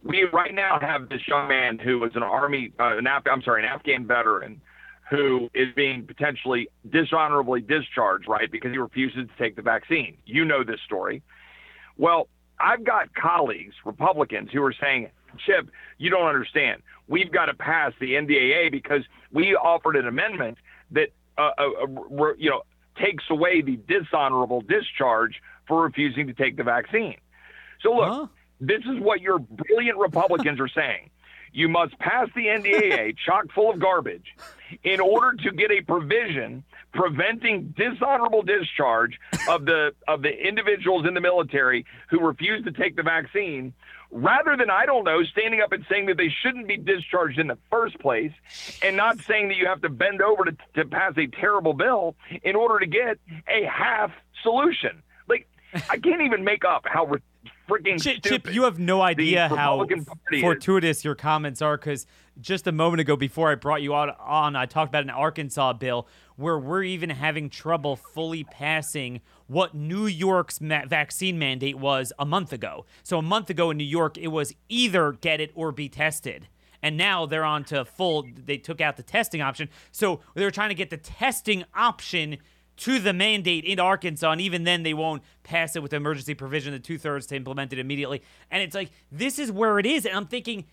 We 0.03 0.23
right 0.31 0.53
now 0.53 0.79
have 0.79 1.09
this 1.09 1.21
young 1.27 1.47
man 1.47 1.77
who 1.77 1.99
was 1.99 2.11
an 2.15 2.23
army, 2.23 2.71
uh, 2.79 2.97
an 2.97 3.07
Af- 3.07 3.27
I'm 3.29 3.41
sorry, 3.41 3.63
an 3.63 3.69
Afghan 3.69 4.07
veteran 4.07 4.61
who 5.09 5.49
is 5.53 5.67
being 5.75 6.05
potentially 6.05 6.69
dishonorably 6.89 7.61
discharged, 7.61 8.27
right, 8.27 8.51
because 8.51 8.71
he 8.71 8.77
refuses 8.77 9.27
to 9.27 9.43
take 9.43 9.55
the 9.55 9.61
vaccine. 9.61 10.17
You 10.25 10.45
know 10.45 10.63
this 10.63 10.79
story. 10.85 11.23
Well, 11.97 12.27
I've 12.59 12.83
got 12.83 13.13
colleagues, 13.15 13.73
Republicans, 13.85 14.49
who 14.53 14.63
are 14.63 14.73
saying, 14.79 15.09
Chip, 15.45 15.69
you 15.97 16.09
don't 16.09 16.27
understand. 16.27 16.81
We've 17.07 17.31
got 17.31 17.45
to 17.45 17.53
pass 17.53 17.93
the 17.99 18.13
NDAA 18.13 18.71
because 18.71 19.03
we 19.31 19.55
offered 19.55 19.95
an 19.95 20.07
amendment 20.07 20.57
that, 20.91 21.09
uh, 21.37 21.51
uh, 21.57 21.69
uh 21.83 22.33
you 22.37 22.49
know, 22.49 22.61
takes 23.01 23.23
away 23.29 23.61
the 23.61 23.79
dishonorable 23.87 24.61
discharge 24.61 25.41
for 25.67 25.83
refusing 25.83 26.27
to 26.27 26.33
take 26.33 26.57
the 26.57 26.63
vaccine. 26.63 27.17
So 27.81 27.93
look, 27.93 28.09
huh? 28.09 28.27
This 28.59 28.81
is 28.81 28.99
what 28.99 29.21
your 29.21 29.39
brilliant 29.39 29.97
Republicans 29.97 30.59
are 30.59 30.67
saying. 30.67 31.09
You 31.51 31.67
must 31.67 31.97
pass 31.97 32.27
the 32.35 32.45
NDAA 32.45 33.15
chock 33.25 33.51
full 33.53 33.71
of 33.71 33.79
garbage 33.79 34.35
in 34.83 34.99
order 34.99 35.35
to 35.43 35.51
get 35.51 35.71
a 35.71 35.81
provision 35.81 36.63
preventing 36.93 37.73
dishonorable 37.75 38.43
discharge 38.43 39.19
of 39.47 39.65
the 39.65 39.91
of 40.07 40.21
the 40.21 40.29
individuals 40.29 41.05
in 41.07 41.13
the 41.13 41.21
military 41.21 41.85
who 42.09 42.19
refuse 42.19 42.63
to 42.65 42.71
take 42.71 42.95
the 42.95 43.03
vaccine 43.03 43.73
rather 44.11 44.57
than 44.57 44.69
I 44.69 44.85
don't 44.85 45.03
know 45.03 45.23
standing 45.23 45.61
up 45.61 45.71
and 45.71 45.85
saying 45.89 46.07
that 46.07 46.17
they 46.17 46.29
shouldn't 46.29 46.67
be 46.67 46.77
discharged 46.77 47.39
in 47.39 47.47
the 47.47 47.57
first 47.69 47.99
place 47.99 48.31
and 48.81 48.97
not 48.97 49.19
saying 49.19 49.49
that 49.49 49.57
you 49.57 49.67
have 49.67 49.81
to 49.81 49.89
bend 49.89 50.21
over 50.21 50.45
to, 50.45 50.57
to 50.75 50.85
pass 50.85 51.13
a 51.17 51.27
terrible 51.27 51.73
bill 51.73 52.15
in 52.43 52.55
order 52.55 52.79
to 52.79 52.87
get 52.87 53.19
a 53.47 53.65
half 53.65 54.11
solution 54.41 55.03
like 55.27 55.47
I 55.89 55.97
can't 55.97 56.21
even 56.21 56.43
make 56.43 56.65
up 56.65 56.85
how 56.85 57.05
freaking 57.69 58.01
Chip, 58.01 58.23
Chip, 58.23 58.53
you 58.53 58.63
have 58.63 58.79
no 58.79 59.01
idea 59.01 59.47
how 59.47 59.85
fortuitous 60.41 60.99
is. 60.99 61.05
your 61.05 61.15
comments 61.15 61.61
are 61.61 61.77
because 61.77 62.05
just 62.41 62.67
a 62.67 62.71
moment 62.71 63.01
ago, 63.01 63.15
before 63.15 63.51
I 63.51 63.55
brought 63.55 63.81
you 63.81 63.93
on, 63.93 64.11
on, 64.19 64.55
I 64.55 64.65
talked 64.65 64.89
about 64.89 65.03
an 65.03 65.09
Arkansas 65.09 65.73
bill 65.73 66.07
where 66.35 66.57
we're 66.57 66.83
even 66.83 67.09
having 67.09 67.49
trouble 67.49 67.95
fully 67.95 68.43
passing 68.43 69.21
what 69.47 69.75
New 69.75 70.05
York's 70.05 70.61
ma- 70.61 70.85
vaccine 70.85 71.37
mandate 71.37 71.77
was 71.77 72.13
a 72.17 72.25
month 72.25 72.53
ago. 72.53 72.85
So 73.03 73.17
a 73.17 73.21
month 73.21 73.49
ago 73.49 73.71
in 73.71 73.77
New 73.77 73.83
York, 73.83 74.17
it 74.17 74.29
was 74.29 74.53
either 74.69 75.11
get 75.11 75.41
it 75.41 75.51
or 75.55 75.71
be 75.71 75.89
tested. 75.89 76.47
And 76.81 76.95
now 76.95 77.25
they're 77.25 77.43
on 77.43 77.65
to 77.65 77.83
full, 77.83 78.25
they 78.45 78.57
took 78.57 78.79
out 78.79 78.95
the 78.95 79.03
testing 79.03 79.41
option. 79.41 79.69
So 79.91 80.21
they're 80.33 80.51
trying 80.51 80.69
to 80.69 80.75
get 80.75 80.89
the 80.89 80.97
testing 80.97 81.65
option 81.75 82.37
to 82.79 82.99
the 82.99 83.13
mandate 83.13 83.65
in 83.65 83.79
Arkansas, 83.79 84.31
and 84.31 84.41
even 84.41 84.63
then 84.63 84.83
they 84.83 84.93
won't 84.93 85.23
pass 85.43 85.75
it 85.75 85.83
with 85.83 85.93
emergency 85.93 86.33
provision, 86.33 86.73
the 86.73 86.79
two 86.79 86.97
thirds 86.97 87.25
to 87.27 87.35
implement 87.35 87.73
it 87.73 87.79
immediately. 87.79 88.21
And 88.49 88.63
it's 88.63 88.75
like 88.75 88.91
this 89.11 89.39
is 89.39 89.51
where 89.51 89.79
it 89.79 89.85
is, 89.85 90.05
and 90.05 90.15
I'm 90.15 90.27
thinking. 90.27 90.65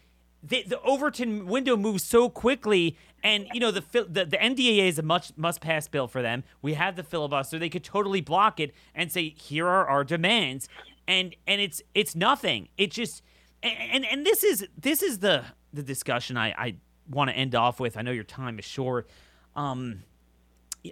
The, 0.43 0.63
the 0.65 0.81
Overton 0.83 1.47
window 1.47 1.77
moves 1.77 2.05
so 2.05 2.29
quickly, 2.29 2.97
and 3.25 3.49
you 3.53 3.59
know 3.59 3.73
the 3.73 3.83
the, 3.91 4.25
the 4.25 4.37
NDAA 4.37 4.87
is 4.87 4.99
a 4.99 5.03
much 5.03 5.33
must 5.37 5.61
pass 5.61 5.89
bill 5.89 6.07
for 6.07 6.23
them. 6.23 6.45
We 6.63 6.75
have 6.75 6.95
the 6.95 7.03
filibuster; 7.03 7.59
they 7.59 7.71
could 7.71 7.83
totally 7.83 8.21
block 8.21 8.61
it 8.61 8.73
and 8.95 9.11
say, 9.11 9.31
"Here 9.31 9.67
are 9.67 9.87
our 9.87 10.05
demands," 10.05 10.69
and 11.09 11.35
and 11.49 11.61
it's 11.61 11.83
it's 11.95 12.15
nothing. 12.15 12.69
It 12.77 12.93
just 12.93 13.23
and 13.63 14.05
and 14.05 14.25
this 14.25 14.45
is 14.45 14.69
this 14.77 15.03
is 15.03 15.19
the 15.19 15.45
the 15.73 15.83
discussion 15.83 16.37
I 16.37 16.49
I 16.51 16.77
want 17.11 17.31
to 17.31 17.37
end 17.37 17.55
off 17.55 17.81
with. 17.81 17.97
I 17.97 18.03
know 18.03 18.13
your 18.13 18.25
time 18.25 18.59
is 18.59 18.65
short. 18.65 19.09
Um, 19.57 20.05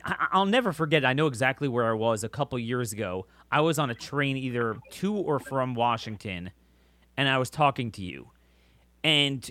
I'll 0.05 0.47
never 0.47 0.73
forget. 0.73 1.05
I 1.05 1.13
know 1.13 1.27
exactly 1.27 1.69
where 1.69 1.87
I 1.87 1.93
was 1.93 2.25
a 2.25 2.29
couple 2.29 2.59
years 2.59 2.93
ago. 2.93 3.27
I 3.51 3.61
was 3.61 3.79
on 3.79 3.91
a 3.91 3.95
train 3.95 4.37
either 4.37 4.77
to 4.91 5.15
or 5.15 5.39
from 5.39 5.75
Washington, 5.75 6.51
and 7.17 7.29
I 7.29 7.39
was 7.39 7.51
talking 7.51 7.91
to 7.93 8.03
you, 8.03 8.31
and 9.03 9.49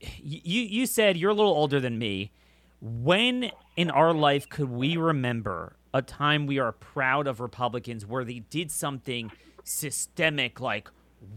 you 0.00 0.62
you 0.62 0.86
said 0.86 1.16
you're 1.16 1.30
a 1.30 1.34
little 1.34 1.52
older 1.52 1.80
than 1.80 1.98
me. 1.98 2.32
When 2.80 3.50
in 3.76 3.90
our 3.90 4.12
life 4.12 4.48
could 4.48 4.70
we 4.70 4.96
remember 4.96 5.76
a 5.92 6.02
time 6.02 6.46
we 6.46 6.58
are 6.58 6.72
proud 6.72 7.26
of 7.26 7.40
Republicans 7.40 8.06
where 8.06 8.24
they 8.24 8.40
did 8.40 8.70
something 8.70 9.32
systemic, 9.64 10.60
like 10.60 10.88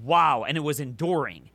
wow, 0.04 0.44
and 0.44 0.58
it 0.58 0.62
was 0.62 0.80
enduring? 0.80 1.50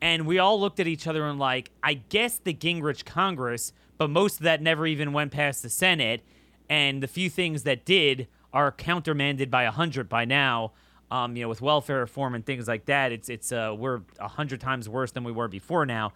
And 0.00 0.26
we 0.26 0.40
all 0.40 0.60
looked 0.60 0.80
at 0.80 0.88
each 0.88 1.06
other 1.06 1.24
and 1.24 1.38
like, 1.38 1.70
I 1.82 1.94
guess 1.94 2.38
the 2.38 2.52
Gingrich 2.52 3.04
Congress 3.04 3.72
but 4.02 4.10
most 4.10 4.38
of 4.38 4.42
that 4.42 4.60
never 4.60 4.84
even 4.84 5.12
went 5.12 5.30
past 5.30 5.62
the 5.62 5.70
Senate. 5.70 6.22
And 6.68 7.00
the 7.00 7.06
few 7.06 7.30
things 7.30 7.62
that 7.62 7.84
did 7.84 8.26
are 8.52 8.72
countermanded 8.72 9.48
by 9.48 9.62
a 9.62 9.70
hundred 9.70 10.08
by 10.08 10.24
now. 10.24 10.72
Um, 11.08 11.36
you 11.36 11.42
know, 11.42 11.48
with 11.48 11.62
welfare 11.62 12.00
reform 12.00 12.34
and 12.34 12.44
things 12.44 12.66
like 12.66 12.86
that, 12.86 13.12
it's 13.12 13.28
it's 13.28 13.52
uh, 13.52 13.72
we're 13.78 14.00
a 14.18 14.26
hundred 14.26 14.60
times 14.60 14.88
worse 14.88 15.12
than 15.12 15.22
we 15.22 15.30
were 15.30 15.46
before 15.46 15.86
now. 15.86 16.14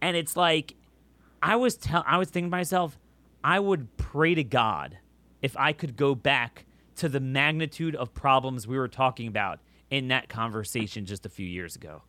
And 0.00 0.16
it's 0.16 0.36
like, 0.36 0.74
I 1.40 1.54
was 1.54 1.76
tell 1.76 2.02
I 2.08 2.18
was 2.18 2.28
thinking 2.28 2.50
to 2.50 2.56
myself, 2.56 2.98
I 3.44 3.60
would 3.60 3.96
pray 3.96 4.34
to 4.34 4.42
God 4.42 4.98
if 5.42 5.56
I 5.56 5.72
could 5.72 5.96
go 5.96 6.16
back 6.16 6.64
to 6.96 7.08
the 7.08 7.20
magnitude 7.20 7.94
of 7.94 8.12
problems 8.14 8.66
we 8.66 8.76
were 8.76 8.88
talking 8.88 9.28
about 9.28 9.60
in 9.90 10.08
that 10.08 10.28
conversation 10.28 11.06
just 11.06 11.24
a 11.24 11.28
few 11.28 11.46
years 11.46 11.76
ago 11.76 12.02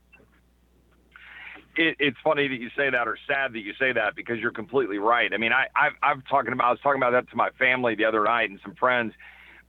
it, 1.76 1.95
it's 1.99 2.17
funny 2.24 2.47
that 2.47 2.59
you 2.59 2.69
say 2.76 2.89
that, 2.89 3.07
or 3.07 3.17
sad 3.28 3.53
that 3.53 3.59
you 3.59 3.74
say 3.80 3.91
that, 3.93 4.15
because 4.15 4.39
you're 4.39 4.51
completely 4.51 4.97
right. 4.97 5.32
I 5.34 5.38
mean, 5.38 5.51
I, 5.51 5.67
I've, 5.76 5.93
I've 6.01 6.28
talking 6.28 6.53
about, 6.53 6.67
I 6.67 6.71
was 6.71 6.80
talking 6.82 7.01
about 7.01 7.11
that 7.11 7.30
to 7.30 7.36
my 7.36 7.49
family 7.51 7.95
the 7.95 8.05
other 8.05 8.24
night 8.24 8.49
and 8.49 8.59
some 8.63 8.76
friends 8.76 9.13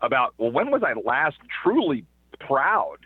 about, 0.00 0.34
well, 0.38 0.50
when 0.50 0.70
was 0.70 0.82
I 0.82 0.92
last 0.92 1.36
truly 1.62 2.04
proud, 2.40 2.98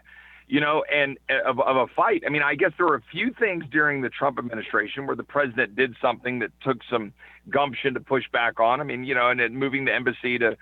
you 0.46 0.60
know, 0.60 0.84
and 0.92 1.18
uh, 1.30 1.48
of, 1.48 1.60
of 1.60 1.76
a 1.76 1.86
fight? 1.94 2.22
I 2.26 2.30
mean, 2.30 2.42
I 2.42 2.54
guess 2.54 2.72
there 2.76 2.86
were 2.86 2.96
a 2.96 3.02
few 3.12 3.32
things 3.38 3.64
during 3.70 4.00
the 4.00 4.08
Trump 4.08 4.38
administration 4.38 5.06
where 5.06 5.16
the 5.16 5.22
president 5.22 5.76
did 5.76 5.94
something 6.00 6.38
that 6.40 6.50
took 6.62 6.78
some 6.90 7.12
gumption 7.50 7.94
to 7.94 8.00
push 8.00 8.24
back 8.32 8.58
on. 8.58 8.80
I 8.80 8.84
mean, 8.84 9.04
you 9.04 9.14
know, 9.14 9.28
and 9.30 9.40
then 9.40 9.56
moving 9.56 9.84
the 9.84 9.94
embassy 9.94 10.38
to 10.38 10.56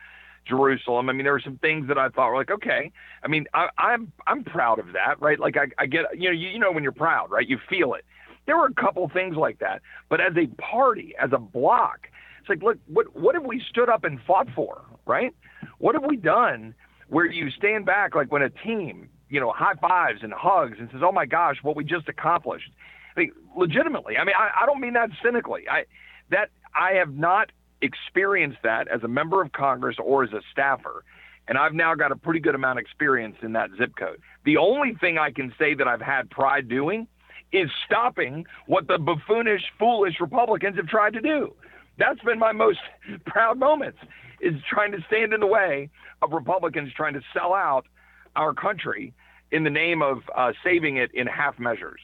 Jerusalem. 0.46 1.08
I 1.08 1.12
mean, 1.12 1.24
there 1.24 1.32
were 1.32 1.40
some 1.40 1.58
things 1.58 1.88
that 1.88 1.98
I 1.98 2.08
thought 2.08 2.30
were 2.30 2.36
like, 2.36 2.50
okay. 2.50 2.92
I 3.22 3.28
mean, 3.28 3.46
I, 3.52 3.68
I'm 3.78 4.12
I'm 4.28 4.44
proud 4.44 4.78
of 4.78 4.92
that, 4.92 5.20
right? 5.20 5.40
Like 5.40 5.56
I, 5.56 5.66
I 5.76 5.86
get, 5.86 6.04
you 6.14 6.28
know, 6.28 6.34
you, 6.34 6.50
you 6.50 6.58
know 6.58 6.70
when 6.70 6.84
you're 6.84 6.92
proud, 6.92 7.32
right? 7.32 7.48
You 7.48 7.58
feel 7.68 7.94
it. 7.94 8.04
There 8.46 8.56
were 8.56 8.66
a 8.66 8.74
couple 8.74 9.08
things 9.08 9.36
like 9.36 9.58
that, 9.58 9.82
but 10.08 10.20
as 10.20 10.32
a 10.36 10.46
party, 10.60 11.14
as 11.20 11.30
a 11.32 11.38
block, 11.38 12.08
it's 12.40 12.48
like, 12.48 12.62
look, 12.62 12.78
what 12.86 13.14
what 13.16 13.34
have 13.34 13.44
we 13.44 13.60
stood 13.68 13.88
up 13.88 14.04
and 14.04 14.20
fought 14.26 14.48
for, 14.54 14.82
right? 15.04 15.34
What 15.78 15.94
have 15.94 16.04
we 16.04 16.16
done 16.16 16.74
where 17.08 17.26
you 17.26 17.50
stand 17.50 17.86
back, 17.86 18.14
like 18.14 18.30
when 18.30 18.42
a 18.42 18.50
team, 18.50 19.08
you 19.28 19.40
know, 19.40 19.52
high 19.52 19.74
fives 19.74 20.20
and 20.22 20.32
hugs 20.32 20.76
and 20.78 20.88
says, 20.92 21.00
"Oh 21.04 21.12
my 21.12 21.26
gosh, 21.26 21.56
what 21.62 21.76
we 21.76 21.84
just 21.84 22.08
accomplished." 22.08 22.70
I 23.16 23.20
mean, 23.20 23.32
legitimately, 23.56 24.16
I 24.16 24.24
mean, 24.24 24.34
I, 24.38 24.62
I 24.62 24.66
don't 24.66 24.80
mean 24.80 24.92
that 24.92 25.10
cynically. 25.22 25.68
I 25.68 25.84
that 26.30 26.50
I 26.74 26.92
have 26.92 27.14
not 27.14 27.50
experienced 27.82 28.58
that 28.62 28.88
as 28.88 29.02
a 29.02 29.08
member 29.08 29.42
of 29.42 29.52
Congress 29.52 29.96
or 30.02 30.24
as 30.24 30.32
a 30.32 30.40
staffer. 30.52 31.04
And 31.48 31.56
I've 31.56 31.74
now 31.74 31.94
got 31.94 32.10
a 32.10 32.16
pretty 32.16 32.40
good 32.40 32.56
amount 32.56 32.80
of 32.80 32.82
experience 32.82 33.36
in 33.40 33.52
that 33.52 33.70
zip 33.78 33.92
code. 33.96 34.20
The 34.44 34.56
only 34.56 34.94
thing 34.94 35.16
I 35.16 35.30
can 35.30 35.54
say 35.58 35.74
that 35.74 35.86
I've 35.86 36.00
had 36.00 36.28
pride 36.28 36.68
doing 36.68 37.06
is 37.52 37.70
stopping 37.84 38.46
what 38.66 38.86
the 38.88 38.98
buffoonish, 38.98 39.62
foolish 39.78 40.20
Republicans 40.20 40.76
have 40.76 40.86
tried 40.86 41.12
to 41.14 41.20
do. 41.20 41.54
That's 41.98 42.20
been 42.20 42.38
my 42.38 42.52
most 42.52 42.80
proud 43.26 43.58
moments 43.58 43.98
is 44.40 44.54
trying 44.68 44.92
to 44.92 44.98
stand 45.06 45.32
in 45.32 45.40
the 45.40 45.46
way 45.46 45.88
of 46.22 46.32
Republicans 46.32 46.92
trying 46.94 47.14
to 47.14 47.22
sell 47.32 47.54
out 47.54 47.86
our 48.34 48.52
country 48.52 49.14
in 49.50 49.64
the 49.64 49.70
name 49.70 50.02
of 50.02 50.18
uh, 50.34 50.52
saving 50.62 50.96
it 50.96 51.10
in 51.14 51.26
half 51.26 51.58
measures. 51.58 52.00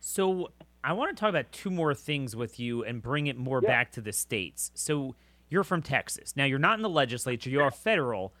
So 0.00 0.50
I 0.84 0.92
want 0.92 1.16
to 1.16 1.20
talk 1.20 1.30
about 1.30 1.50
two 1.52 1.70
more 1.70 1.94
things 1.94 2.36
with 2.36 2.60
you 2.60 2.84
and 2.84 3.02
bring 3.02 3.26
it 3.26 3.36
more 3.36 3.60
yeah. 3.62 3.68
back 3.68 3.92
to 3.92 4.00
the 4.00 4.12
states. 4.12 4.70
So 4.74 5.14
you're 5.48 5.64
from 5.64 5.82
Texas. 5.82 6.36
Now 6.36 6.44
you're 6.44 6.58
not 6.58 6.78
in 6.78 6.82
the 6.82 6.88
legislature, 6.88 7.50
you 7.50 7.60
are 7.60 7.70
federal. 7.70 8.34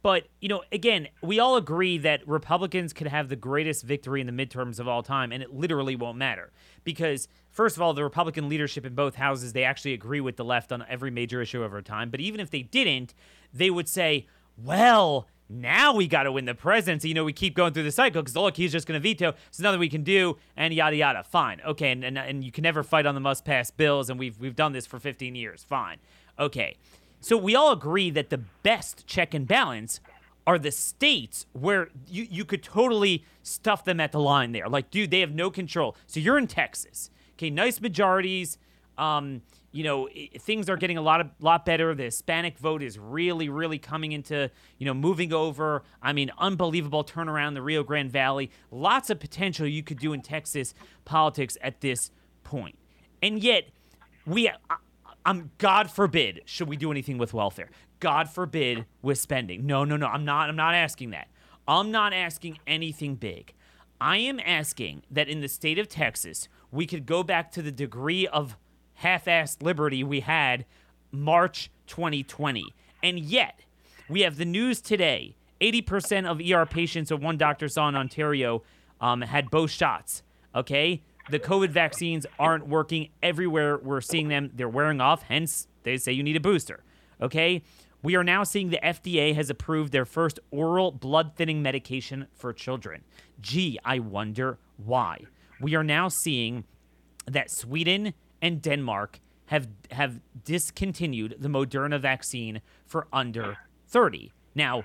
But, 0.00 0.28
you 0.40 0.48
know, 0.48 0.62
again, 0.72 1.08
we 1.22 1.38
all 1.38 1.56
agree 1.56 1.98
that 1.98 2.26
Republicans 2.26 2.94
could 2.94 3.08
have 3.08 3.28
the 3.28 3.36
greatest 3.36 3.84
victory 3.84 4.22
in 4.22 4.26
the 4.26 4.32
midterms 4.32 4.80
of 4.80 4.88
all 4.88 5.02
time, 5.02 5.32
and 5.32 5.42
it 5.42 5.52
literally 5.52 5.96
won't 5.96 6.16
matter. 6.16 6.50
Because, 6.82 7.28
first 7.50 7.76
of 7.76 7.82
all, 7.82 7.92
the 7.92 8.02
Republican 8.02 8.48
leadership 8.48 8.86
in 8.86 8.94
both 8.94 9.16
houses, 9.16 9.52
they 9.52 9.64
actually 9.64 9.92
agree 9.92 10.20
with 10.20 10.36
the 10.36 10.44
left 10.44 10.72
on 10.72 10.82
every 10.88 11.10
major 11.10 11.42
issue 11.42 11.62
over 11.62 11.82
time. 11.82 12.08
But 12.08 12.20
even 12.20 12.40
if 12.40 12.50
they 12.50 12.62
didn't, 12.62 13.12
they 13.52 13.68
would 13.68 13.88
say, 13.88 14.26
well, 14.56 15.28
Now 15.48 15.92
we 15.94 16.06
got 16.08 16.22
to 16.22 16.32
win 16.32 16.46
the 16.46 16.54
presidency. 16.54 17.08
You 17.08 17.14
know, 17.14 17.24
we 17.24 17.32
keep 17.34 17.54
going 17.54 17.74
through 17.74 17.82
the 17.82 17.92
cycle 17.92 18.22
because 18.22 18.34
look, 18.34 18.56
he's 18.56 18.72
just 18.72 18.86
going 18.86 18.98
to 18.98 19.02
veto. 19.02 19.34
So 19.50 19.62
nothing 19.62 19.80
we 19.80 19.88
can 19.90 20.02
do, 20.02 20.38
and 20.56 20.72
yada 20.72 20.96
yada. 20.96 21.22
Fine, 21.24 21.60
okay, 21.66 21.92
and, 21.92 22.02
and 22.04 22.16
and 22.16 22.42
you 22.42 22.50
can 22.50 22.62
never 22.62 22.82
fight 22.82 23.04
on 23.04 23.14
the 23.14 23.20
must 23.20 23.44
pass 23.44 23.70
bills, 23.70 24.08
and 24.08 24.18
we've 24.18 24.38
we've 24.38 24.56
done 24.56 24.72
this 24.72 24.86
for 24.86 24.98
15 24.98 25.34
years. 25.34 25.62
Fine, 25.62 25.98
okay. 26.38 26.76
So 27.22 27.36
we 27.36 27.54
all 27.54 27.72
agree 27.72 28.10
that 28.10 28.30
the 28.30 28.38
best 28.38 29.06
check 29.06 29.32
and 29.32 29.46
balance 29.46 30.00
are 30.44 30.58
the 30.58 30.72
states 30.72 31.46
where 31.52 31.88
you, 32.08 32.26
you 32.28 32.44
could 32.44 32.64
totally 32.64 33.24
stuff 33.44 33.84
them 33.84 34.00
at 34.00 34.10
the 34.10 34.18
line 34.18 34.50
there. 34.50 34.68
Like, 34.68 34.90
dude, 34.90 35.12
they 35.12 35.20
have 35.20 35.32
no 35.32 35.48
control. 35.48 35.96
So 36.08 36.18
you're 36.18 36.36
in 36.36 36.48
Texas. 36.48 37.10
Okay, 37.34 37.48
nice 37.48 37.80
majorities. 37.80 38.58
Um, 38.98 39.42
you 39.70 39.84
know, 39.84 40.08
things 40.40 40.68
are 40.68 40.76
getting 40.76 40.98
a 40.98 41.02
lot 41.02 41.20
of 41.20 41.30
lot 41.40 41.64
better. 41.64 41.94
The 41.94 42.04
Hispanic 42.04 42.58
vote 42.58 42.82
is 42.82 42.98
really, 42.98 43.48
really 43.48 43.78
coming 43.78 44.12
into, 44.12 44.50
you 44.78 44.84
know, 44.84 44.92
moving 44.92 45.32
over. 45.32 45.84
I 46.02 46.12
mean, 46.12 46.30
unbelievable 46.38 47.04
turnaround 47.04 47.48
in 47.48 47.54
the 47.54 47.62
Rio 47.62 47.84
Grande 47.84 48.10
Valley. 48.10 48.50
Lots 48.72 49.10
of 49.10 49.20
potential 49.20 49.66
you 49.66 49.82
could 49.84 49.98
do 49.98 50.12
in 50.12 50.22
Texas 50.22 50.74
politics 51.04 51.56
at 51.62 51.80
this 51.80 52.10
point. 52.42 52.76
And 53.22 53.42
yet, 53.42 53.68
we 54.26 54.50
I'm 55.24 55.50
God 55.58 55.90
forbid 55.90 56.42
should 56.44 56.68
we 56.68 56.76
do 56.76 56.90
anything 56.90 57.18
with 57.18 57.32
welfare. 57.34 57.70
God 58.00 58.28
forbid 58.28 58.86
with 59.02 59.18
spending. 59.18 59.66
No, 59.66 59.84
no, 59.84 59.96
no. 59.96 60.06
I'm 60.06 60.24
not 60.24 60.48
I'm 60.48 60.56
not 60.56 60.74
asking 60.74 61.10
that. 61.10 61.28
I'm 61.66 61.90
not 61.90 62.12
asking 62.12 62.58
anything 62.66 63.14
big. 63.14 63.54
I 64.00 64.16
am 64.16 64.40
asking 64.40 65.04
that 65.10 65.28
in 65.28 65.40
the 65.40 65.48
state 65.48 65.78
of 65.78 65.88
Texas, 65.88 66.48
we 66.72 66.86
could 66.86 67.06
go 67.06 67.22
back 67.22 67.52
to 67.52 67.62
the 67.62 67.70
degree 67.70 68.26
of 68.26 68.56
half-assed 68.94 69.62
liberty 69.62 70.02
we 70.02 70.20
had 70.20 70.64
March 71.12 71.70
2020. 71.86 72.74
And 73.02 73.20
yet, 73.20 73.60
we 74.08 74.22
have 74.22 74.38
the 74.38 74.44
news 74.44 74.80
today. 74.80 75.36
80% 75.60 76.26
of 76.26 76.40
ER 76.40 76.66
patients 76.66 77.10
that 77.10 77.18
one 77.18 77.36
doctor 77.36 77.68
saw 77.68 77.88
in 77.88 77.94
Ontario 77.94 78.62
um, 79.00 79.20
had 79.20 79.50
both 79.50 79.70
shots. 79.70 80.24
Okay? 80.54 81.02
The 81.30 81.38
COVID 81.38 81.70
vaccines 81.70 82.26
aren't 82.38 82.66
working 82.66 83.10
everywhere. 83.22 83.78
We're 83.78 84.00
seeing 84.00 84.28
them, 84.28 84.50
they're 84.54 84.68
wearing 84.68 85.00
off, 85.00 85.22
hence, 85.22 85.68
they 85.82 85.96
say 85.96 86.12
you 86.12 86.22
need 86.22 86.36
a 86.36 86.40
booster. 86.40 86.82
Okay? 87.20 87.62
We 88.02 88.16
are 88.16 88.24
now 88.24 88.42
seeing 88.42 88.70
the 88.70 88.80
FDA 88.82 89.34
has 89.34 89.48
approved 89.48 89.92
their 89.92 90.04
first 90.04 90.40
oral 90.50 90.90
blood 90.90 91.32
thinning 91.36 91.62
medication 91.62 92.26
for 92.34 92.52
children. 92.52 93.02
Gee, 93.40 93.78
I 93.84 94.00
wonder 94.00 94.58
why. 94.76 95.20
We 95.60 95.76
are 95.76 95.84
now 95.84 96.08
seeing 96.08 96.64
that 97.26 97.50
Sweden 97.50 98.14
and 98.40 98.60
Denmark 98.60 99.20
have 99.46 99.68
have 99.92 100.20
discontinued 100.44 101.36
the 101.38 101.48
Moderna 101.48 102.00
vaccine 102.00 102.60
for 102.86 103.06
under 103.12 103.58
30. 103.86 104.32
Now, 104.54 104.84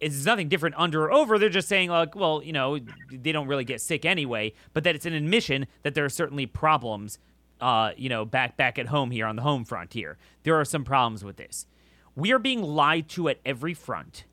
it's 0.00 0.24
nothing 0.24 0.48
different 0.48 0.74
under 0.78 1.04
or 1.04 1.12
over. 1.12 1.38
They're 1.38 1.48
just 1.48 1.68
saying, 1.68 1.90
like, 1.90 2.14
well, 2.14 2.42
you 2.42 2.52
know, 2.52 2.78
they 3.10 3.32
don't 3.32 3.46
really 3.46 3.64
get 3.64 3.80
sick 3.80 4.04
anyway, 4.04 4.52
but 4.72 4.84
that 4.84 4.94
it's 4.94 5.06
an 5.06 5.14
admission 5.14 5.66
that 5.82 5.94
there 5.94 6.04
are 6.04 6.10
certainly 6.10 6.46
problems, 6.46 7.18
uh, 7.60 7.92
you 7.96 8.08
know, 8.08 8.24
back 8.24 8.56
back 8.56 8.78
at 8.78 8.86
home 8.88 9.10
here 9.10 9.26
on 9.26 9.36
the 9.36 9.42
home 9.42 9.64
front 9.64 9.92
here. 9.92 10.18
There 10.42 10.58
are 10.58 10.64
some 10.64 10.84
problems 10.84 11.24
with 11.24 11.36
this. 11.36 11.66
We 12.14 12.32
are 12.32 12.38
being 12.38 12.62
lied 12.62 13.08
to 13.10 13.28
at 13.28 13.38
every 13.44 13.74
front, 13.74 14.24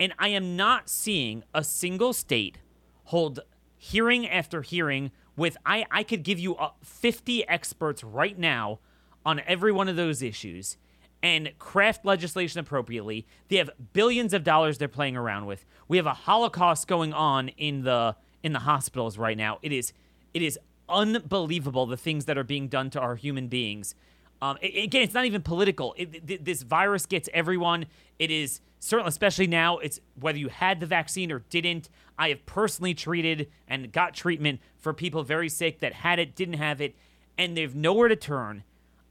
and 0.00 0.14
I 0.18 0.28
am 0.28 0.56
not 0.56 0.88
seeing 0.88 1.44
a 1.54 1.64
single 1.64 2.12
state 2.12 2.58
hold 3.04 3.40
hearing 3.76 4.28
after 4.28 4.62
hearing 4.62 5.10
with 5.36 5.56
I 5.66 5.84
I 5.90 6.02
could 6.02 6.22
give 6.22 6.38
you 6.38 6.56
uh, 6.56 6.70
50 6.82 7.46
experts 7.48 8.02
right 8.04 8.38
now 8.38 8.78
on 9.24 9.40
every 9.46 9.72
one 9.72 9.88
of 9.88 9.96
those 9.96 10.22
issues 10.22 10.76
and 11.22 11.52
craft 11.58 12.04
legislation 12.04 12.60
appropriately. 12.60 13.26
They 13.48 13.56
have 13.56 13.70
billions 13.92 14.34
of 14.34 14.44
dollars 14.44 14.78
they're 14.78 14.88
playing 14.88 15.16
around 15.16 15.46
with. 15.46 15.64
We 15.88 15.96
have 15.96 16.06
a 16.06 16.14
holocaust 16.14 16.88
going 16.88 17.12
on 17.12 17.48
in 17.48 17.82
the 17.82 18.16
in 18.42 18.52
the 18.52 18.60
hospitals 18.60 19.18
right 19.18 19.36
now. 19.36 19.58
It 19.62 19.72
is 19.72 19.92
it 20.34 20.42
is 20.42 20.58
unbelievable 20.88 21.86
the 21.86 21.96
things 21.96 22.24
that 22.26 22.36
are 22.36 22.44
being 22.44 22.68
done 22.68 22.90
to 22.90 23.00
our 23.00 23.16
human 23.16 23.48
beings. 23.48 23.94
Um, 24.40 24.58
again, 24.60 25.02
it's 25.02 25.14
not 25.14 25.24
even 25.24 25.42
political. 25.42 25.94
It, 25.96 26.28
it, 26.28 26.44
this 26.44 26.62
virus 26.62 27.06
gets 27.06 27.28
everyone. 27.32 27.86
It 28.18 28.32
is 28.32 28.60
certainly, 28.80 29.08
especially 29.08 29.46
now, 29.46 29.78
it's 29.78 30.00
whether 30.18 30.36
you 30.36 30.48
had 30.48 30.80
the 30.80 30.86
vaccine 30.86 31.30
or 31.30 31.44
didn't. 31.48 31.88
I 32.18 32.30
have 32.30 32.44
personally 32.44 32.92
treated 32.92 33.48
and 33.68 33.92
got 33.92 34.14
treatment 34.14 34.60
for 34.78 34.92
people 34.92 35.22
very 35.22 35.48
sick 35.48 35.78
that 35.78 35.92
had 35.92 36.18
it, 36.18 36.34
didn't 36.34 36.54
have 36.54 36.80
it, 36.80 36.96
and 37.38 37.56
they've 37.56 37.74
nowhere 37.74 38.08
to 38.08 38.16
turn. 38.16 38.64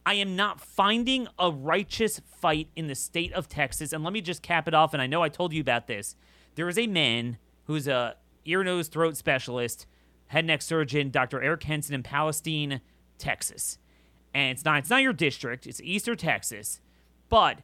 I 0.06 0.16
am 0.16 0.36
not 0.36 0.60
finding 0.60 1.28
a 1.38 1.52
righteous 1.52 2.22
fight 2.26 2.70
in 2.76 2.88
the 2.88 2.96
state 2.96 3.34
of 3.34 3.48
Texas. 3.48 3.94
And 3.94 4.04
let 4.04 4.14
me 4.14 4.22
just 4.22 4.42
cap 4.42 4.68
it 4.68 4.74
off. 4.74 4.94
And 4.94 5.02
I 5.02 5.08
know 5.08 5.22
I 5.22 5.30
told 5.30 5.54
you 5.54 5.62
about 5.62 5.88
this. 5.88 6.16
There 6.56 6.68
is 6.68 6.78
a 6.78 6.88
man 6.88 7.38
who's 7.66 7.88
a 7.88 8.16
ear, 8.46 8.64
nose, 8.64 8.88
throat 8.88 9.16
specialist, 9.16 9.86
head 10.28 10.46
neck 10.46 10.62
surgeon, 10.62 11.12
Dr. 11.12 11.42
Eric 11.42 11.64
Henson 11.64 11.94
in 11.94 12.04
Palestine, 12.04 12.82
Texas. 13.18 13.78
And 14.34 14.52
it's 14.52 14.66
not 14.66 14.80
it's 14.80 14.90
not 14.90 15.02
your 15.02 15.14
district, 15.14 15.68
it's 15.68 15.82
Eastern 15.82 16.18
Texas. 16.18 16.80
But 17.30 17.60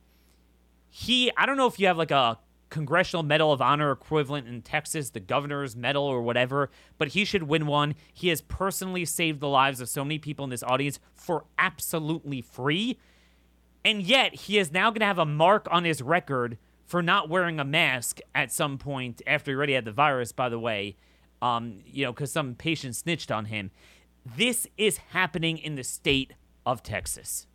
he 0.90 1.32
I 1.36 1.46
don't 1.46 1.58
know 1.58 1.68
if 1.68 1.80
you 1.80 1.88
have 1.88 1.98
like 1.98 2.12
a 2.12 2.38
Congressional 2.70 3.24
Medal 3.24 3.52
of 3.52 3.62
Honor 3.62 3.92
equivalent 3.92 4.48
in 4.48 4.62
Texas, 4.62 5.10
the 5.10 5.20
governor's 5.20 5.76
medal 5.76 6.04
or 6.04 6.22
whatever, 6.22 6.70
but 6.98 7.10
he 7.10 7.26
should 7.26 7.44
win 7.44 7.66
one. 7.66 7.96
He 8.14 8.30
has 8.30 8.42
personally 8.42 9.06
saved 9.06 9.40
the 9.40 9.48
lives 9.48 9.80
of 9.80 9.90
so 9.90 10.04
many 10.04 10.20
people 10.20 10.44
in 10.44 10.50
this 10.50 10.64
audience 10.64 11.00
for 11.14 11.46
absolutely 11.58 12.42
free. 12.42 12.98
And 13.86 14.02
yet, 14.02 14.36
he 14.36 14.58
is 14.58 14.72
now 14.72 14.90
going 14.90 15.00
to 15.00 15.06
have 15.06 15.18
a 15.18 15.26
mark 15.26 15.68
on 15.72 15.86
his 15.86 16.02
record 16.02 16.58
for 16.86 17.02
not 17.02 17.30
wearing 17.30 17.60
a 17.60 17.66
mask 17.66 18.20
at 18.36 18.52
some 18.52 18.78
point 18.78 19.22
after 19.26 19.52
he 19.52 19.56
already 19.56 19.74
had 19.74 19.86
the 19.86 19.92
virus, 19.92 20.32
by 20.32 20.50
the 20.50 20.60
way, 20.60 20.96
um, 21.42 21.80
you 21.86 22.06
know, 22.06 22.12
because 22.12 22.32
some 22.32 22.56
patient 22.56 22.96
snitched 22.96 23.32
on 23.32 23.46
him. 23.46 23.72
This 24.26 24.68
is 24.78 24.98
happening 25.12 25.58
in 25.58 25.76
the 25.76 25.84
state 25.84 26.34
of 26.66 26.84
Texas. 26.84 27.47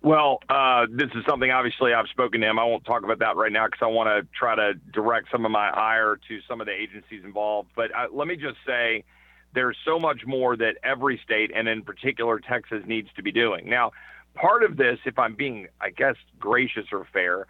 Well, 0.00 0.40
uh, 0.48 0.86
this 0.90 1.10
is 1.14 1.24
something 1.28 1.50
obviously 1.50 1.92
I've 1.92 2.08
spoken 2.08 2.40
to 2.42 2.48
him. 2.48 2.58
I 2.58 2.64
won't 2.64 2.84
talk 2.84 3.02
about 3.02 3.18
that 3.18 3.36
right 3.36 3.50
now 3.50 3.66
because 3.66 3.80
I 3.82 3.86
want 3.86 4.08
to 4.08 4.28
try 4.32 4.54
to 4.54 4.74
direct 4.92 5.30
some 5.32 5.44
of 5.44 5.50
my 5.50 5.68
ire 5.70 6.18
to 6.28 6.40
some 6.48 6.60
of 6.60 6.66
the 6.66 6.72
agencies 6.72 7.24
involved. 7.24 7.70
But 7.74 7.94
uh, 7.94 8.06
let 8.12 8.28
me 8.28 8.36
just 8.36 8.58
say 8.64 9.04
there's 9.54 9.76
so 9.84 9.98
much 9.98 10.24
more 10.24 10.56
that 10.56 10.76
every 10.84 11.20
state, 11.24 11.50
and 11.54 11.68
in 11.68 11.82
particular 11.82 12.38
Texas, 12.38 12.84
needs 12.86 13.08
to 13.16 13.22
be 13.22 13.32
doing. 13.32 13.68
Now, 13.68 13.90
part 14.34 14.62
of 14.62 14.76
this, 14.76 15.00
if 15.04 15.18
I'm 15.18 15.34
being, 15.34 15.66
I 15.80 15.90
guess, 15.90 16.14
gracious 16.38 16.86
or 16.92 17.06
fair, 17.12 17.46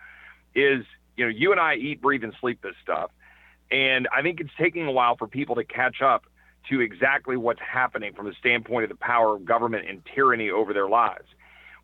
is 0.54 0.84
you 1.18 1.24
know, 1.24 1.30
you 1.30 1.52
and 1.52 1.60
I 1.60 1.74
eat, 1.74 2.00
breathe, 2.00 2.24
and 2.24 2.32
sleep 2.40 2.62
this 2.62 2.76
stuff. 2.82 3.10
And 3.70 4.08
I 4.16 4.22
think 4.22 4.40
it's 4.40 4.50
taking 4.58 4.86
a 4.86 4.92
while 4.92 5.16
for 5.16 5.26
people 5.26 5.56
to 5.56 5.64
catch 5.64 6.00
up 6.00 6.24
to 6.70 6.80
exactly 6.80 7.36
what's 7.36 7.60
happening 7.60 8.14
from 8.14 8.26
the 8.26 8.34
standpoint 8.38 8.84
of 8.84 8.90
the 8.90 8.96
power 8.96 9.36
of 9.36 9.44
government 9.44 9.86
and 9.88 10.00
tyranny 10.14 10.50
over 10.50 10.72
their 10.72 10.88
lives. 10.88 11.26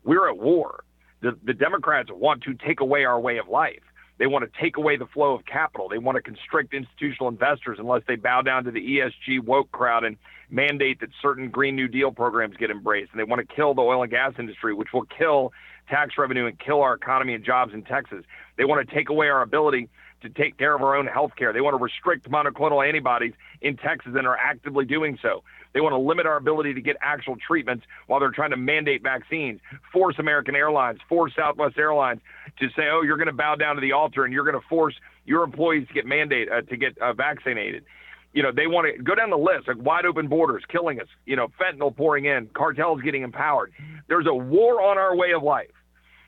We're 0.05 0.29
at 0.29 0.37
war. 0.37 0.83
The, 1.21 1.37
the 1.43 1.53
Democrats 1.53 2.09
want 2.13 2.43
to 2.43 2.53
take 2.53 2.79
away 2.79 3.03
our 3.03 3.19
way 3.19 3.37
of 3.37 3.47
life. 3.49 3.81
They 4.17 4.27
want 4.27 4.45
to 4.45 4.61
take 4.61 4.77
away 4.77 4.95
the 4.95 5.07
flow 5.07 5.33
of 5.33 5.45
capital. 5.45 5.89
They 5.89 5.97
want 5.97 6.15
to 6.15 6.21
constrict 6.21 6.73
institutional 6.73 7.27
investors 7.27 7.79
unless 7.79 8.03
they 8.07 8.15
bow 8.15 8.41
down 8.43 8.63
to 8.63 8.71
the 8.71 8.79
ESG 8.79 9.43
woke 9.43 9.71
crowd 9.73 10.05
and 10.05 10.15
mandate 10.49 11.01
that 11.01 11.09
certain 11.21 11.49
Green 11.49 11.75
New 11.75 11.89
Deal 11.89 12.11
programs 12.11 12.55
get 12.55 12.71
embraced. 12.71 13.11
And 13.11 13.19
they 13.19 13.25
want 13.25 13.45
to 13.45 13.55
kill 13.55 13.73
the 13.73 13.81
oil 13.81 14.03
and 14.03 14.11
gas 14.11 14.33
industry, 14.39 14.73
which 14.73 14.89
will 14.93 15.05
kill 15.05 15.51
tax 15.89 16.13
revenue 16.17 16.45
and 16.45 16.57
kill 16.57 16.81
our 16.81 16.93
economy 16.93 17.33
and 17.33 17.43
jobs 17.43 17.73
in 17.73 17.83
Texas. 17.83 18.23
They 18.57 18.63
want 18.63 18.87
to 18.87 18.95
take 18.95 19.09
away 19.09 19.27
our 19.27 19.41
ability 19.41 19.89
to 20.21 20.29
take 20.29 20.57
care 20.57 20.75
of 20.75 20.81
our 20.81 20.95
own 20.95 21.07
health 21.07 21.31
care. 21.37 21.53
They 21.53 21.61
want 21.61 21.77
to 21.77 21.83
restrict 21.83 22.29
monoclonal 22.29 22.87
antibodies 22.87 23.33
in 23.61 23.77
Texas 23.77 24.13
and 24.15 24.25
are 24.25 24.37
actively 24.37 24.85
doing 24.85 25.17
so. 25.21 25.43
They 25.73 25.81
want 25.81 25.93
to 25.93 25.99
limit 25.99 26.25
our 26.25 26.37
ability 26.37 26.73
to 26.73 26.81
get 26.81 26.95
actual 27.01 27.35
treatments 27.35 27.85
while 28.07 28.19
they're 28.19 28.31
trying 28.31 28.51
to 28.51 28.57
mandate 28.57 29.03
vaccines, 29.03 29.59
force 29.91 30.15
American 30.17 30.55
Airlines, 30.55 30.99
force 31.09 31.33
Southwest 31.35 31.77
Airlines 31.77 32.21
to 32.59 32.69
say, 32.69 32.83
oh, 32.89 33.01
you're 33.01 33.17
going 33.17 33.27
to 33.27 33.33
bow 33.33 33.55
down 33.55 33.75
to 33.75 33.81
the 33.81 33.91
altar 33.91 34.23
and 34.23 34.33
you're 34.33 34.45
going 34.45 34.59
to 34.59 34.67
force 34.67 34.95
your 35.25 35.43
employees 35.43 35.87
to 35.87 35.93
get 35.93 36.05
mandate 36.05 36.49
uh, 36.49 36.61
to 36.61 36.77
get 36.77 36.97
uh, 36.99 37.13
vaccinated. 37.13 37.83
You 38.33 38.43
know, 38.43 38.51
they 38.51 38.67
want 38.67 38.87
to 38.93 39.01
go 39.01 39.15
down 39.15 39.29
the 39.29 39.37
list, 39.37 39.67
like 39.67 39.77
wide 39.77 40.05
open 40.05 40.27
borders, 40.27 40.63
killing 40.69 40.99
us, 40.99 41.07
you 41.25 41.35
know, 41.35 41.47
fentanyl 41.59 41.95
pouring 41.95 42.25
in, 42.25 42.47
cartels 42.53 43.01
getting 43.01 43.23
empowered. 43.23 43.71
There's 44.07 44.27
a 44.27 44.33
war 44.33 44.81
on 44.81 44.97
our 44.97 45.15
way 45.15 45.31
of 45.33 45.43
life 45.43 45.71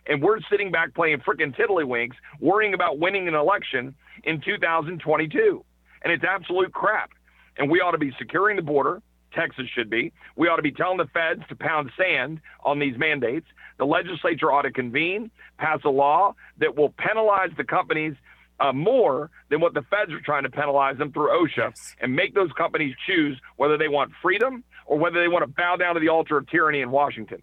and 0.08 0.22
we're 0.22 0.40
sitting 0.50 0.72
back 0.72 0.94
playing 0.94 1.20
frickin' 1.20 1.56
tiddlywinks, 1.56 2.16
worrying 2.40 2.74
about 2.74 3.00
winning 3.00 3.28
an 3.28 3.36
election 3.36 3.94
in 4.24 4.42
2022. 4.42 5.64
And 6.04 6.14
it's 6.14 6.24
absolute 6.24 6.74
crap. 6.74 7.12
And 7.58 7.70
we 7.70 7.82
ought 7.82 7.92
to 7.92 7.98
be 7.98 8.14
securing 8.18 8.56
the 8.56 8.62
border. 8.62 9.02
Texas 9.34 9.66
should 9.74 9.90
be. 9.90 10.14
We 10.36 10.48
ought 10.48 10.56
to 10.56 10.62
be 10.62 10.72
telling 10.72 10.98
the 10.98 11.08
feds 11.08 11.42
to 11.50 11.56
pound 11.56 11.92
sand 11.98 12.40
on 12.64 12.80
these 12.80 12.98
mandates. 12.98 13.48
The 13.78 13.86
legislature 13.86 14.52
ought 14.52 14.64
to 14.64 14.72
convene, 14.72 15.30
pass 15.58 15.80
a 15.84 15.90
law 15.90 16.34
that 16.60 16.76
will 16.76 16.94
penalize 16.98 17.52
the 17.58 17.64
companies 17.64 18.16
uh, 18.60 18.72
more 18.74 19.30
than 19.50 19.60
what 19.60 19.74
the 19.74 19.84
feds 19.84 20.12
are 20.12 20.22
trying 20.22 20.44
to 20.44 20.50
penalize 20.50 20.98
them 20.98 21.12
through 21.12 21.30
OSHA 21.30 21.58
yes. 21.58 21.96
and 22.02 22.16
make 22.16 22.34
those 22.34 22.52
companies 22.54 22.96
choose 23.06 23.40
whether 23.58 23.78
they 23.78 23.88
want 23.88 24.12
freedom 24.22 24.64
or 24.86 24.98
whether 24.98 25.20
they 25.20 25.28
want 25.28 25.44
to 25.44 25.54
bow 25.56 25.76
down 25.76 25.94
to 25.94 26.00
the 26.00 26.10
altar 26.10 26.38
of 26.38 26.48
tyranny 26.50 26.82
in 26.82 26.90
Washington. 26.90 27.42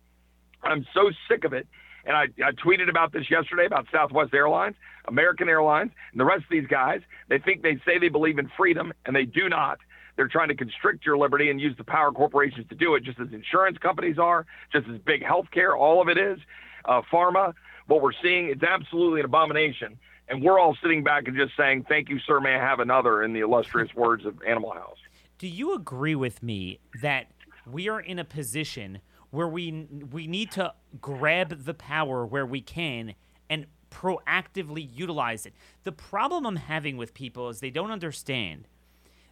I'm 0.62 0.86
so 0.94 1.10
sick 1.28 1.44
of 1.44 1.52
it. 1.52 1.68
And 2.06 2.16
I, 2.16 2.24
I 2.44 2.52
tweeted 2.52 2.88
about 2.88 3.12
this 3.12 3.30
yesterday 3.30 3.66
about 3.66 3.86
Southwest 3.90 4.34
Airlines, 4.34 4.76
American 5.06 5.48
Airlines, 5.48 5.92
and 6.12 6.20
the 6.20 6.24
rest 6.24 6.44
of 6.44 6.50
these 6.50 6.66
guys. 6.66 7.00
They 7.28 7.38
think 7.38 7.62
they 7.62 7.76
say 7.86 7.98
they 7.98 8.08
believe 8.08 8.38
in 8.38 8.50
freedom, 8.56 8.92
and 9.06 9.16
they 9.16 9.24
do 9.24 9.48
not. 9.48 9.78
They're 10.16 10.28
trying 10.28 10.48
to 10.48 10.54
constrict 10.54 11.04
your 11.04 11.18
liberty 11.18 11.50
and 11.50 11.60
use 11.60 11.76
the 11.76 11.84
power 11.84 12.12
corporations 12.12 12.68
to 12.68 12.74
do 12.74 12.94
it, 12.94 13.02
just 13.02 13.18
as 13.18 13.32
insurance 13.32 13.78
companies 13.78 14.18
are, 14.18 14.46
just 14.72 14.86
as 14.88 14.98
big 14.98 15.22
healthcare, 15.22 15.76
all 15.76 16.00
of 16.00 16.08
it 16.08 16.18
is. 16.18 16.38
Uh, 16.84 17.00
pharma, 17.12 17.52
what 17.86 18.02
we're 18.02 18.12
seeing, 18.22 18.48
it's 18.48 18.62
absolutely 18.62 19.20
an 19.20 19.24
abomination. 19.24 19.98
And 20.28 20.42
we're 20.42 20.58
all 20.58 20.76
sitting 20.80 21.02
back 21.02 21.26
and 21.26 21.36
just 21.36 21.56
saying, 21.56 21.86
thank 21.88 22.08
you, 22.08 22.18
sir, 22.20 22.40
may 22.40 22.54
I 22.54 22.58
have 22.58 22.80
another, 22.80 23.22
in 23.22 23.32
the 23.32 23.40
illustrious 23.40 23.94
words 23.94 24.24
of 24.24 24.40
Animal 24.46 24.72
House. 24.72 24.98
Do 25.38 25.48
you 25.48 25.74
agree 25.74 26.14
with 26.14 26.42
me 26.42 26.78
that 27.02 27.26
we 27.66 27.88
are 27.88 28.00
in 28.00 28.18
a 28.18 28.24
position 28.24 29.00
where 29.34 29.48
we 29.48 29.86
we 30.10 30.26
need 30.26 30.50
to 30.52 30.72
grab 31.00 31.64
the 31.64 31.74
power 31.74 32.24
where 32.24 32.46
we 32.46 32.60
can 32.60 33.14
and 33.50 33.66
proactively 33.90 34.88
utilize 34.90 35.46
it? 35.46 35.54
The 35.82 35.92
problem 35.92 36.46
I'm 36.46 36.56
having 36.56 36.96
with 36.96 37.14
people 37.14 37.48
is 37.48 37.60
they 37.60 37.70
don't 37.70 37.90
understand 37.90 38.66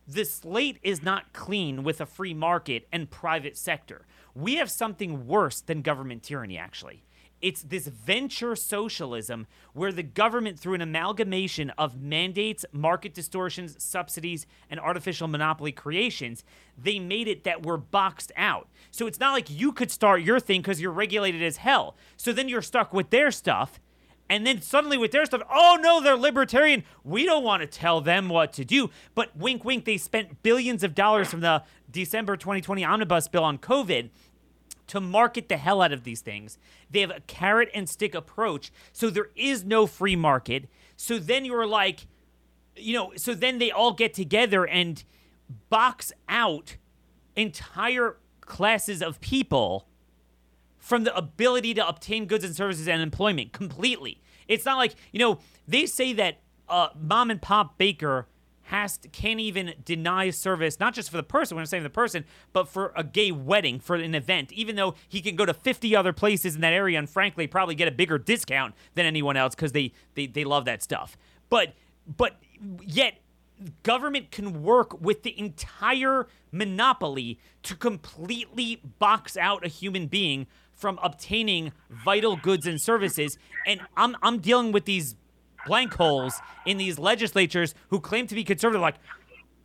the 0.07 0.25
slate 0.25 0.79
is 0.83 1.03
not 1.03 1.33
clean 1.33 1.85
with 1.85 2.01
a 2.01 2.07
free 2.07 2.35
market 2.35 2.87
and 2.93 3.11
private 3.11 3.57
sector. 3.57 4.07
We 4.35 4.57
have 4.57 4.71
something 4.71 5.27
worse 5.27 5.61
than 5.61 5.83
government 5.83 6.23
tyranny, 6.23 6.59
actually. 6.59 7.05
It's 7.43 7.63
this 7.63 7.89
venture 7.89 8.55
socialism 8.55 9.49
where 9.73 9.93
the 9.93 10.05
government, 10.05 10.59
through 10.59 10.75
an 10.75 10.81
amalgamation 10.81 11.71
of 11.71 12.01
mandates, 12.01 12.65
market 12.73 13.13
distortions, 13.13 13.83
subsidies, 13.83 14.47
and 14.71 14.79
artificial 14.79 15.27
monopoly 15.27 15.73
creations, 15.73 16.45
they 16.79 17.01
made 17.01 17.27
it 17.27 17.43
that 17.43 17.67
we're 17.67 17.77
boxed 17.77 18.31
out. 18.37 18.69
So 18.93 19.09
it's 19.09 19.19
not 19.21 19.33
like 19.33 19.51
you 19.51 19.73
could 19.73 19.91
start 19.91 20.23
your 20.23 20.39
thing 20.39 20.63
because 20.63 20.81
you're 20.81 20.93
regulated 20.93 21.43
as 21.43 21.59
hell. 21.59 21.97
So 22.17 22.33
then 22.33 22.49
you're 22.49 22.63
stuck 22.63 22.95
with 22.95 23.11
their 23.11 23.33
stuff 23.33 23.81
and 24.33 24.47
then 24.47 24.63
suddenly 24.63 24.97
with 24.97 25.11
their 25.11 25.27
stuff, 25.27 25.43
oh 25.53 25.79
no, 25.79 26.01
they're 26.01 26.17
libertarian. 26.17 26.85
We 27.05 27.27
don't 27.27 27.45
want 27.45 27.61
to 27.61 27.67
tell 27.67 28.01
them 28.01 28.31
what 28.31 28.55
to 28.55 28.65
do. 28.65 28.89
But 29.15 29.37
wink, 29.37 29.63
wink, 29.63 29.85
they 29.85 29.99
spent 29.99 30.43
billions 30.43 30.83
of 30.83 30.95
dollars 30.95 31.29
from 31.29 31.41
the 31.41 31.65
December 31.91 32.39
2020 32.39 32.83
omnibus 32.83 33.29
bill 33.29 33.45
on 33.45 33.59
COVID 33.59 34.09
to 34.93 35.01
market 35.01 35.49
the 35.49 35.57
hell 35.57 35.81
out 35.81 35.91
of 35.91 36.05
these 36.05 36.21
things. 36.21 36.59
They 36.91 37.01
have 37.01 37.11
a 37.11 37.21
carrot 37.27 37.71
and 37.73 37.89
stick 37.89 38.15
approach. 38.15 38.71
So 38.93 39.09
there 39.09 39.31
is 39.35 39.65
no 39.65 39.87
free 39.87 40.17
market. 40.17 40.69
So 40.99 41.19
then 41.19 41.47
you're 41.47 41.67
like, 41.67 42.07
you 42.77 42.93
know, 42.93 43.15
so 43.17 43.33
then 43.33 43.59
they 43.59 43.71
all 43.71 43.95
get 43.95 44.13
together 44.13 44.67
and 44.67 45.03
box 45.71 46.13
out 46.29 46.77
entire 47.37 48.19
classes 48.43 49.01
of 49.01 49.19
people 49.23 49.89
from 50.77 51.05
the 51.05 51.17
ability 51.17 51.73
to 51.73 51.89
obtain 51.89 52.27
goods 52.27 52.45
and 52.45 52.55
services 52.55 52.87
and 52.87 53.01
employment 53.01 53.55
completely. 53.55 54.21
It's 54.47 54.67
not 54.67 54.77
like, 54.77 54.95
you 55.11 55.21
know, 55.21 55.39
they 55.67 55.87
say 55.87 56.13
that 56.13 56.41
uh, 56.69 56.89
mom 57.01 57.31
and 57.31 57.41
pop 57.41 57.79
baker 57.79 58.27
has 58.73 58.97
to, 58.97 59.09
can't 59.09 59.39
even 59.39 59.75
deny 59.85 60.31
service, 60.31 60.81
not 60.81 60.95
just 60.95 61.11
for 61.11 61.19
the 61.19 61.23
person, 61.23 61.55
when 61.55 61.63
I'm 61.63 61.67
saying 61.67 61.83
the 61.83 61.91
person, 61.91 62.25
but 62.55 62.69
for 62.69 62.91
a 62.97 63.05
gay 63.05 63.31
wedding, 63.31 63.79
for 63.79 63.97
an 63.97 64.15
event, 64.15 64.51
even 64.51 64.77
though 64.77 64.95
he 65.07 65.21
can 65.21 65.37
go 65.37 65.45
to 65.45 65.53
50 65.53 65.95
other 65.95 66.15
places 66.15 66.55
in 66.55 66.63
that 66.63 66.73
area 66.73 66.99
and 66.99 67.09
frankly 67.09 67.47
probably 67.47 67.75
get 67.75 67.87
a 67.87 67.91
bigger 67.91 68.17
discount 68.17 68.75
than 68.95 69.05
anyone 69.05 69.37
else 69.37 69.55
because 69.55 69.73
they, 69.73 69.93
they, 70.15 70.27
they 70.27 70.45
love 70.45 70.65
that 70.65 70.83
stuff. 70.83 71.19
But, 71.51 71.75
but 72.17 72.39
yet, 72.81 73.19
government 73.83 74.31
can 74.31 74.63
work 74.63 74.99
with 74.99 75.23
the 75.23 75.39
entire 75.39 76.27
monopoly 76.51 77.39
to 77.65 77.77
completely 77.77 78.81
box 78.99 79.37
out 79.37 79.67
a 79.67 79.69
human 79.69 80.07
being 80.07 80.47
from 80.73 80.99
obtaining 81.03 81.73
vital 81.91 82.37
goods 82.37 82.67
and 82.67 82.81
services. 82.81 83.37
And 83.67 83.83
I'm, 83.99 84.17
I'm 84.23 84.39
dealing 84.39 84.73
with 84.73 84.87
these 84.87 85.15
blank 85.67 85.95
holes 85.95 86.41
in 86.67 86.77
these 86.77 86.99
legislatures 86.99 87.75
who 87.89 88.01
claim 88.01 88.27
to 88.27 88.35
be 88.35 88.45
conservative. 88.45 88.81
Like, 88.81 88.97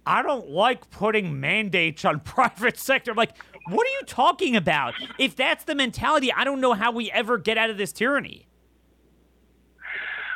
I 0.06 0.22
don't 0.22 0.50
like 0.50 0.90
putting 0.90 1.40
mandates 1.40 2.06
on 2.06 2.20
private 2.22 2.78
sector. 2.78 3.12
I'm 3.12 3.18
like, 3.18 3.38
what 3.68 3.86
are 3.86 3.92
you 3.92 4.02
talking 4.06 4.56
about? 4.56 4.94
If 5.20 5.36
that's 5.36 5.66
the 5.66 5.76
mentality, 5.76 6.32
I 6.32 6.44
don't 6.44 6.62
know 6.62 6.74
how 6.74 6.92
we 6.92 7.12
ever 7.12 7.38
get 7.38 7.58
out 7.58 7.70
of 7.70 7.78
this 7.78 7.92
tyranny. 7.92 8.48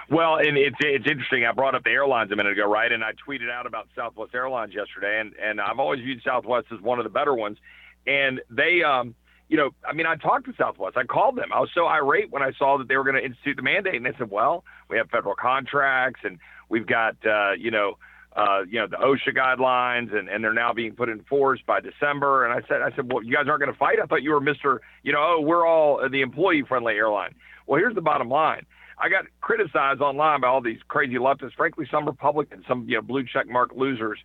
Well, 0.09 0.36
and 0.36 0.57
it's 0.57 0.76
it's 0.82 1.07
interesting. 1.07 1.45
I 1.45 1.53
brought 1.53 1.74
up 1.74 1.86
the 1.86 1.91
airlines 1.91 2.34
a 2.34 2.36
minute 2.36 2.51
ago, 2.51 2.70
right? 2.70 2.91
And 2.91 3.01
I 3.01 3.12
tweeted 3.26 3.49
out 3.49 3.66
about 3.66 3.88
Southwest 3.95 4.36
Airlines 4.36 4.74
yesterday, 4.74 5.22
and 5.22 5.34
and 5.41 5.62
I've 5.62 5.80
always 5.80 6.01
viewed 6.01 6.22
Southwest 6.22 6.68
as 6.74 6.82
one 6.82 6.99
of 6.99 7.05
the 7.05 7.09
better 7.09 7.34
ones. 7.34 7.57
And 8.05 8.41
they, 8.49 8.84
um, 8.84 9.16
you 9.51 9.57
know, 9.57 9.71
I 9.85 9.91
mean, 9.91 10.05
I 10.05 10.15
talked 10.15 10.45
to 10.45 10.53
Southwest. 10.57 10.95
I 10.95 11.03
called 11.03 11.35
them. 11.35 11.51
I 11.53 11.59
was 11.59 11.69
so 11.75 11.85
irate 11.85 12.31
when 12.31 12.41
I 12.41 12.53
saw 12.57 12.77
that 12.77 12.87
they 12.87 12.95
were 12.95 13.03
going 13.03 13.17
to 13.17 13.23
institute 13.23 13.57
the 13.57 13.61
mandate, 13.61 13.95
and 13.95 14.05
they 14.05 14.13
said, 14.17 14.31
"Well, 14.31 14.63
we 14.89 14.95
have 14.95 15.09
federal 15.09 15.35
contracts, 15.35 16.21
and 16.23 16.39
we've 16.69 16.87
got, 16.87 17.17
uh, 17.25 17.51
you 17.59 17.69
know, 17.69 17.97
uh, 18.37 18.61
you 18.65 18.79
know, 18.79 18.87
the 18.87 18.95
OSHA 18.95 19.35
guidelines, 19.35 20.17
and, 20.17 20.29
and 20.29 20.41
they're 20.41 20.53
now 20.53 20.71
being 20.71 20.93
put 20.93 21.09
in 21.09 21.21
force 21.23 21.59
by 21.67 21.81
December." 21.81 22.45
And 22.45 22.53
I 22.53 22.65
said, 22.65 22.81
"I 22.81 22.95
said, 22.95 23.11
well, 23.11 23.21
you 23.21 23.33
guys 23.33 23.47
aren't 23.49 23.59
going 23.59 23.73
to 23.73 23.77
fight. 23.77 23.99
I 24.01 24.05
thought 24.05 24.23
you 24.23 24.31
were 24.31 24.39
Mister, 24.39 24.79
you 25.03 25.11
know, 25.11 25.19
oh, 25.21 25.41
we're 25.41 25.67
all 25.67 26.07
the 26.09 26.21
employee-friendly 26.21 26.93
airline." 26.93 27.35
Well, 27.67 27.77
here's 27.77 27.95
the 27.95 28.01
bottom 28.01 28.29
line. 28.29 28.65
I 28.99 29.09
got 29.09 29.25
criticized 29.41 29.99
online 29.99 30.39
by 30.39 30.47
all 30.47 30.61
these 30.61 30.79
crazy 30.87 31.15
leftists, 31.15 31.55
frankly, 31.57 31.85
some 31.91 32.05
Republicans, 32.05 32.63
some 32.69 32.87
you 32.87 32.95
know 32.95 33.01
blue 33.01 33.25
check 33.25 33.49
mark 33.49 33.71
losers, 33.75 34.19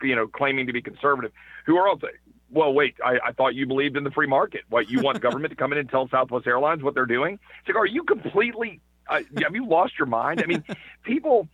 you 0.00 0.16
know, 0.16 0.26
claiming 0.26 0.66
to 0.68 0.72
be 0.72 0.80
conservative, 0.80 1.32
who 1.66 1.76
are 1.76 1.86
also 1.86 2.06
well, 2.50 2.72
wait, 2.72 2.96
I, 3.04 3.18
I 3.28 3.32
thought 3.32 3.54
you 3.54 3.66
believed 3.66 3.96
in 3.96 4.04
the 4.04 4.10
free 4.10 4.26
market. 4.26 4.62
What, 4.68 4.90
you 4.90 5.00
want 5.00 5.20
government 5.22 5.50
to 5.50 5.56
come 5.56 5.72
in 5.72 5.78
and 5.78 5.88
tell 5.88 6.08
Southwest 6.08 6.46
Airlines 6.46 6.82
what 6.82 6.94
they're 6.94 7.06
doing? 7.06 7.38
It's 7.60 7.68
like, 7.68 7.76
are 7.76 7.86
you 7.86 8.04
completely, 8.04 8.80
uh, 9.08 9.20
have 9.42 9.54
you 9.54 9.66
lost 9.66 9.94
your 9.98 10.06
mind? 10.06 10.42
I 10.42 10.46
mean, 10.46 10.64
people, 11.04 11.48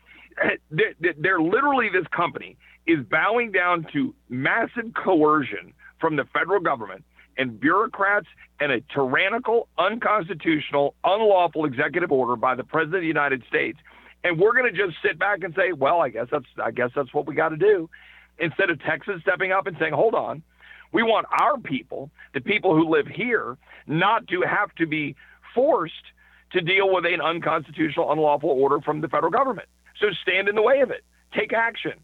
they're, 0.71 1.15
they're 1.19 1.41
literally, 1.41 1.89
this 1.93 2.07
company 2.09 2.57
is 2.87 3.05
bowing 3.05 3.53
down 3.53 3.87
to 3.93 4.15
massive 4.29 4.95
coercion 4.95 5.75
from 6.01 6.17
the 6.17 6.25
federal 6.33 6.61
government 6.61 7.05
and 7.37 7.61
bureaucrats 7.61 8.27
and 8.61 8.73
a 8.73 8.81
tyrannical, 8.93 9.69
unconstitutional, 9.79 10.95
unlawful 11.05 11.65
executive 11.65 12.11
order 12.11 12.37
by 12.37 12.55
the 12.55 12.65
president 12.65 12.97
of 12.97 13.01
the 13.03 13.09
United 13.09 13.43
States. 13.49 13.79
And 14.25 14.39
we're 14.39 14.53
going 14.53 14.73
to 14.73 14.87
just 14.87 14.97
sit 15.03 15.19
back 15.19 15.43
and 15.43 15.55
say, 15.55 15.73
well, 15.73 16.01
I 16.01 16.09
guess 16.09 16.29
that's 16.31 16.47
I 16.63 16.71
guess 16.71 16.91
that's 16.97 17.13
what 17.13 17.27
we 17.27 17.35
got 17.35 17.51
to 17.51 17.57
do. 17.57 17.89
Instead 18.39 18.71
of 18.71 18.83
Texas 18.83 19.21
stepping 19.23 19.53
up 19.53 19.67
and 19.67 19.77
saying, 19.79 19.93
hold 19.93 20.15
on, 20.15 20.43
we 20.93 21.03
want 21.03 21.27
our 21.31 21.59
people, 21.59 22.11
the 22.35 22.41
people 22.41 22.75
who 22.75 22.89
live 22.89 23.07
here, 23.07 23.57
not 23.87 24.29
to 24.29 24.43
have 24.43 24.75
to 24.77 24.87
be 24.87 25.17
forced 25.55 25.95
to 26.53 26.61
deal 26.61 26.93
with 26.93 27.05
an 27.07 27.21
unconstitutional, 27.21 28.13
unlawful 28.13 28.51
order 28.51 28.81
from 28.81 29.01
the 29.01 29.09
federal 29.09 29.31
government. 29.31 29.69
So 30.01 30.09
stand 30.23 30.49
in 30.49 30.55
the 30.55 30.63
way 30.63 30.81
of 30.81 30.91
it. 30.91 31.05
Take 31.35 31.53
action. 31.53 31.95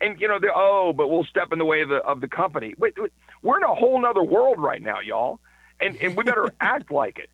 And 0.00 0.20
you 0.20 0.28
know, 0.28 0.38
the 0.38 0.50
oh, 0.54 0.92
but 0.96 1.08
we'll 1.08 1.24
step 1.24 1.52
in 1.52 1.58
the 1.58 1.64
way 1.64 1.82
of 1.82 1.88
the 1.88 1.96
of 1.96 2.20
the 2.20 2.28
company. 2.28 2.74
Wait, 2.78 2.94
wait 2.98 3.12
we're 3.42 3.58
in 3.58 3.64
a 3.64 3.74
whole 3.74 4.04
other 4.04 4.22
world 4.22 4.58
right 4.58 4.80
now, 4.80 5.00
y'all, 5.00 5.40
and 5.78 5.96
and 5.96 6.16
we 6.16 6.24
better 6.24 6.50
act 6.60 6.90
like 6.90 7.18
it. 7.18 7.28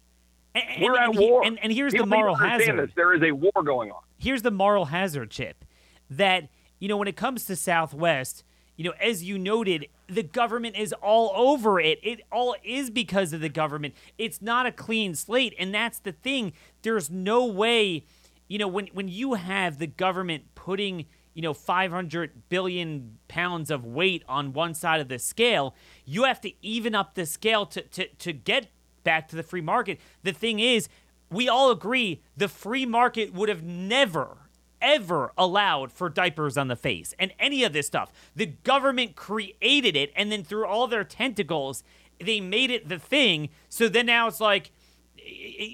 And, 0.55 0.83
we're 0.83 0.97
and, 0.97 1.15
at 1.15 1.21
war. 1.21 1.45
And, 1.45 1.59
and 1.63 1.73
here's 1.73 1.93
People 1.93 2.07
the 2.07 2.17
moral 2.17 2.35
hazard. 2.35 2.89
This. 2.89 2.95
There 2.97 3.15
is 3.15 3.23
a 3.23 3.31
war 3.33 3.53
going 3.65 3.91
on. 3.91 4.01
Here's 4.19 4.43
the 4.43 4.51
moral 4.51 4.87
hazard, 4.87 5.31
Chip. 5.31 5.65
That 6.11 6.49
you 6.79 6.89
know, 6.89 6.97
when 6.97 7.09
it 7.09 7.17
comes 7.17 7.45
to 7.45 7.57
Southwest, 7.57 8.43
you 8.77 8.85
know, 8.85 8.93
as 9.01 9.25
you 9.25 9.39
noted, 9.39 9.89
the 10.07 10.23
government 10.23 10.77
is 10.77 10.93
all 10.93 11.33
over 11.35 11.81
it. 11.81 11.99
It 12.03 12.21
all 12.31 12.55
is 12.63 12.91
because 12.91 13.33
of 13.33 13.41
the 13.41 13.49
government. 13.49 13.95
It's 14.19 14.43
not 14.43 14.67
a 14.67 14.73
clean 14.73 15.15
slate. 15.15 15.55
And 15.59 15.75
that's 15.75 15.99
the 15.99 16.13
thing. 16.13 16.53
There's 16.83 17.11
no 17.11 17.47
way, 17.47 18.05
you 18.49 18.59
know, 18.59 18.69
when, 18.69 18.89
when 18.89 19.09
you 19.09 19.35
have 19.35 19.79
the 19.79 19.87
government 19.87 20.45
putting, 20.55 21.07
you 21.33 21.43
know, 21.43 21.55
500 21.55 22.49
billion 22.49 23.19
pounds 23.29 23.71
of 23.71 23.85
weight 23.85 24.23
on 24.29 24.53
one 24.53 24.75
side 24.75 25.01
of 25.01 25.09
the 25.09 25.19
scale, 25.19 25.75
you 26.05 26.25
have 26.25 26.41
to 26.43 26.53
even 26.63 26.95
up 26.95 27.15
the 27.15 27.25
scale 27.25 27.65
to, 27.67 27.83
to, 27.83 28.07
to 28.07 28.33
get 28.33 28.69
back 29.05 29.29
to 29.29 29.37
the 29.37 29.43
free 29.43 29.63
market. 29.63 30.01
The 30.23 30.33
thing 30.33 30.61
is, 30.61 30.89
we 31.31 31.49
all 31.49 31.71
agree 31.71 32.23
the 32.37 32.49
free 32.49 32.87
market 32.87 33.33
would 33.33 33.49
have 33.49 33.63
never 33.63 34.37
ever 34.81 35.33
allowed 35.37 35.93
for 35.93 36.09
diapers 36.09 36.57
on 36.57 36.69
the 36.69 36.77
face 36.77 37.15
and 37.19 37.33
any 37.39 37.65
of 37.65 37.73
this 37.73 37.87
stuff. 37.87 38.13
The 38.35 38.47
government 38.47 39.17
created 39.17 39.97
it, 39.97 40.13
and 40.15 40.31
then 40.31 40.45
through 40.45 40.67
all 40.67 40.87
their 40.87 41.05
tentacles, 41.05 41.83
they 42.21 42.41
made 42.41 42.71
it 42.71 42.89
the 42.89 42.99
thing. 42.99 43.49
So 43.69 43.89
then 43.89 44.07
now 44.07 44.27
it's 44.29 44.41
like, 44.41 44.71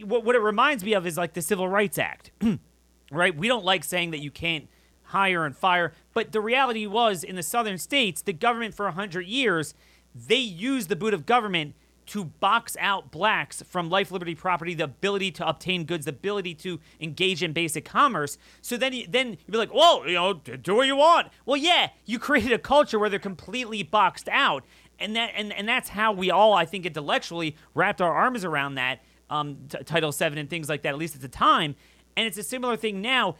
what 0.04 0.34
it 0.34 0.40
reminds 0.40 0.84
me 0.84 0.94
of 0.94 1.06
is 1.06 1.16
like 1.16 1.34
the 1.34 1.42
Civil 1.42 1.68
Rights 1.68 1.98
Act, 1.98 2.30
right? 3.10 3.36
We 3.36 3.48
don't 3.48 3.64
like 3.64 3.84
saying 3.84 4.12
that 4.12 4.20
you 4.20 4.30
can't 4.30 4.68
hire 5.04 5.44
and 5.44 5.56
fire, 5.56 5.92
but 6.14 6.32
the 6.32 6.40
reality 6.40 6.86
was 6.86 7.22
in 7.22 7.36
the 7.36 7.42
southern 7.42 7.78
states, 7.78 8.22
the 8.22 8.32
government 8.32 8.74
for 8.74 8.86
100 8.86 9.26
years, 9.26 9.74
they 10.14 10.36
used 10.36 10.88
the 10.88 10.96
boot 10.96 11.12
of 11.14 11.26
government 11.26 11.74
to 12.06 12.24
box 12.24 12.76
out 12.80 13.10
blacks 13.10 13.62
from 13.62 13.88
life, 13.90 14.10
liberty, 14.10 14.34
property, 14.34 14.74
the 14.74 14.84
ability 14.84 15.30
to 15.32 15.48
obtain 15.48 15.84
goods, 15.84 16.04
the 16.04 16.10
ability 16.10 16.54
to 16.56 16.80
engage 17.00 17.42
in 17.42 17.52
basic 17.52 17.84
commerce. 17.84 18.38
So 18.60 18.76
then, 18.76 18.92
you, 18.92 19.06
then 19.08 19.30
you'd 19.30 19.52
be 19.52 19.58
like, 19.58 19.72
well, 19.72 20.06
you 20.06 20.14
know, 20.14 20.34
do 20.34 20.74
what 20.74 20.86
you 20.86 20.96
want. 20.96 21.28
Well, 21.46 21.56
yeah, 21.56 21.90
you 22.04 22.18
created 22.18 22.52
a 22.52 22.58
culture 22.58 22.98
where 22.98 23.08
they're 23.08 23.18
completely 23.18 23.82
boxed 23.82 24.28
out, 24.30 24.64
and 24.98 25.16
that 25.16 25.32
and 25.36 25.52
and 25.52 25.68
that's 25.68 25.90
how 25.90 26.12
we 26.12 26.30
all, 26.30 26.54
I 26.54 26.64
think, 26.64 26.86
intellectually 26.86 27.56
wrapped 27.74 28.00
our 28.00 28.12
arms 28.12 28.44
around 28.44 28.74
that. 28.76 29.00
um, 29.30 29.56
t- 29.68 29.78
Title 29.84 30.12
VII 30.12 30.38
and 30.38 30.50
things 30.50 30.68
like 30.68 30.82
that, 30.82 30.90
at 30.90 30.98
least 30.98 31.14
at 31.14 31.22
the 31.22 31.28
time. 31.28 31.74
And 32.16 32.26
it's 32.26 32.36
a 32.36 32.42
similar 32.42 32.76
thing 32.76 33.00
now. 33.00 33.36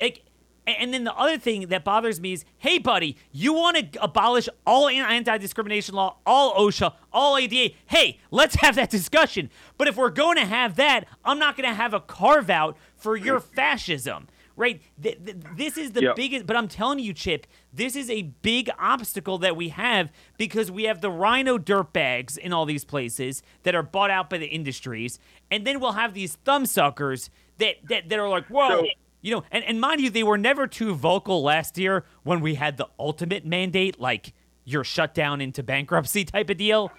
It, 0.00 0.20
and 0.66 0.94
then 0.94 1.04
the 1.04 1.14
other 1.14 1.38
thing 1.38 1.68
that 1.68 1.84
bothers 1.84 2.20
me 2.20 2.32
is, 2.32 2.44
hey, 2.58 2.78
buddy, 2.78 3.16
you 3.32 3.52
want 3.52 3.92
to 3.92 4.02
abolish 4.02 4.48
all 4.66 4.88
anti-discrimination 4.88 5.94
law, 5.94 6.16
all 6.24 6.54
OSHA, 6.54 6.94
all 7.12 7.36
ADA? 7.36 7.74
Hey, 7.86 8.18
let's 8.30 8.56
have 8.56 8.74
that 8.76 8.90
discussion. 8.90 9.50
But 9.76 9.88
if 9.88 9.96
we're 9.96 10.10
going 10.10 10.36
to 10.36 10.46
have 10.46 10.76
that, 10.76 11.04
I'm 11.24 11.38
not 11.38 11.56
going 11.56 11.68
to 11.68 11.74
have 11.74 11.92
a 11.92 12.00
carve 12.00 12.50
out 12.50 12.76
for 12.96 13.16
your 13.16 13.40
fascism 13.40 14.28
right? 14.56 14.80
Th- 15.02 15.18
th- 15.24 15.36
this 15.56 15.76
is 15.76 15.92
the 15.92 16.02
yep. 16.02 16.16
biggest, 16.16 16.46
but 16.46 16.56
I'm 16.56 16.68
telling 16.68 16.98
you, 16.98 17.12
Chip, 17.12 17.46
this 17.72 17.96
is 17.96 18.08
a 18.08 18.22
big 18.22 18.70
obstacle 18.78 19.38
that 19.38 19.56
we 19.56 19.70
have 19.70 20.10
because 20.38 20.70
we 20.70 20.84
have 20.84 21.00
the 21.00 21.10
RINO 21.10 21.58
dirtbags 21.58 22.38
in 22.38 22.52
all 22.52 22.64
these 22.64 22.84
places 22.84 23.42
that 23.64 23.74
are 23.74 23.82
bought 23.82 24.10
out 24.10 24.30
by 24.30 24.38
the 24.38 24.46
industries, 24.46 25.18
and 25.50 25.66
then 25.66 25.80
we'll 25.80 25.92
have 25.92 26.14
these 26.14 26.38
thumbsuckers 26.44 27.30
that 27.58 27.76
that, 27.88 28.08
that 28.08 28.18
are 28.18 28.28
like, 28.28 28.46
whoa. 28.46 28.68
So, 28.68 28.86
you 29.24 29.30
know, 29.34 29.42
and, 29.50 29.64
and 29.64 29.80
mind 29.80 30.00
you, 30.00 30.10
they 30.10 30.22
were 30.22 30.38
never 30.38 30.66
too 30.66 30.94
vocal 30.94 31.42
last 31.42 31.78
year 31.78 32.04
when 32.22 32.40
we 32.40 32.54
had 32.54 32.76
the 32.76 32.88
ultimate 32.98 33.44
mandate, 33.44 33.98
like 33.98 34.34
you're 34.64 34.84
shut 34.84 35.14
down 35.14 35.40
into 35.40 35.62
bankruptcy 35.62 36.24
type 36.24 36.50
of 36.50 36.58
deal 36.58 36.92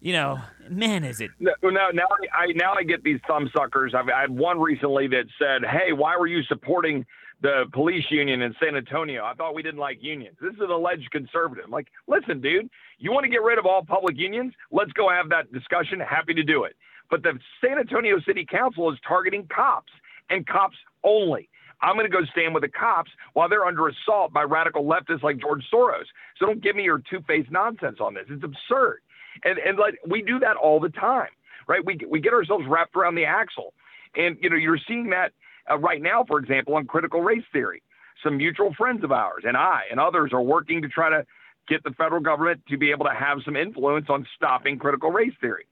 you 0.00 0.12
know, 0.12 0.38
man, 0.68 1.04
is 1.04 1.20
it? 1.20 1.30
No, 1.40 1.52
now, 1.64 1.88
now 1.92 2.06
I 2.32 2.52
now 2.54 2.74
I 2.74 2.82
get 2.82 3.02
these 3.02 3.18
thumbsuckers. 3.28 3.94
I've 3.94 4.08
I 4.08 4.20
had 4.20 4.30
one 4.30 4.60
recently 4.60 5.08
that 5.08 5.24
said, 5.38 5.68
"Hey, 5.68 5.92
why 5.92 6.16
were 6.16 6.26
you 6.26 6.42
supporting 6.44 7.04
the 7.40 7.64
police 7.72 8.04
union 8.10 8.42
in 8.42 8.54
San 8.62 8.76
Antonio? 8.76 9.24
I 9.24 9.34
thought 9.34 9.54
we 9.54 9.62
didn't 9.62 9.80
like 9.80 9.98
unions." 10.02 10.36
This 10.40 10.52
is 10.54 10.60
an 10.60 10.70
alleged 10.70 11.10
conservative. 11.10 11.64
I'm 11.64 11.70
like, 11.70 11.88
listen, 12.06 12.40
dude, 12.40 12.68
you 12.98 13.10
want 13.10 13.24
to 13.24 13.30
get 13.30 13.42
rid 13.42 13.58
of 13.58 13.66
all 13.66 13.84
public 13.84 14.16
unions? 14.16 14.52
Let's 14.70 14.92
go 14.92 15.08
have 15.10 15.28
that 15.30 15.52
discussion. 15.52 15.98
Happy 15.98 16.34
to 16.34 16.42
do 16.42 16.64
it. 16.64 16.76
But 17.10 17.22
the 17.22 17.38
San 17.64 17.78
Antonio 17.78 18.20
City 18.20 18.44
Council 18.48 18.92
is 18.92 18.98
targeting 19.06 19.48
cops 19.52 19.92
and 20.30 20.46
cops 20.46 20.76
only. 21.06 21.48
I'm 21.82 21.94
going 21.94 22.10
to 22.10 22.16
go 22.16 22.24
stand 22.32 22.54
with 22.54 22.62
the 22.62 22.68
cops 22.68 23.10
while 23.34 23.48
they're 23.48 23.66
under 23.66 23.88
assault 23.88 24.32
by 24.32 24.42
radical 24.42 24.84
leftists 24.84 25.22
like 25.22 25.38
George 25.38 25.62
Soros. 25.72 26.06
So 26.38 26.46
don't 26.46 26.62
give 26.62 26.74
me 26.74 26.84
your 26.84 27.02
two-faced 27.10 27.50
nonsense 27.50 27.98
on 28.00 28.14
this. 28.14 28.24
It's 28.28 28.44
absurd. 28.44 29.00
And 29.44 29.58
and 29.58 29.78
like 29.78 29.98
we 30.06 30.22
do 30.22 30.38
that 30.40 30.56
all 30.56 30.80
the 30.80 30.88
time, 30.88 31.28
right? 31.68 31.84
We 31.84 31.98
we 32.08 32.20
get 32.20 32.32
ourselves 32.32 32.64
wrapped 32.66 32.96
around 32.96 33.16
the 33.16 33.26
axle, 33.26 33.74
and 34.14 34.38
you 34.40 34.48
know 34.48 34.56
you're 34.56 34.78
seeing 34.88 35.10
that 35.10 35.32
uh, 35.70 35.78
right 35.78 36.00
now, 36.00 36.24
for 36.26 36.38
example, 36.38 36.74
on 36.76 36.86
critical 36.86 37.20
race 37.20 37.44
theory. 37.52 37.82
Some 38.24 38.38
mutual 38.38 38.72
friends 38.72 39.04
of 39.04 39.12
ours 39.12 39.44
and 39.46 39.58
I 39.58 39.82
and 39.90 40.00
others 40.00 40.32
are 40.32 40.40
working 40.40 40.80
to 40.80 40.88
try 40.88 41.10
to 41.10 41.26
get 41.68 41.84
the 41.84 41.90
federal 41.90 42.22
government 42.22 42.62
to 42.68 42.78
be 42.78 42.90
able 42.90 43.04
to 43.04 43.12
have 43.12 43.38
some 43.44 43.56
influence 43.56 44.06
on 44.08 44.26
stopping 44.36 44.78
critical 44.78 45.10
race 45.10 45.34
theory. 45.40 45.66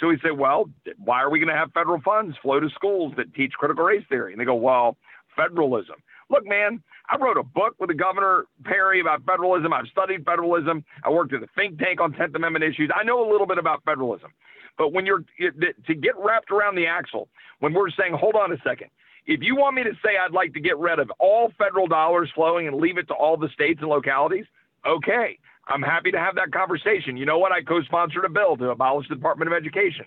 So 0.00 0.08
we 0.08 0.18
say, 0.22 0.30
well, 0.30 0.68
why 0.98 1.22
are 1.22 1.30
we 1.30 1.38
going 1.38 1.52
to 1.52 1.58
have 1.58 1.72
federal 1.72 2.00
funds 2.00 2.36
flow 2.42 2.60
to 2.60 2.68
schools 2.70 3.14
that 3.16 3.32
teach 3.34 3.52
critical 3.52 3.84
race 3.84 4.04
theory? 4.08 4.32
And 4.32 4.40
they 4.40 4.44
go, 4.44 4.54
well, 4.54 4.96
federalism. 5.36 5.96
Look, 6.30 6.46
man, 6.46 6.82
I 7.08 7.16
wrote 7.16 7.36
a 7.36 7.42
book 7.42 7.74
with 7.78 7.88
the 7.88 7.94
governor 7.94 8.46
Perry 8.64 9.00
about 9.00 9.24
federalism. 9.24 9.72
I've 9.72 9.86
studied 9.88 10.24
federalism. 10.24 10.84
I 11.04 11.10
worked 11.10 11.32
at 11.34 11.42
a 11.42 11.46
think 11.54 11.78
tank 11.78 12.00
on 12.00 12.12
10th 12.12 12.34
Amendment 12.34 12.64
issues. 12.64 12.90
I 12.94 13.04
know 13.04 13.28
a 13.28 13.30
little 13.30 13.46
bit 13.46 13.58
about 13.58 13.84
federalism. 13.84 14.30
But 14.76 14.92
when 14.92 15.06
you're 15.06 15.24
to 15.38 15.94
get 15.94 16.14
wrapped 16.18 16.50
around 16.50 16.74
the 16.74 16.86
axle, 16.86 17.28
when 17.60 17.74
we're 17.74 17.90
saying, 17.90 18.14
hold 18.14 18.34
on 18.34 18.52
a 18.52 18.56
second, 18.66 18.88
if 19.26 19.40
you 19.42 19.54
want 19.54 19.76
me 19.76 19.84
to 19.84 19.92
say 20.04 20.16
I'd 20.16 20.32
like 20.32 20.52
to 20.54 20.60
get 20.60 20.78
rid 20.78 20.98
of 20.98 21.10
all 21.18 21.52
federal 21.56 21.86
dollars 21.86 22.30
flowing 22.34 22.66
and 22.66 22.76
leave 22.76 22.98
it 22.98 23.06
to 23.08 23.14
all 23.14 23.36
the 23.36 23.48
states 23.50 23.80
and 23.80 23.88
localities, 23.88 24.46
okay, 24.86 25.38
I'm 25.68 25.82
happy 25.82 26.10
to 26.10 26.18
have 26.18 26.34
that 26.36 26.52
conversation. 26.52 27.16
You 27.16 27.26
know 27.26 27.38
what? 27.38 27.52
I 27.52 27.62
co 27.62 27.82
sponsored 27.82 28.24
a 28.24 28.28
bill 28.28 28.56
to 28.58 28.70
abolish 28.70 29.08
the 29.08 29.14
Department 29.14 29.50
of 29.50 29.56
Education. 29.56 30.06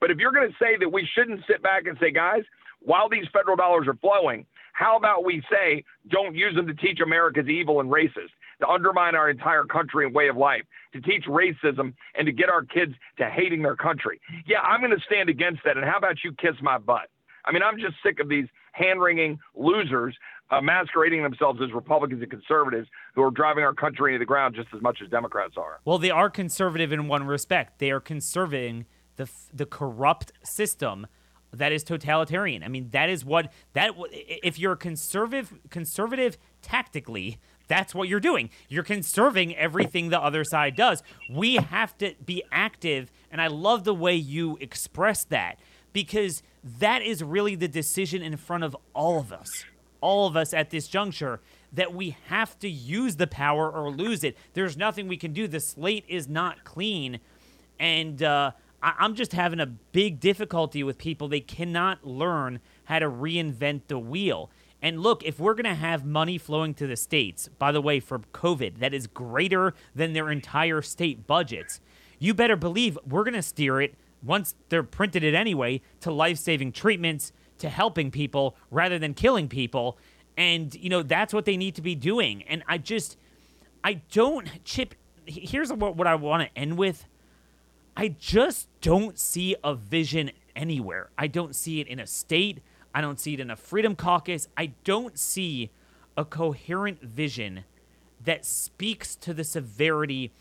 But 0.00 0.10
if 0.10 0.18
you're 0.18 0.32
going 0.32 0.48
to 0.48 0.56
say 0.60 0.76
that 0.78 0.88
we 0.88 1.08
shouldn't 1.14 1.40
sit 1.48 1.62
back 1.62 1.86
and 1.86 1.96
say, 2.00 2.10
guys, 2.10 2.42
while 2.80 3.08
these 3.08 3.26
federal 3.32 3.56
dollars 3.56 3.86
are 3.88 3.94
flowing, 3.94 4.46
how 4.72 4.96
about 4.96 5.24
we 5.24 5.42
say, 5.50 5.84
don't 6.08 6.34
use 6.34 6.54
them 6.54 6.66
to 6.66 6.74
teach 6.74 7.00
America's 7.00 7.48
evil 7.48 7.80
and 7.80 7.90
racist, 7.90 8.34
to 8.60 8.68
undermine 8.68 9.14
our 9.14 9.30
entire 9.30 9.64
country 9.64 10.04
and 10.04 10.14
way 10.14 10.28
of 10.28 10.36
life, 10.36 10.62
to 10.92 11.00
teach 11.00 11.24
racism, 11.24 11.94
and 12.16 12.26
to 12.26 12.32
get 12.32 12.48
our 12.48 12.62
kids 12.62 12.92
to 13.18 13.30
hating 13.30 13.62
their 13.62 13.76
country? 13.76 14.20
Yeah, 14.46 14.60
I'm 14.60 14.80
going 14.80 14.96
to 14.96 15.04
stand 15.06 15.28
against 15.28 15.62
that. 15.64 15.76
And 15.76 15.86
how 15.86 15.96
about 15.96 16.24
you 16.24 16.32
kiss 16.32 16.56
my 16.60 16.78
butt? 16.78 17.08
I 17.44 17.52
mean, 17.52 17.62
I'm 17.62 17.78
just 17.78 17.94
sick 18.02 18.20
of 18.20 18.28
these 18.28 18.46
hand 18.72 19.00
wringing 19.00 19.38
losers 19.54 20.16
uh, 20.50 20.60
masquerading 20.60 21.22
themselves 21.22 21.60
as 21.62 21.72
Republicans 21.72 22.22
and 22.22 22.30
conservatives 22.30 22.88
who 23.14 23.22
are 23.22 23.30
driving 23.30 23.64
our 23.64 23.74
country 23.74 24.14
into 24.14 24.20
the 24.20 24.26
ground 24.26 24.54
just 24.54 24.68
as 24.74 24.82
much 24.82 24.98
as 25.02 25.08
Democrats 25.10 25.54
are. 25.56 25.80
Well, 25.84 25.98
they 25.98 26.10
are 26.10 26.30
conservative 26.30 26.92
in 26.92 27.08
one 27.08 27.24
respect. 27.24 27.78
They 27.78 27.90
are 27.90 28.00
conserving 28.00 28.86
the 29.16 29.28
the 29.52 29.66
corrupt 29.66 30.32
system 30.42 31.06
that 31.52 31.72
is 31.72 31.84
totalitarian. 31.84 32.62
I 32.62 32.68
mean, 32.68 32.88
that 32.90 33.08
is 33.08 33.24
what 33.24 33.52
that 33.72 33.92
if 34.12 34.58
you're 34.58 34.76
conservative 34.76 35.54
conservative 35.70 36.36
tactically, 36.62 37.38
that's 37.68 37.94
what 37.94 38.08
you're 38.08 38.20
doing. 38.20 38.50
You're 38.68 38.82
conserving 38.82 39.56
everything 39.56 40.10
the 40.10 40.20
other 40.20 40.44
side 40.44 40.76
does. 40.76 41.02
We 41.30 41.56
have 41.56 41.96
to 41.98 42.14
be 42.24 42.42
active, 42.52 43.10
and 43.30 43.40
I 43.40 43.46
love 43.46 43.84
the 43.84 43.94
way 43.94 44.14
you 44.14 44.58
express 44.60 45.24
that 45.24 45.58
because 45.92 46.42
that 46.62 47.02
is 47.02 47.22
really 47.22 47.54
the 47.54 47.68
decision 47.68 48.22
in 48.22 48.36
front 48.36 48.64
of 48.64 48.76
all 48.94 49.18
of 49.20 49.32
us. 49.32 49.64
All 50.04 50.26
of 50.26 50.36
us 50.36 50.52
at 50.52 50.68
this 50.68 50.86
juncture 50.86 51.40
that 51.72 51.94
we 51.94 52.16
have 52.26 52.58
to 52.58 52.68
use 52.68 53.16
the 53.16 53.26
power 53.26 53.70
or 53.70 53.90
lose 53.90 54.22
it. 54.22 54.36
There's 54.52 54.76
nothing 54.76 55.08
we 55.08 55.16
can 55.16 55.32
do. 55.32 55.48
The 55.48 55.60
slate 55.60 56.04
is 56.06 56.28
not 56.28 56.62
clean. 56.62 57.20
And 57.80 58.22
uh, 58.22 58.50
I- 58.82 59.04
am 59.04 59.14
just 59.14 59.32
having 59.32 59.60
a 59.60 59.66
big 59.66 60.20
difficulty 60.20 60.82
with 60.82 60.98
people. 60.98 61.28
They 61.28 61.40
cannot 61.40 62.06
learn 62.06 62.60
how 62.84 62.98
to 62.98 63.08
reinvent 63.08 63.82
the 63.88 63.98
wheel. 63.98 64.50
And 64.82 65.00
look, 65.00 65.24
if 65.24 65.40
we're 65.40 65.54
going 65.54 65.64
to 65.64 65.74
have 65.74 66.04
money 66.04 66.36
flowing 66.36 66.74
to 66.74 66.86
the 66.86 66.96
states, 66.96 67.48
by 67.58 67.72
the 67.72 67.80
way, 67.80 67.98
for 67.98 68.18
COVID, 68.18 68.80
that 68.80 68.92
is 68.92 69.06
greater 69.06 69.72
than 69.94 70.12
their 70.12 70.30
entire 70.30 70.82
state 70.82 71.26
budgets, 71.26 71.80
you 72.18 72.34
better 72.34 72.56
believe 72.56 72.98
we're 73.08 73.24
going 73.24 73.32
to 73.32 73.42
steer 73.42 73.80
it 73.80 73.94
once 74.22 74.54
they're 74.68 74.82
printed 74.82 75.24
it 75.24 75.34
anyway 75.34 75.80
to 76.00 76.10
life 76.10 76.38
saving 76.38 76.72
treatments, 76.72 77.32
to 77.64 77.70
helping 77.70 78.10
people 78.10 78.56
rather 78.70 78.98
than 78.98 79.14
killing 79.14 79.48
people. 79.48 79.96
And, 80.36 80.74
you 80.74 80.90
know, 80.90 81.02
that's 81.02 81.32
what 81.32 81.46
they 81.46 81.56
need 81.56 81.74
to 81.76 81.82
be 81.82 81.94
doing. 81.94 82.42
And 82.42 82.62
I 82.68 82.76
just, 82.76 83.16
I 83.82 84.02
don't, 84.12 84.46
Chip, 84.64 84.94
here's 85.24 85.72
what, 85.72 85.96
what 85.96 86.06
I 86.06 86.14
want 86.14 86.42
to 86.42 86.58
end 86.58 86.76
with. 86.76 87.06
I 87.96 88.08
just 88.08 88.68
don't 88.82 89.18
see 89.18 89.56
a 89.64 89.74
vision 89.74 90.32
anywhere. 90.54 91.08
I 91.16 91.26
don't 91.26 91.56
see 91.56 91.80
it 91.80 91.88
in 91.88 91.98
a 91.98 92.06
state. 92.06 92.60
I 92.94 93.00
don't 93.00 93.18
see 93.18 93.32
it 93.32 93.40
in 93.40 93.50
a 93.50 93.56
freedom 93.56 93.96
caucus. 93.96 94.46
I 94.58 94.74
don't 94.84 95.18
see 95.18 95.70
a 96.18 96.24
coherent 96.26 97.00
vision 97.00 97.64
that 98.22 98.44
speaks 98.44 99.16
to 99.16 99.32
the 99.32 99.44
severity. 99.44 100.32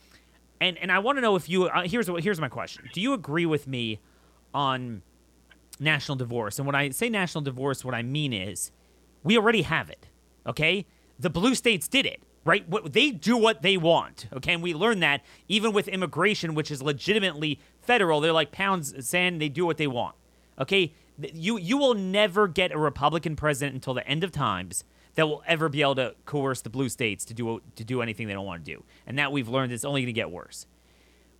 And 0.59 0.77
and 0.77 0.91
I 0.91 0.99
want 0.99 1.17
to 1.17 1.21
know 1.21 1.37
if 1.37 1.47
you 1.47 1.65
uh, 1.65 1.83
here's 1.83 2.07
here's 2.19 2.41
my 2.41 2.49
question. 2.49 2.89
Do 2.93 2.99
you 2.99 3.13
agree 3.13 3.45
with 3.45 3.65
me 3.65 3.99
on 4.53 5.03
national 5.79 6.17
divorce? 6.17 6.59
And 6.59 6.65
when 6.65 6.75
I 6.75 6.89
say 6.89 7.09
national 7.09 7.43
divorce, 7.43 7.83
what 7.83 7.93
I 7.93 8.01
mean 8.01 8.33
is 8.33 8.71
we 9.23 9.37
already 9.37 9.63
have 9.63 9.89
it. 9.89 10.07
Okay? 10.45 10.85
The 11.19 11.29
blue 11.29 11.55
states 11.55 11.87
did 11.87 12.05
it 12.05 12.21
right? 12.45 12.67
What 12.67 12.93
They 12.93 13.11
do 13.11 13.37
what 13.37 13.61
they 13.61 13.77
want, 13.77 14.27
okay? 14.33 14.53
And 14.53 14.63
we 14.63 14.73
learn 14.73 14.99
that 14.99 15.23
even 15.47 15.71
with 15.71 15.87
immigration, 15.87 16.55
which 16.55 16.71
is 16.71 16.81
legitimately 16.81 17.59
federal. 17.79 18.19
They're 18.19 18.33
like 18.33 18.51
pounds 18.51 18.93
sand. 19.07 19.41
They 19.41 19.49
do 19.49 19.65
what 19.65 19.77
they 19.77 19.87
want, 19.87 20.15
okay? 20.59 20.93
You 21.17 21.57
you 21.57 21.77
will 21.77 21.93
never 21.93 22.47
get 22.47 22.71
a 22.71 22.77
Republican 22.77 23.35
president 23.35 23.75
until 23.75 23.93
the 23.93 24.07
end 24.07 24.23
of 24.23 24.31
times 24.31 24.83
that 25.15 25.27
will 25.27 25.43
ever 25.45 25.69
be 25.69 25.81
able 25.81 25.95
to 25.95 26.15
coerce 26.25 26.61
the 26.61 26.69
blue 26.69 26.89
states 26.89 27.23
to 27.25 27.33
do 27.33 27.61
to 27.75 27.83
do 27.83 28.01
anything 28.01 28.27
they 28.27 28.33
don't 28.33 28.45
want 28.45 28.65
to 28.65 28.71
do. 28.71 28.83
And 29.05 29.17
that 29.19 29.31
we've 29.31 29.47
learned 29.47 29.71
is 29.71 29.85
only 29.85 30.01
going 30.01 30.07
to 30.07 30.13
get 30.13 30.31
worse. 30.31 30.65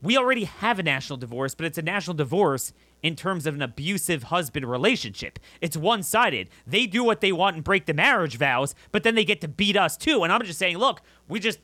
We 0.01 0.17
already 0.17 0.43
have 0.43 0.79
a 0.79 0.83
national 0.83 1.17
divorce, 1.17 1.55
but 1.55 1.65
it's 1.65 1.77
a 1.77 1.81
national 1.81 2.15
divorce 2.15 2.73
in 3.03 3.15
terms 3.15 3.45
of 3.45 3.53
an 3.53 3.61
abusive 3.61 4.23
husband 4.23 4.65
relationship. 4.65 5.37
It's 5.61 5.77
one 5.77 6.01
sided. 6.01 6.49
They 6.65 6.87
do 6.87 7.03
what 7.03 7.21
they 7.21 7.33
want 7.33 7.55
and 7.55 7.63
break 7.63 7.85
the 7.85 7.93
marriage 7.93 8.37
vows, 8.37 8.73
but 8.91 9.03
then 9.03 9.13
they 9.13 9.25
get 9.25 9.41
to 9.41 9.47
beat 9.47 9.77
us 9.77 9.97
too. 9.97 10.23
And 10.23 10.31
I'm 10.31 10.41
just 10.43 10.57
saying, 10.57 10.77
look, 10.77 11.01
we 11.27 11.39
just, 11.39 11.59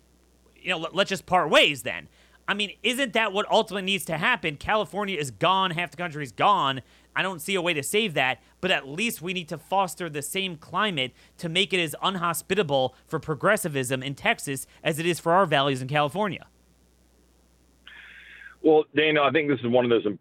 you 0.55 0.69
know, 0.69 0.87
let's 0.91 1.09
just 1.09 1.25
part 1.25 1.49
ways 1.49 1.83
then. 1.83 2.09
I 2.47 2.55
mean, 2.55 2.71
isn't 2.81 3.13
that 3.13 3.31
what 3.31 3.49
ultimately 3.49 3.83
needs 3.83 4.05
to 4.05 4.17
happen? 4.17 4.57
California 4.57 5.17
is 5.17 5.29
gone, 5.29 5.71
half 5.71 5.91
the 5.91 5.97
country 5.97 6.23
is 6.23 6.31
gone. 6.31 6.81
I 7.15 7.21
don't 7.21 7.41
see 7.41 7.53
a 7.55 7.61
way 7.61 7.73
to 7.73 7.83
save 7.83 8.15
that, 8.15 8.41
but 8.59 8.71
at 8.71 8.87
least 8.87 9.21
we 9.21 9.33
need 9.33 9.47
to 9.49 9.57
foster 9.57 10.09
the 10.09 10.23
same 10.23 10.57
climate 10.57 11.13
to 11.37 11.47
make 11.47 11.73
it 11.73 11.79
as 11.79 11.95
unhospitable 12.01 12.95
for 13.05 13.19
progressivism 13.19 14.01
in 14.01 14.15
Texas 14.15 14.65
as 14.83 14.97
it 14.99 15.05
is 15.05 15.19
for 15.19 15.33
our 15.33 15.45
values 15.45 15.81
in 15.81 15.87
California. 15.87 16.47
Well, 18.63 18.85
Dana, 18.95 19.21
I 19.21 19.31
think 19.31 19.47
this 19.47 19.59
is 19.59 19.67
one 19.67 19.85
of 19.85 19.91
those 19.91 20.11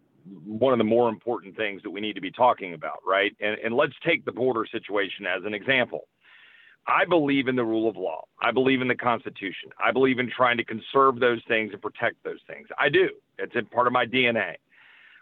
one 0.45 0.73
of 0.73 0.79
the 0.79 0.85
more 0.85 1.09
important 1.09 1.55
things 1.55 1.81
that 1.83 1.89
we 1.89 2.01
need 2.01 2.13
to 2.13 2.21
be 2.21 2.31
talking 2.31 2.73
about, 2.73 2.99
right? 3.05 3.35
And, 3.39 3.57
and 3.63 3.75
let's 3.75 3.93
take 4.05 4.25
the 4.25 4.31
border 4.31 4.65
situation 4.71 5.25
as 5.25 5.43
an 5.45 5.53
example. 5.53 6.07
I 6.87 7.05
believe 7.05 7.47
in 7.47 7.55
the 7.55 7.63
rule 7.63 7.87
of 7.87 7.97
law. 7.97 8.25
I 8.41 8.51
believe 8.51 8.81
in 8.81 8.87
the 8.87 8.95
Constitution. 8.95 9.69
I 9.83 9.91
believe 9.91 10.17
in 10.17 10.29
trying 10.29 10.57
to 10.57 10.63
conserve 10.63 11.19
those 11.19 11.41
things 11.47 11.71
and 11.73 11.81
protect 11.81 12.23
those 12.23 12.39
things. 12.47 12.67
I 12.79 12.89
do. 12.89 13.09
It's 13.37 13.55
a 13.55 13.63
part 13.63 13.87
of 13.87 13.93
my 13.93 14.05
DNA. 14.05 14.55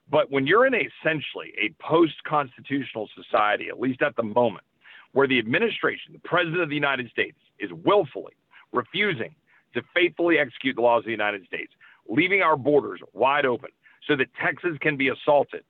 But 0.10 0.32
when 0.32 0.48
you're 0.48 0.66
in 0.66 0.74
a, 0.74 0.88
essentially 1.02 1.54
a 1.60 1.74
post 1.84 2.24
constitutional 2.26 3.10
society, 3.16 3.68
at 3.68 3.80
least 3.80 4.02
at 4.02 4.16
the 4.16 4.24
moment, 4.24 4.64
where 5.12 5.28
the 5.28 5.40
administration, 5.40 6.14
the 6.14 6.20
president 6.20 6.62
of 6.62 6.70
the 6.70 6.76
United 6.76 7.10
States, 7.10 7.38
is 7.60 7.72
willfully 7.84 8.34
refusing 8.72 9.36
to 9.74 9.82
faithfully 9.94 10.38
execute 10.40 10.76
the 10.76 10.82
laws 10.82 11.00
of 11.00 11.06
the 11.06 11.12
United 11.12 11.46
States, 11.46 11.74
leaving 12.08 12.42
our 12.42 12.56
borders 12.56 13.02
wide 13.14 13.46
open 13.46 13.70
so 14.08 14.16
that 14.16 14.28
Texas 14.42 14.78
can 14.82 14.98
be 14.98 15.10
assaulted, 15.10 15.64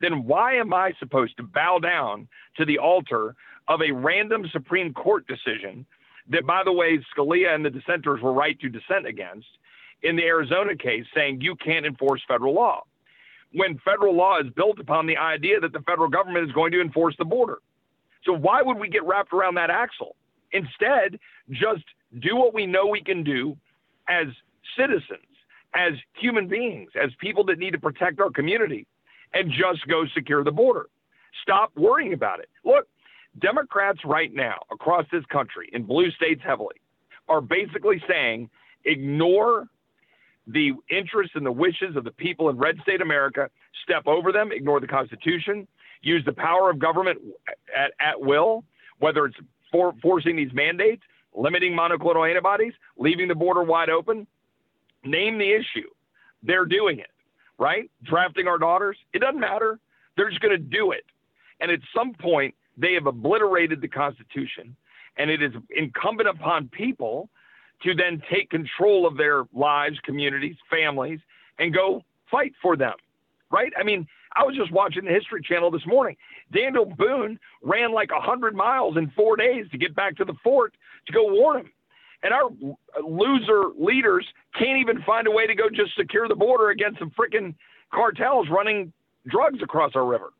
then 0.00 0.24
why 0.24 0.54
am 0.54 0.72
I 0.72 0.92
supposed 0.98 1.36
to 1.38 1.42
bow 1.42 1.78
down 1.78 2.28
to 2.56 2.64
the 2.64 2.78
altar 2.78 3.34
of 3.68 3.80
a 3.82 3.92
random 3.92 4.46
Supreme 4.52 4.92
Court 4.92 5.26
decision 5.26 5.86
that, 6.28 6.46
by 6.46 6.62
the 6.64 6.72
way, 6.72 6.98
Scalia 7.16 7.54
and 7.54 7.64
the 7.64 7.70
dissenters 7.70 8.20
were 8.20 8.32
right 8.32 8.58
to 8.60 8.68
dissent 8.68 9.06
against 9.06 9.46
in 10.02 10.16
the 10.16 10.24
Arizona 10.24 10.76
case, 10.76 11.04
saying 11.14 11.40
you 11.40 11.56
can't 11.56 11.86
enforce 11.86 12.22
federal 12.28 12.54
law? 12.54 12.84
When 13.52 13.78
federal 13.78 14.14
law 14.14 14.38
is 14.38 14.50
built 14.54 14.78
upon 14.78 15.06
the 15.06 15.16
idea 15.16 15.60
that 15.60 15.72
the 15.72 15.80
federal 15.80 16.08
government 16.08 16.46
is 16.46 16.52
going 16.52 16.72
to 16.72 16.80
enforce 16.80 17.14
the 17.18 17.24
border. 17.24 17.58
So, 18.24 18.32
why 18.32 18.60
would 18.60 18.78
we 18.78 18.88
get 18.88 19.04
wrapped 19.04 19.32
around 19.32 19.54
that 19.54 19.70
axle? 19.70 20.16
Instead, 20.52 21.18
just 21.50 21.84
do 22.18 22.36
what 22.36 22.52
we 22.52 22.66
know 22.66 22.86
we 22.86 23.02
can 23.02 23.22
do 23.22 23.56
as 24.08 24.26
citizens, 24.76 25.26
as 25.76 25.92
human 26.14 26.48
beings, 26.48 26.90
as 27.00 27.10
people 27.20 27.44
that 27.44 27.58
need 27.58 27.72
to 27.72 27.78
protect 27.78 28.20
our 28.20 28.30
community, 28.30 28.86
and 29.34 29.50
just 29.50 29.86
go 29.88 30.04
secure 30.14 30.42
the 30.42 30.50
border. 30.50 30.86
Stop 31.42 31.72
worrying 31.76 32.12
about 32.12 32.40
it. 32.40 32.48
Look, 32.64 32.86
Democrats 33.40 34.00
right 34.04 34.32
now 34.32 34.56
across 34.72 35.04
this 35.12 35.24
country, 35.26 35.68
in 35.72 35.82
blue 35.82 36.10
states 36.12 36.40
heavily, 36.44 36.76
are 37.28 37.40
basically 37.40 38.02
saying 38.08 38.48
ignore 38.84 39.66
the 40.46 40.72
interests 40.88 41.32
and 41.34 41.44
the 41.44 41.52
wishes 41.52 41.96
of 41.96 42.04
the 42.04 42.10
people 42.12 42.48
in 42.48 42.56
red 42.56 42.76
state 42.82 43.00
America, 43.00 43.50
step 43.82 44.06
over 44.06 44.32
them, 44.32 44.50
ignore 44.52 44.80
the 44.80 44.86
Constitution, 44.86 45.66
use 46.02 46.24
the 46.24 46.32
power 46.32 46.70
of 46.70 46.78
government 46.78 47.18
at, 47.76 47.92
at 48.00 48.20
will, 48.20 48.64
whether 48.98 49.26
it's 49.26 49.36
for, 49.72 49.92
forcing 50.00 50.36
these 50.36 50.52
mandates, 50.52 51.02
limiting 51.34 51.72
monoclonal 51.72 52.28
antibodies, 52.28 52.72
leaving 52.96 53.28
the 53.28 53.34
border 53.34 53.62
wide 53.62 53.90
open. 53.90 54.26
Name 55.06 55.38
the 55.38 55.50
issue. 55.50 55.88
They're 56.42 56.66
doing 56.66 56.98
it, 56.98 57.10
right? 57.58 57.90
Drafting 58.02 58.48
our 58.48 58.58
daughters. 58.58 58.96
It 59.12 59.20
doesn't 59.20 59.40
matter. 59.40 59.78
They're 60.16 60.30
just 60.30 60.40
going 60.40 60.56
to 60.56 60.62
do 60.62 60.92
it. 60.92 61.04
And 61.60 61.70
at 61.70 61.80
some 61.94 62.14
point, 62.14 62.54
they 62.76 62.92
have 62.94 63.06
obliterated 63.06 63.80
the 63.80 63.88
Constitution, 63.88 64.76
and 65.16 65.30
it 65.30 65.42
is 65.42 65.52
incumbent 65.74 66.28
upon 66.28 66.68
people 66.68 67.30
to 67.82 67.94
then 67.94 68.22
take 68.30 68.50
control 68.50 69.06
of 69.06 69.16
their 69.16 69.44
lives, 69.52 69.98
communities, 70.04 70.56
families, 70.70 71.20
and 71.58 71.72
go 71.72 72.02
fight 72.30 72.52
for 72.60 72.76
them, 72.76 72.94
right? 73.50 73.72
I 73.78 73.82
mean, 73.82 74.06
I 74.34 74.44
was 74.44 74.54
just 74.56 74.72
watching 74.72 75.04
the 75.04 75.12
History 75.12 75.40
Channel 75.42 75.70
this 75.70 75.86
morning. 75.86 76.16
Daniel 76.52 76.84
Boone 76.84 77.38
ran 77.62 77.92
like 77.92 78.12
100 78.12 78.54
miles 78.54 78.96
in 78.96 79.10
four 79.16 79.36
days 79.36 79.66
to 79.72 79.78
get 79.78 79.94
back 79.94 80.16
to 80.16 80.24
the 80.24 80.34
fort 80.44 80.74
to 81.06 81.12
go 81.12 81.32
warn 81.32 81.60
him. 81.60 81.72
And 82.22 82.32
our 82.32 82.50
loser 83.02 83.70
leaders 83.78 84.26
can't 84.58 84.78
even 84.78 85.02
find 85.02 85.26
a 85.26 85.30
way 85.30 85.46
to 85.46 85.54
go 85.54 85.68
just 85.68 85.96
secure 85.96 86.28
the 86.28 86.34
border 86.34 86.70
against 86.70 86.98
some 86.98 87.10
freaking 87.10 87.54
cartels 87.92 88.48
running 88.50 88.92
drugs 89.26 89.62
across 89.62 89.92
our 89.94 90.04
river. 90.04 90.32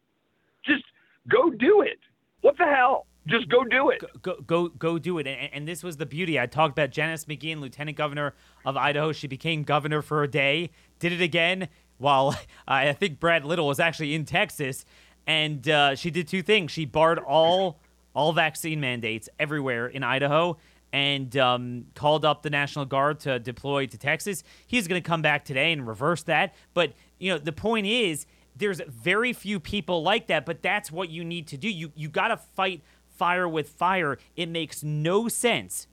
Just 0.65 0.85
go 1.29 1.51
do 1.51 1.83
it. 1.83 1.99
What 2.41 2.57
the 2.59 2.65
hell? 2.65 3.07
Just 3.27 3.49
go 3.49 3.65
do 3.65 3.91
it. 3.91 4.03
Go 4.23 4.37
go 4.47 4.69
go 4.69 4.99
do 4.99 5.19
it. 5.19 5.27
And, 5.27 5.51
and, 5.53 5.69
this 5.69 5.83
was 5.83 5.97
the 5.97 6.07
beauty. 6.07 6.39
I 6.39 6.47
talked 6.47 6.73
about 6.73 6.91
Janice 6.91 7.25
McGeachin, 7.25 7.61
Lieutenant 7.61 7.97
Governor 7.97 8.35
of 8.65 8.77
Idaho. 8.77 9.11
She 9.11 9.27
became 9.27 9.65
governor 9.65 10.01
for 10.01 10.23
a 10.23 10.29
day. 10.29 10.71
Did 11.01 11.13
it 11.13 11.21
again. 11.21 11.69
While 11.99 12.39
I 12.69 12.93
think 12.93 13.19
Brad 13.19 13.45
Little 13.45 13.67
was 13.67 13.81
actually 13.81 14.15
in 14.15 14.27
Texas, 14.27 14.85
and 15.27 15.69
uh, 15.69 15.97
she 15.97 16.11
did 16.11 16.29
two 16.29 16.43
things. 16.43 16.71
She 16.71 16.85
barred 16.85 17.19
all 17.19 17.81
all 18.15 18.33
vaccine 18.33 18.81
mandates 18.81 19.29
everywhere 19.39 19.89
in 19.89 20.05
Idaho, 20.05 20.57
and 20.97 21.37
um, 21.37 21.85
called 21.95 22.25
up 22.25 22.43
the 22.43 22.49
National 22.49 22.87
Guard 22.87 23.21
to 23.21 23.39
deploy 23.39 23.85
to 23.85 23.99
Texas. 23.99 24.43
He's 24.67 24.89
going 24.89 25.01
to 25.01 25.07
come 25.07 25.21
back 25.21 25.45
today 25.45 25.71
and 25.71 25.87
reverse 25.87 26.23
that. 26.23 26.55
But 26.73 26.95
you 27.19 27.31
know, 27.31 27.37
the 27.37 27.53
point 27.53 27.87
is, 27.87 28.25
there's 28.57 28.81
very 28.89 29.35
few 29.35 29.61
people 29.61 30.03
like 30.03 30.27
that. 30.29 30.47
But 30.47 30.63
that's 30.63 30.91
what 30.91 31.11
you 31.11 31.23
need 31.23 31.49
to 31.49 31.59
do. 31.59 31.69
You 31.69 31.93
you 31.95 32.09
got 32.09 32.29
to 32.29 32.39
fight 32.39 32.81
fire 33.11 33.47
with 33.47 33.69
fire. 33.69 34.17
It 34.37 34.49
makes 34.49 34.83
no 34.83 35.29
sense 35.29 35.87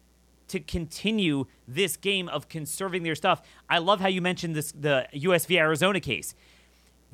to 0.47 0.61
continue 0.61 1.47
this 1.67 1.97
game 1.97 2.29
of 2.29 2.47
conserving 2.47 3.03
their 3.03 3.15
stuff. 3.15 3.41
I 3.69 3.79
love 3.79 3.99
how 3.99 4.07
you 4.07 4.21
mentioned 4.21 4.55
this 4.55 4.71
the 4.71 5.09
US 5.11 5.45
v 5.45 5.59
Arizona 5.59 5.99
case. 5.99 6.33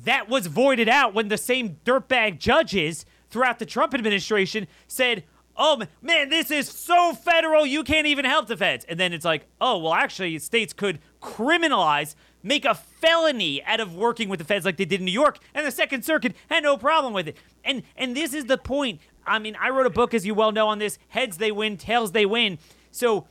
That 0.04 0.28
was 0.28 0.46
voided 0.46 0.88
out 0.88 1.12
when 1.12 1.26
the 1.26 1.36
same 1.36 1.78
dirtbag 1.84 2.38
judges 2.38 3.04
throughout 3.30 3.58
the 3.58 3.66
Trump 3.66 3.94
administration 3.94 4.68
said, 4.86 5.24
"Oh 5.56 5.82
man, 6.02 6.28
this 6.28 6.50
is 6.50 6.68
so 6.68 7.12
federal, 7.12 7.66
you 7.66 7.84
can't 7.84 8.06
even 8.06 8.24
help 8.24 8.46
the 8.46 8.56
feds." 8.56 8.84
And 8.88 8.98
then 8.98 9.12
it's 9.12 9.24
like, 9.24 9.46
"Oh, 9.60 9.78
well 9.78 9.94
actually 9.94 10.38
states 10.38 10.72
could 10.72 10.98
criminalize 11.20 12.14
make 12.42 12.64
a 12.64 12.74
felony 12.74 13.62
out 13.64 13.80
of 13.80 13.94
working 13.94 14.28
with 14.28 14.38
the 14.38 14.44
feds 14.44 14.64
like 14.64 14.76
they 14.76 14.84
did 14.84 15.00
in 15.00 15.04
New 15.04 15.12
York, 15.12 15.38
and 15.54 15.66
the 15.66 15.70
Second 15.70 16.04
Circuit 16.04 16.34
had 16.48 16.62
no 16.62 16.76
problem 16.76 17.12
with 17.12 17.28
it. 17.28 17.36
And 17.64 17.82
and 17.96 18.16
this 18.16 18.34
is 18.34 18.46
the 18.46 18.58
point. 18.58 19.00
I 19.26 19.38
mean, 19.38 19.56
I 19.60 19.70
wrote 19.70 19.86
a 19.86 19.90
book, 19.90 20.14
as 20.14 20.26
you 20.26 20.34
well 20.34 20.52
know, 20.52 20.68
on 20.68 20.78
this. 20.78 20.98
Heads 21.08 21.38
they 21.38 21.52
win, 21.52 21.76
tails 21.76 22.12
they 22.12 22.26
win. 22.26 22.58
So 22.90 23.26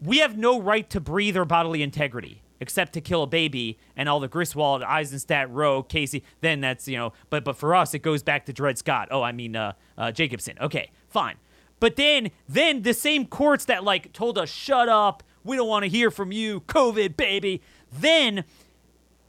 we 0.00 0.18
have 0.18 0.36
no 0.36 0.60
right 0.60 0.88
to 0.90 1.00
breathe 1.00 1.36
or 1.36 1.44
bodily 1.44 1.82
integrity 1.82 2.42
except 2.60 2.92
to 2.92 3.00
kill 3.00 3.22
a 3.22 3.26
baby 3.26 3.78
and 3.96 4.08
all 4.08 4.18
the 4.18 4.26
Griswold, 4.26 4.82
Eisenstadt, 4.82 5.48
Roe, 5.50 5.82
Casey. 5.82 6.24
Then 6.40 6.60
that's 6.60 6.88
you 6.88 6.96
know, 6.96 7.12
but 7.30 7.44
but 7.44 7.56
for 7.56 7.74
us 7.74 7.94
it 7.94 8.00
goes 8.00 8.22
back 8.22 8.46
to 8.46 8.52
Dred 8.52 8.78
Scott. 8.78 9.08
Oh, 9.10 9.22
I 9.22 9.32
mean 9.32 9.56
uh, 9.56 9.72
uh, 9.96 10.12
Jacobson. 10.12 10.56
Okay, 10.60 10.90
fine. 11.08 11.36
But 11.80 11.96
then 11.96 12.30
then 12.48 12.82
the 12.82 12.94
same 12.94 13.26
courts 13.26 13.64
that 13.66 13.84
like 13.84 14.12
told 14.12 14.38
us 14.38 14.48
shut 14.48 14.88
up, 14.88 15.22
we 15.44 15.56
don't 15.56 15.68
want 15.68 15.84
to 15.84 15.88
hear 15.88 16.10
from 16.10 16.32
you, 16.32 16.60
COVID 16.62 17.16
baby. 17.16 17.62
Then 17.92 18.44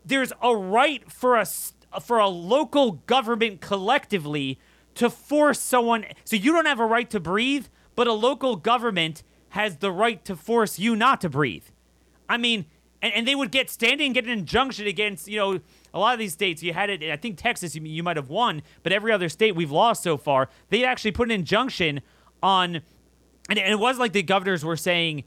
there's 0.06 0.34
a 0.42 0.56
right 0.56 1.10
for 1.12 1.38
us 1.38 1.74
for 2.02 2.20
a 2.20 2.28
local 2.28 2.92
government 2.92 3.62
collectively 3.62 4.60
to 4.96 5.10
force 5.10 5.60
someone. 5.60 6.06
So 6.24 6.36
you 6.36 6.52
don't 6.52 6.66
have 6.66 6.80
a 6.80 6.86
right 6.86 7.10
to 7.10 7.20
breathe, 7.20 7.68
but 7.96 8.08
a 8.08 8.14
local 8.14 8.56
government 8.56 9.24
has 9.50 9.78
the 9.78 9.92
right 9.92 10.24
to 10.26 10.36
force 10.36 10.78
you 10.78 10.96
not 10.96 11.22
to 11.22 11.30
breathe. 11.30 11.66
I 12.28 12.38
mean, 12.38 12.66
and, 13.02 13.14
and 13.14 13.28
they 13.28 13.36
would 13.36 13.52
get 13.52 13.70
standing, 13.70 14.14
get 14.14 14.26
an 14.26 14.32
injunction 14.32 14.88
against, 14.88 15.28
you 15.28 15.38
know, 15.38 15.60
a 15.94 16.00
lot 16.00 16.14
of 16.14 16.20
these 16.20 16.34
states. 16.34 16.62
You 16.62 16.74
had 16.74 16.90
it, 16.90 17.04
I 17.04 17.16
think 17.16 17.38
Texas, 17.38 17.76
you, 17.76 17.82
you 17.84 18.04
might 18.04 18.18
have 18.18 18.30
won, 18.30 18.62
but 18.84 18.92
every 18.92 19.12
other 19.12 19.30
state 19.30 19.56
we've 19.56 19.72
lost 19.72 20.04
so 20.04 20.18
far, 20.18 20.50
they 20.70 20.84
actually 20.84 21.12
put 21.12 21.30
an 21.30 21.32
injunction 21.32 22.02
on, 22.42 22.82
and, 23.50 23.60
it 23.60 23.80
was 23.80 23.98
like 23.98 24.14
the 24.14 24.24
governors 24.24 24.64
were 24.64 24.78
saying, 24.78 25.24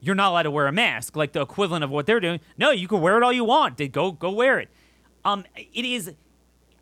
you're 0.00 0.14
not 0.14 0.30
allowed 0.30 0.42
to 0.42 0.50
wear 0.50 0.66
a 0.66 0.72
mask, 0.72 1.16
like 1.16 1.32
the 1.32 1.40
equivalent 1.40 1.82
of 1.82 1.90
what 1.90 2.06
they're 2.06 2.20
doing. 2.20 2.40
No, 2.58 2.70
you 2.70 2.86
can 2.88 3.00
wear 3.00 3.16
it 3.16 3.22
all 3.22 3.32
you 3.32 3.44
want. 3.44 3.78
Go 3.92 4.12
go 4.12 4.30
wear 4.30 4.58
it. 4.58 4.68
Um, 5.24 5.44
it 5.56 5.84
is 5.84 6.12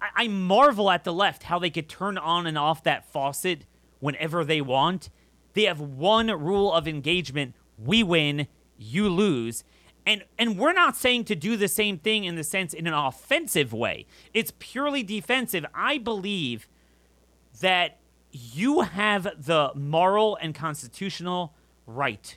I, 0.00 0.24
I 0.24 0.28
marvel 0.28 0.90
at 0.90 1.04
the 1.04 1.12
left 1.12 1.44
how 1.44 1.58
they 1.58 1.70
could 1.70 1.88
turn 1.88 2.18
on 2.18 2.46
and 2.46 2.58
off 2.58 2.82
that 2.84 3.10
faucet 3.10 3.66
whenever 4.00 4.44
they 4.44 4.60
want. 4.60 5.10
They 5.54 5.62
have 5.62 5.80
one 5.80 6.26
rule 6.28 6.72
of 6.72 6.86
engagement 6.88 7.54
we 7.78 8.02
win, 8.02 8.48
you 8.76 9.08
lose. 9.08 9.64
And 10.06 10.24
and 10.38 10.58
we're 10.58 10.74
not 10.74 10.96
saying 10.96 11.24
to 11.24 11.34
do 11.34 11.56
the 11.56 11.68
same 11.68 11.98
thing 11.98 12.24
in 12.24 12.34
the 12.34 12.44
sense 12.44 12.74
in 12.74 12.86
an 12.86 12.92
offensive 12.92 13.72
way. 13.72 14.06
It's 14.34 14.52
purely 14.58 15.02
defensive. 15.02 15.64
I 15.74 15.98
believe 15.98 16.68
that 17.60 17.98
you 18.34 18.80
have 18.80 19.44
the 19.44 19.70
moral 19.74 20.36
and 20.40 20.54
constitutional 20.54 21.54
right 21.86 22.36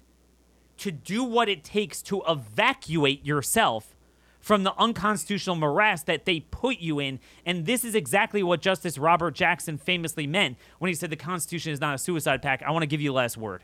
to 0.77 0.91
do 0.91 1.23
what 1.23 1.49
it 1.49 1.63
takes 1.63 2.01
to 2.03 2.21
evacuate 2.27 3.25
yourself 3.25 3.95
from 4.39 4.63
the 4.63 4.73
unconstitutional 4.77 5.55
morass 5.55 6.03
that 6.03 6.25
they 6.25 6.39
put 6.39 6.77
you 6.77 6.99
in. 6.99 7.19
And 7.45 7.65
this 7.65 7.83
is 7.83 7.95
exactly 7.95 8.43
what 8.43 8.61
Justice 8.61 8.97
Robert 8.97 9.31
Jackson 9.31 9.77
famously 9.77 10.27
meant 10.27 10.57
when 10.79 10.87
he 10.89 10.95
said 10.95 11.09
the 11.09 11.15
Constitution 11.15 11.71
is 11.73 11.81
not 11.81 11.95
a 11.95 11.97
suicide 11.97 12.41
pact. 12.41 12.63
I 12.63 12.71
want 12.71 12.83
to 12.83 12.87
give 12.87 13.01
you 13.01 13.11
last 13.11 13.35
word. 13.35 13.63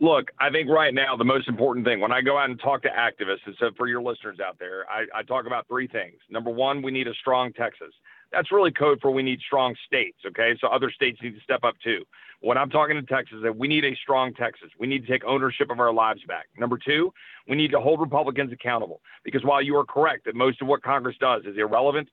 Look, 0.00 0.32
I 0.40 0.50
think 0.50 0.68
right 0.68 0.92
now 0.92 1.16
the 1.16 1.24
most 1.24 1.46
important 1.46 1.86
thing 1.86 2.00
when 2.00 2.10
I 2.10 2.22
go 2.22 2.36
out 2.36 2.50
and 2.50 2.58
talk 2.58 2.82
to 2.82 2.88
activists, 2.88 3.46
and 3.46 3.54
so 3.60 3.70
for 3.76 3.86
your 3.86 4.02
listeners 4.02 4.40
out 4.44 4.58
there, 4.58 4.84
I, 4.90 5.20
I 5.20 5.22
talk 5.22 5.46
about 5.46 5.68
three 5.68 5.86
things. 5.86 6.16
Number 6.28 6.50
one, 6.50 6.82
we 6.82 6.90
need 6.90 7.06
a 7.06 7.14
strong 7.20 7.52
Texas. 7.52 7.94
That's 8.32 8.50
really 8.50 8.72
code 8.72 8.98
for 9.00 9.10
we 9.10 9.22
need 9.22 9.40
strong 9.46 9.74
states. 9.86 10.18
Okay, 10.26 10.56
so 10.60 10.68
other 10.68 10.90
states 10.90 11.20
need 11.22 11.34
to 11.34 11.40
step 11.42 11.64
up 11.64 11.74
too. 11.82 12.04
When 12.40 12.58
I'm 12.58 12.70
talking 12.70 12.96
to 12.96 13.02
Texas, 13.02 13.38
that 13.42 13.56
we 13.56 13.68
need 13.68 13.84
a 13.84 13.94
strong 13.94 14.34
Texas. 14.34 14.70
We 14.78 14.86
need 14.86 15.06
to 15.06 15.12
take 15.12 15.24
ownership 15.24 15.70
of 15.70 15.78
our 15.78 15.92
lives 15.92 16.22
back. 16.26 16.46
Number 16.58 16.76
two, 16.76 17.12
we 17.48 17.56
need 17.56 17.70
to 17.70 17.80
hold 17.80 18.00
Republicans 18.00 18.52
accountable 18.52 19.00
because 19.22 19.44
while 19.44 19.62
you 19.62 19.76
are 19.76 19.84
correct 19.84 20.24
that 20.24 20.34
most 20.34 20.60
of 20.60 20.66
what 20.66 20.82
Congress 20.82 21.16
does 21.20 21.42
is 21.44 21.56
irrelevant, 21.56 22.08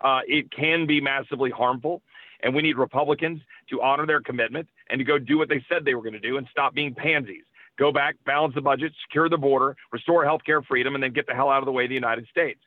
uh, 0.00 0.20
it 0.26 0.50
can 0.50 0.86
be 0.86 1.00
massively 1.00 1.50
harmful. 1.50 2.02
And 2.42 2.54
we 2.54 2.62
need 2.62 2.76
Republicans 2.76 3.40
to 3.70 3.80
honor 3.82 4.06
their 4.06 4.20
commitment 4.20 4.68
and 4.90 4.98
to 4.98 5.04
go 5.04 5.18
do 5.18 5.38
what 5.38 5.48
they 5.48 5.64
said 5.68 5.84
they 5.84 5.94
were 5.94 6.02
going 6.02 6.14
to 6.14 6.20
do 6.20 6.36
and 6.36 6.46
stop 6.50 6.74
being 6.74 6.94
pansies. 6.94 7.44
Go 7.78 7.90
back, 7.90 8.16
balance 8.24 8.54
the 8.54 8.60
budget, 8.60 8.92
secure 9.06 9.28
the 9.28 9.38
border, 9.38 9.76
restore 9.92 10.24
healthcare 10.24 10.64
freedom, 10.64 10.94
and 10.94 11.02
then 11.02 11.12
get 11.12 11.26
the 11.26 11.34
hell 11.34 11.50
out 11.50 11.58
of 11.58 11.64
the 11.64 11.72
way 11.72 11.84
of 11.84 11.88
the 11.88 11.94
United 11.94 12.26
States. 12.28 12.60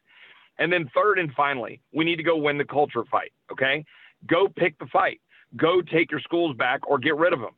And 0.59 0.71
then 0.71 0.89
third 0.93 1.19
and 1.19 1.31
finally, 1.33 1.81
we 1.93 2.05
need 2.05 2.17
to 2.17 2.23
go 2.23 2.37
win 2.37 2.57
the 2.57 2.65
culture 2.65 3.03
fight. 3.09 3.31
Okay, 3.51 3.85
go 4.27 4.47
pick 4.47 4.77
the 4.79 4.87
fight. 4.87 5.21
Go 5.55 5.81
take 5.81 6.11
your 6.11 6.19
schools 6.19 6.55
back 6.57 6.87
or 6.87 6.97
get 6.97 7.15
rid 7.15 7.33
of 7.33 7.39
them 7.39 7.53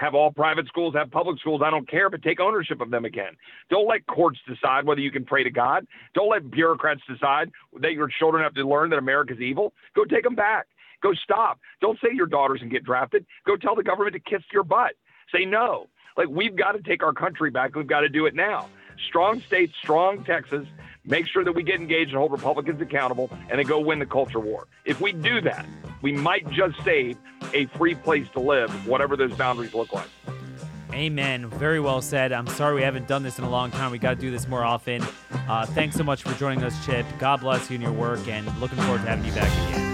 have 0.00 0.14
all 0.14 0.30
private 0.30 0.66
schools, 0.68 0.94
have 0.94 1.10
public 1.10 1.38
schools. 1.38 1.60
I 1.64 1.70
don't 1.70 1.88
care, 1.88 2.08
but 2.08 2.22
take 2.22 2.40
ownership 2.40 2.80
of 2.80 2.90
them 2.90 3.04
again. 3.04 3.36
Don't 3.70 3.88
let 3.88 4.06
courts 4.06 4.38
decide 4.48 4.84
whether 4.84 5.00
you 5.00 5.10
can 5.10 5.24
pray 5.24 5.44
to 5.44 5.50
God. 5.50 5.86
Don't 6.14 6.30
let 6.30 6.50
bureaucrats 6.50 7.02
decide 7.08 7.50
that 7.80 7.92
your 7.92 8.08
children 8.18 8.42
have 8.42 8.54
to 8.54 8.66
learn 8.66 8.90
that 8.90 8.98
America's 8.98 9.40
evil. 9.40 9.72
Go 9.94 10.04
take 10.04 10.24
them 10.24 10.34
back. 10.34 10.66
Go 11.02 11.12
stop. 11.14 11.58
Don't 11.80 11.98
say 12.00 12.10
your 12.14 12.26
daughters 12.26 12.60
can 12.60 12.68
get 12.68 12.84
drafted. 12.84 13.26
Go 13.46 13.56
tell 13.56 13.74
the 13.74 13.82
government 13.82 14.14
to 14.14 14.20
kiss 14.20 14.42
your 14.52 14.64
butt. 14.64 14.92
Say 15.34 15.44
no. 15.44 15.88
Like 16.16 16.28
we've 16.28 16.56
got 16.56 16.72
to 16.72 16.82
take 16.82 17.02
our 17.02 17.12
country 17.12 17.50
back. 17.50 17.74
We've 17.74 17.86
got 17.86 18.00
to 18.00 18.08
do 18.08 18.26
it 18.26 18.34
now. 18.34 18.68
Strong 19.06 19.42
states, 19.42 19.72
strong 19.82 20.24
Texas. 20.24 20.66
Make 21.04 21.26
sure 21.26 21.44
that 21.44 21.52
we 21.52 21.62
get 21.62 21.80
engaged 21.80 22.10
and 22.10 22.18
hold 22.18 22.30
Republicans 22.32 22.80
accountable 22.80 23.28
and 23.50 23.58
then 23.58 23.66
go 23.66 23.80
win 23.80 23.98
the 23.98 24.06
culture 24.06 24.38
war. 24.38 24.68
If 24.84 25.00
we 25.00 25.12
do 25.12 25.40
that, 25.40 25.66
we 26.00 26.12
might 26.12 26.48
just 26.50 26.82
save 26.84 27.16
a 27.52 27.66
free 27.76 27.96
place 27.96 28.28
to 28.34 28.40
live, 28.40 28.70
whatever 28.86 29.16
those 29.16 29.32
boundaries 29.32 29.74
look 29.74 29.92
like. 29.92 30.08
Amen. 30.92 31.48
Very 31.48 31.80
well 31.80 32.02
said. 32.02 32.32
I'm 32.32 32.46
sorry 32.46 32.74
we 32.76 32.82
haven't 32.82 33.08
done 33.08 33.22
this 33.22 33.38
in 33.38 33.44
a 33.44 33.50
long 33.50 33.70
time. 33.70 33.90
We 33.90 33.98
got 33.98 34.14
to 34.14 34.20
do 34.20 34.30
this 34.30 34.46
more 34.46 34.62
often. 34.62 35.02
Uh, 35.48 35.66
thanks 35.66 35.96
so 35.96 36.04
much 36.04 36.22
for 36.22 36.32
joining 36.34 36.62
us, 36.62 36.84
Chip. 36.84 37.06
God 37.18 37.40
bless 37.40 37.70
you 37.70 37.76
and 37.76 37.82
your 37.82 37.92
work, 37.92 38.26
and 38.28 38.46
looking 38.60 38.78
forward 38.78 39.00
to 39.00 39.08
having 39.08 39.24
you 39.24 39.32
back 39.32 39.50
again. 39.68 39.91